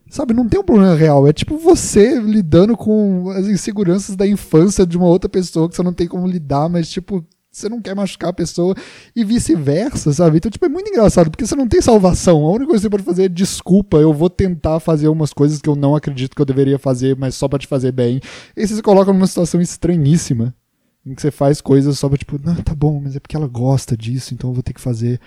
[0.10, 1.28] Sabe, não tem um problema real.
[1.28, 5.84] É tipo você lidando com as inseguranças da infância de uma outra pessoa que você
[5.84, 8.76] não tem como lidar, mas tipo, você não quer machucar a pessoa
[9.16, 10.38] e vice-versa, sabe?
[10.38, 12.44] Então, tipo, é muito engraçado, porque você não tem salvação.
[12.46, 15.62] A única coisa que você pode fazer é desculpa, eu vou tentar fazer umas coisas
[15.62, 18.20] que eu não acredito que eu deveria fazer, mas só para te fazer bem.
[18.58, 20.54] E você se coloca numa situação estranhíssima,
[21.06, 23.48] em que você faz coisas só pra, tipo, não, tá bom, mas é porque ela
[23.48, 25.20] gosta disso, então eu vou ter que fazer.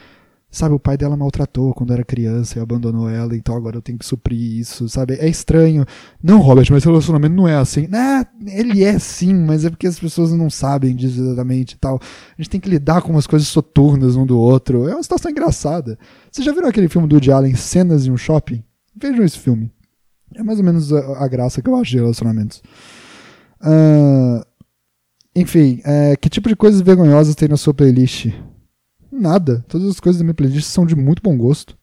[0.51, 3.99] Sabe, o pai dela maltratou quando era criança e abandonou ela, então agora eu tenho
[3.99, 5.15] que suprir isso, sabe?
[5.21, 5.85] É estranho.
[6.23, 7.87] Não, Robert, mas relacionamento não é assim.
[7.87, 8.25] Né?
[8.47, 12.01] Ele é sim, mas é porque as pessoas não sabem disso exatamente e tal.
[12.01, 14.89] A gente tem que lidar com umas coisas soturnas um do outro.
[14.89, 15.99] É uma situação engraçada.
[16.33, 18.65] Você já viram aquele filme do Woody Allen, Cenas em um Shopping?
[18.97, 19.71] Vejam esse filme.
[20.35, 22.63] É mais ou menos a, a graça que eu acho de relacionamentos.
[23.61, 24.43] Uh,
[25.37, 28.29] enfim, é, que tipo de coisas vergonhosas tem na sua playlist?
[29.11, 29.65] Nada.
[29.69, 31.77] Todas as coisas da minha playlist são de muito bom gosto.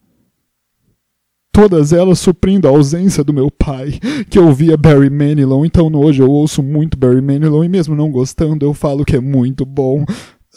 [1.52, 3.98] Todas elas suprindo a ausência do meu pai,
[4.28, 8.66] que ouvia Barry Manilow, então hoje eu ouço muito Barry Manilow e mesmo não gostando
[8.66, 10.04] eu falo que é muito bom.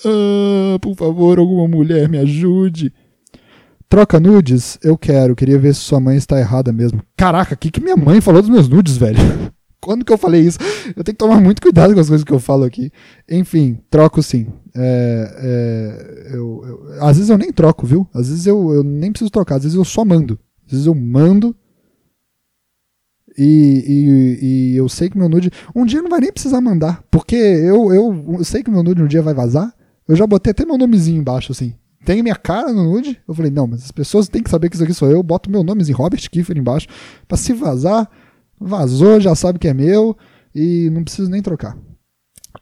[0.06, 2.94] Ah, por favor, alguma mulher me ajude.
[3.88, 4.78] Troca nudes?
[4.84, 5.36] Eu quero.
[5.36, 7.02] Queria ver se sua mãe está errada mesmo.
[7.18, 9.18] Caraca, o que, que minha mãe falou dos meus nudes, velho?
[9.82, 10.60] Quando que eu falei isso?
[10.96, 12.92] Eu tenho que tomar muito cuidado com as coisas que eu falo aqui.
[13.30, 14.48] Enfim, troco sim.
[14.76, 18.08] É, é, eu, eu, às vezes eu nem troco, viu?
[18.14, 20.38] Às vezes eu, eu nem preciso trocar, às vezes eu só mando.
[20.66, 21.56] Às vezes eu mando.
[23.38, 25.50] E, e, e, eu sei que meu nude.
[25.74, 27.04] Um dia não vai nem precisar mandar.
[27.10, 29.74] Porque eu, eu, eu sei que meu nude um dia vai vazar.
[30.08, 31.74] Eu já botei até meu nomezinho embaixo, assim.
[32.04, 33.20] Tem minha cara no nude?
[33.28, 35.22] Eu falei, não, mas as pessoas têm que saber que isso aqui sou eu.
[35.22, 36.88] Boto meu nomezinho, Robert Kiefer, embaixo.
[37.28, 38.10] Pra se vazar,
[38.60, 40.18] vazou, já sabe que é meu.
[40.54, 41.78] E não preciso nem trocar.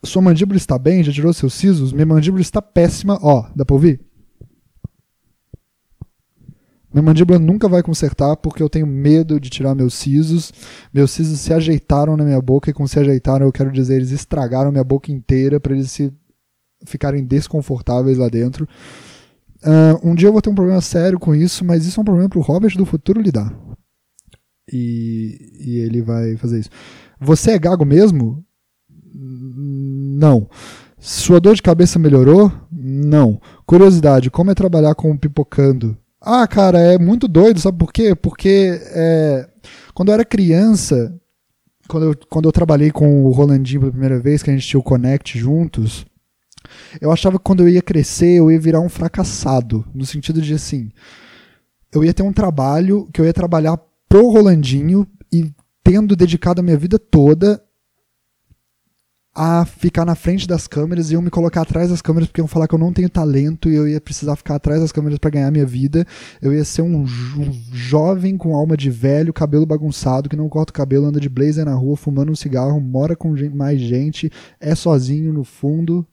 [0.04, 1.04] Sua mandíbula está bem?
[1.04, 1.94] Já tirou seus sisos?
[1.94, 3.18] Minha mandíbula está péssima.
[3.22, 4.02] Ó, dá pra ouvir?
[6.94, 10.52] Minha mandíbula nunca vai consertar porque eu tenho medo de tirar meus sisos.
[10.94, 14.12] Meus sisos se ajeitaram na minha boca e com se ajeitaram eu quero dizer eles
[14.12, 16.12] estragaram minha boca inteira para eles se
[16.86, 18.68] ficarem desconfortáveis lá dentro.
[19.64, 22.06] Uh, um dia eu vou ter um problema sério com isso, mas isso é um
[22.06, 23.54] problema para o Robert do futuro lidar.
[24.72, 26.70] E, e ele vai fazer isso.
[27.20, 28.44] Você é gago mesmo?
[29.14, 30.50] Não.
[31.00, 32.52] Sua dor de cabeça melhorou?
[32.72, 33.40] Não.
[33.66, 35.98] Curiosidade, como é trabalhar com o pipocando?
[36.20, 38.16] Ah, cara, é muito doido, sabe por quê?
[38.16, 39.48] Porque é,
[39.94, 41.16] quando eu era criança,
[41.88, 44.80] quando eu, quando eu trabalhei com o Rolandinho pela primeira vez, que a gente tinha
[44.80, 46.06] o Connect juntos,
[47.00, 49.86] eu achava que quando eu ia crescer, eu ia virar um fracassado.
[49.94, 50.92] No sentido de assim,
[51.94, 55.52] eu ia ter um trabalho que eu ia trabalhar pro Rolandinho e
[55.84, 57.62] tendo dedicado a minha vida toda
[59.40, 62.48] a ficar na frente das câmeras e eu me colocar atrás das câmeras porque iam
[62.48, 65.30] falar que eu não tenho talento e eu ia precisar ficar atrás das câmeras para
[65.30, 66.08] ganhar minha vida.
[66.42, 70.72] Eu ia ser um, um, jovem com alma de velho, cabelo bagunçado, que não corta
[70.72, 74.74] o cabelo, anda de blazer na rua, fumando um cigarro, mora com mais gente, é
[74.74, 76.04] sozinho no fundo.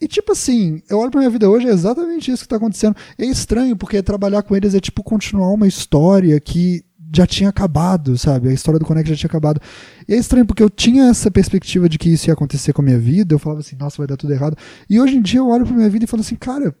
[0.00, 2.94] E tipo assim, eu olho pra minha vida hoje, é exatamente isso que tá acontecendo.
[3.16, 8.18] É estranho, porque trabalhar com eles é tipo continuar uma história que já tinha acabado,
[8.18, 8.48] sabe?
[8.48, 9.60] A história do Connect já tinha acabado.
[10.06, 12.84] E é estranho, porque eu tinha essa perspectiva de que isso ia acontecer com a
[12.84, 14.56] minha vida, eu falava assim, nossa, vai dar tudo errado.
[14.88, 16.74] E hoje em dia eu olho pra minha vida e falo assim, cara,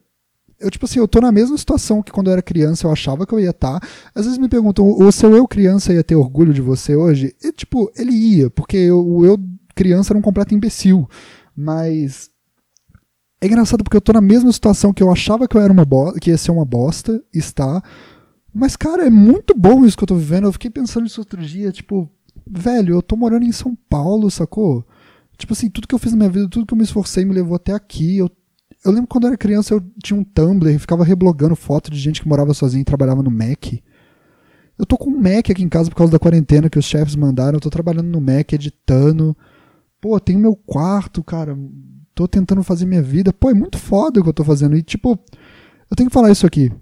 [0.58, 3.26] eu, tipo assim, eu tô na mesma situação que quando eu era criança eu achava
[3.26, 3.78] que eu ia estar.
[3.80, 3.88] Tá.
[4.14, 7.34] Às vezes me perguntam, o seu eu criança ia ter orgulho de você hoje?
[7.42, 9.38] E, tipo, ele ia, porque eu, o eu
[9.74, 11.08] criança era um completo imbecil.
[11.54, 12.30] Mas
[13.40, 15.84] é engraçado porque eu tô na mesma situação que eu achava que eu era uma
[16.20, 17.82] que ia ser uma bosta, está.
[18.52, 20.44] Mas, cara, é muito bom isso que eu tô vivendo.
[20.44, 22.10] Eu fiquei pensando nisso outro dia, tipo,
[22.46, 24.86] velho, eu tô morando em São Paulo, sacou?
[25.36, 27.34] Tipo assim, tudo que eu fiz na minha vida, tudo que eu me esforcei me
[27.34, 28.16] levou até aqui.
[28.16, 28.30] Eu,
[28.82, 31.98] eu lembro quando eu era criança, eu tinha um Tumblr e ficava reblogando foto de
[31.98, 33.74] gente que morava sozinha e trabalhava no Mac.
[34.78, 37.16] Eu tô com um Mac aqui em casa por causa da quarentena que os chefes
[37.16, 37.56] mandaram.
[37.56, 39.36] Eu tô trabalhando no Mac, editando.
[40.00, 41.56] Pô, tem o meu quarto, cara.
[42.16, 43.30] Tô tentando fazer minha vida.
[43.30, 44.74] Pô, é muito foda o que eu tô fazendo.
[44.74, 45.10] E, tipo,
[45.90, 46.72] eu tenho que falar isso aqui.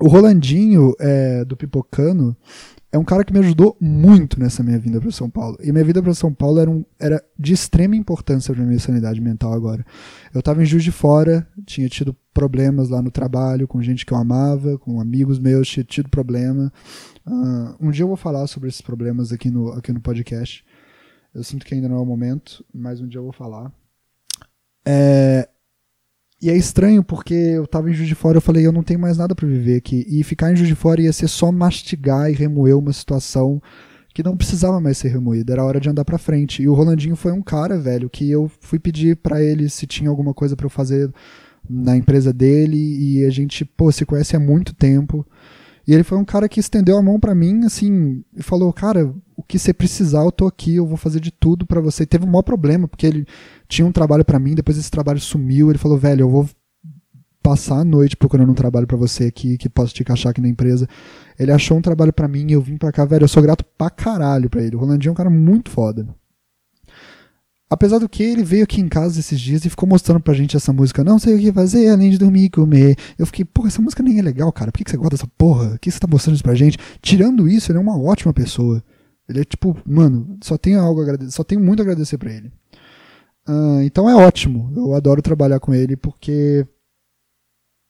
[0.00, 2.34] O Rolandinho é, do Pipocano
[2.90, 5.58] é um cara que me ajudou muito nessa minha vinda para São Paulo.
[5.62, 9.20] E minha vida para São Paulo era, um, era de extrema importância para minha sanidade
[9.20, 9.84] mental agora.
[10.32, 14.12] Eu estava em Juiz de Fora, tinha tido problemas lá no trabalho com gente que
[14.14, 16.72] eu amava, com amigos meus, tinha tido problema.
[17.26, 20.64] Uh, um dia eu vou falar sobre esses problemas aqui no, aqui no podcast.
[21.34, 23.70] Eu sinto que ainda não é o momento, mas um dia eu vou falar.
[24.84, 25.48] É,
[26.40, 28.98] e é estranho porque eu tava em Juiz de Fora, eu falei, eu não tenho
[28.98, 30.04] mais nada para viver aqui.
[30.08, 33.62] E ficar em Juiz de Fora ia ser só mastigar e remoer uma situação
[34.12, 36.62] que não precisava mais ser remoída, era hora de andar para frente.
[36.62, 40.10] E o Rolandinho foi um cara, velho, que eu fui pedir para ele se tinha
[40.10, 41.10] alguma coisa para eu fazer
[41.68, 45.24] na empresa dele e a gente, pô, se conhece há muito tempo.
[45.86, 49.12] E ele foi um cara que estendeu a mão para mim, assim, e falou: Cara,
[49.36, 52.04] o que você precisar, eu tô aqui, eu vou fazer de tudo para você.
[52.04, 53.26] E teve um maior problema, porque ele
[53.68, 55.70] tinha um trabalho para mim, depois esse trabalho sumiu.
[55.70, 56.48] Ele falou: Velho, eu vou
[57.42, 60.48] passar a noite procurando um trabalho para você aqui, que posso te encaixar aqui na
[60.48, 60.88] empresa.
[61.38, 63.24] Ele achou um trabalho para mim, eu vim pra cá, velho.
[63.24, 64.76] Eu sou grato pra caralho pra ele.
[64.76, 66.08] O Rolandinho é um cara muito foda.
[67.72, 70.54] Apesar do que, ele veio aqui em casa esses dias e ficou mostrando pra gente
[70.54, 71.02] essa música.
[71.02, 72.98] Não sei o que fazer além de dormir e comer.
[73.18, 74.70] Eu fiquei, porra, essa música nem é legal, cara.
[74.70, 75.70] Por que, você gosta dessa porra?
[75.70, 76.76] Por que você tá mostrando isso pra gente?
[77.00, 78.84] Tirando isso, ele é uma ótima pessoa.
[79.26, 82.30] Ele é tipo, mano, só tenho algo a agradecer, só tenho muito a agradecer pra
[82.30, 82.52] ele.
[83.48, 84.70] Uh, então é ótimo.
[84.76, 86.66] Eu adoro trabalhar com ele porque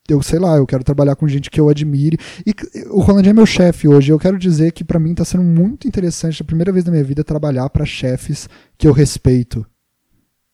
[0.08, 2.18] eu sei lá, eu quero trabalhar com gente que eu admire.
[2.46, 2.54] E
[2.88, 4.12] o Roland é meu chefe hoje.
[4.12, 7.02] Eu quero dizer que para mim tá sendo muito interessante, a primeira vez na minha
[7.02, 8.48] vida, trabalhar para chefes
[8.78, 9.66] que eu respeito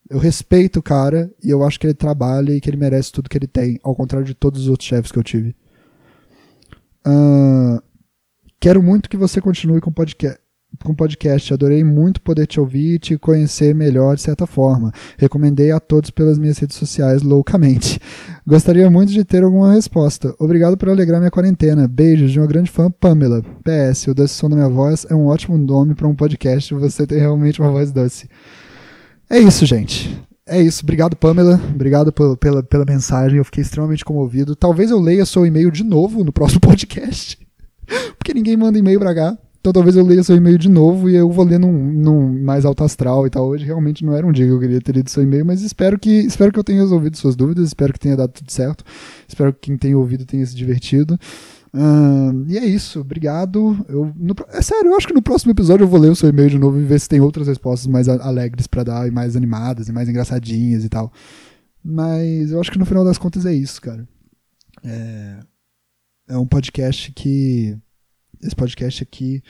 [0.09, 3.29] Eu respeito o cara e eu acho que ele trabalha e que ele merece tudo
[3.29, 5.55] que ele tem, ao contrário de todos os outros chefes que eu tive.
[7.07, 7.83] Uh,
[8.59, 10.41] quero muito que você continue com o podcast
[10.85, 11.53] com podcast.
[11.53, 14.93] Adorei muito poder te ouvir e te conhecer melhor de certa forma.
[15.17, 18.01] Recomendei a todos pelas minhas redes sociais loucamente.
[18.47, 20.35] Gostaria muito de ter alguma resposta.
[20.39, 21.89] Obrigado por alegrar minha quarentena.
[21.89, 23.43] Beijos de uma grande fã, Pamela.
[23.63, 26.73] PS, o Doce Som da Minha Voz é um ótimo nome para um podcast.
[26.75, 28.29] Você tem realmente uma voz doce.
[29.31, 30.19] É isso, gente.
[30.47, 30.83] É isso.
[30.83, 31.61] Obrigado, Pamela.
[31.75, 33.39] Obrigado pela, pela, pela mensagem.
[33.39, 34.57] Eu fiquei extremamente comovido.
[34.57, 37.39] Talvez eu leia seu e-mail de novo no próximo podcast.
[38.19, 39.39] Porque ninguém manda e-mail pra cá.
[39.61, 42.65] Então talvez eu leia seu e-mail de novo e eu vou ler num, num, mais
[42.65, 43.47] alto astral e tal.
[43.49, 45.99] Hoje realmente não era um dia que eu queria ter lido seu e-mail, mas espero
[45.99, 48.85] que, espero que eu tenha resolvido suas dúvidas, espero que tenha dado tudo certo,
[49.27, 51.19] espero que quem tenha ouvido tenha se divertido.
[52.47, 53.85] E é isso, obrigado.
[53.89, 56.29] Eu, no, é sério, eu acho que no próximo episódio eu vou ler o seu
[56.29, 59.37] e-mail de novo e ver se tem outras respostas mais alegres para dar, e mais
[59.37, 61.13] animadas, e mais engraçadinhas e tal.
[61.85, 64.09] Mas eu acho que no final das contas é isso, cara.
[64.85, 65.41] É,
[66.29, 67.77] é um podcast que
[68.43, 69.43] esse podcast aqui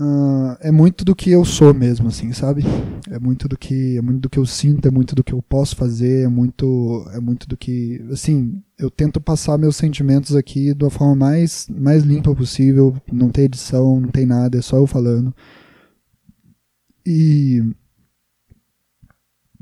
[0.00, 2.62] uh, é muito do que eu sou mesmo, assim, sabe?
[3.10, 5.42] É muito do que é muito do que eu sinto, é muito do que eu
[5.42, 10.74] posso fazer, é muito é muito do que, assim, eu tento passar meus sentimentos aqui
[10.80, 14.86] uma forma mais mais limpa possível, não tem edição, não tem nada, é só eu
[14.86, 15.34] falando.
[17.06, 17.62] E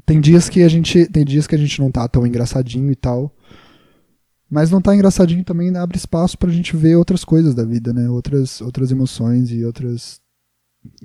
[0.05, 2.97] tem dias que a gente tem dias que a gente não tá tão engraçadinho e
[2.97, 3.33] tal.
[4.49, 8.09] Mas não tá engraçadinho também abre espaço pra gente ver outras coisas da vida, né?
[8.09, 10.21] Outras, outras emoções e outras,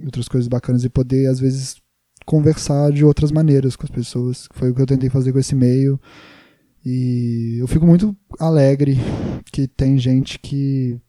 [0.06, 1.82] outras coisas bacanas e poder, às vezes,
[2.26, 4.48] conversar de outras maneiras com as pessoas.
[4.54, 6.00] Foi o que eu tentei fazer com esse e-mail.
[6.86, 8.98] E eu fico muito alegre
[9.52, 11.00] que tem gente que,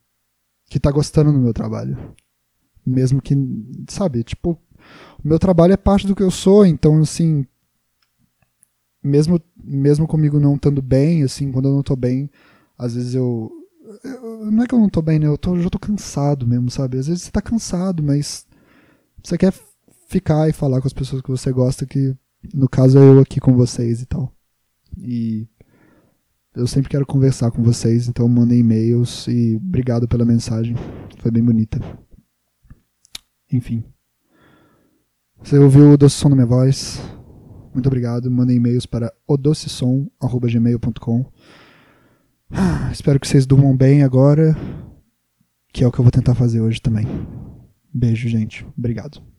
[0.68, 1.96] que tá gostando do meu trabalho.
[2.84, 3.34] Mesmo que,
[3.88, 4.58] sabe, tipo,
[5.24, 7.46] o meu trabalho é parte do que eu sou, então, assim,
[9.02, 12.28] mesmo mesmo comigo não estando bem, assim, quando eu não tô bem,
[12.76, 13.50] às vezes eu,
[14.04, 15.26] eu não é que eu não tô bem, né?
[15.26, 16.98] Eu, tô, eu já tô cansado mesmo, sabe?
[16.98, 18.46] Às vezes você tá cansado, mas
[19.22, 19.52] você quer
[20.08, 22.14] ficar e falar com as pessoas que você gosta, que
[22.52, 24.32] no caso é eu aqui com vocês e tal.
[24.98, 25.46] E
[26.54, 30.76] eu sempre quero conversar com vocês, então mandem e-mails e obrigado pela mensagem.
[31.18, 31.80] Foi bem bonita.
[33.50, 33.84] Enfim.
[35.42, 37.00] Você ouviu o doce som da minha voz?
[37.72, 38.30] Muito obrigado.
[38.30, 41.24] Mandem e-mails para odocesom.gmail.com.
[42.50, 44.54] Ah, espero que vocês durmam bem agora,
[45.72, 47.06] que é o que eu vou tentar fazer hoje também.
[47.92, 48.64] Beijo, gente.
[48.76, 49.31] Obrigado.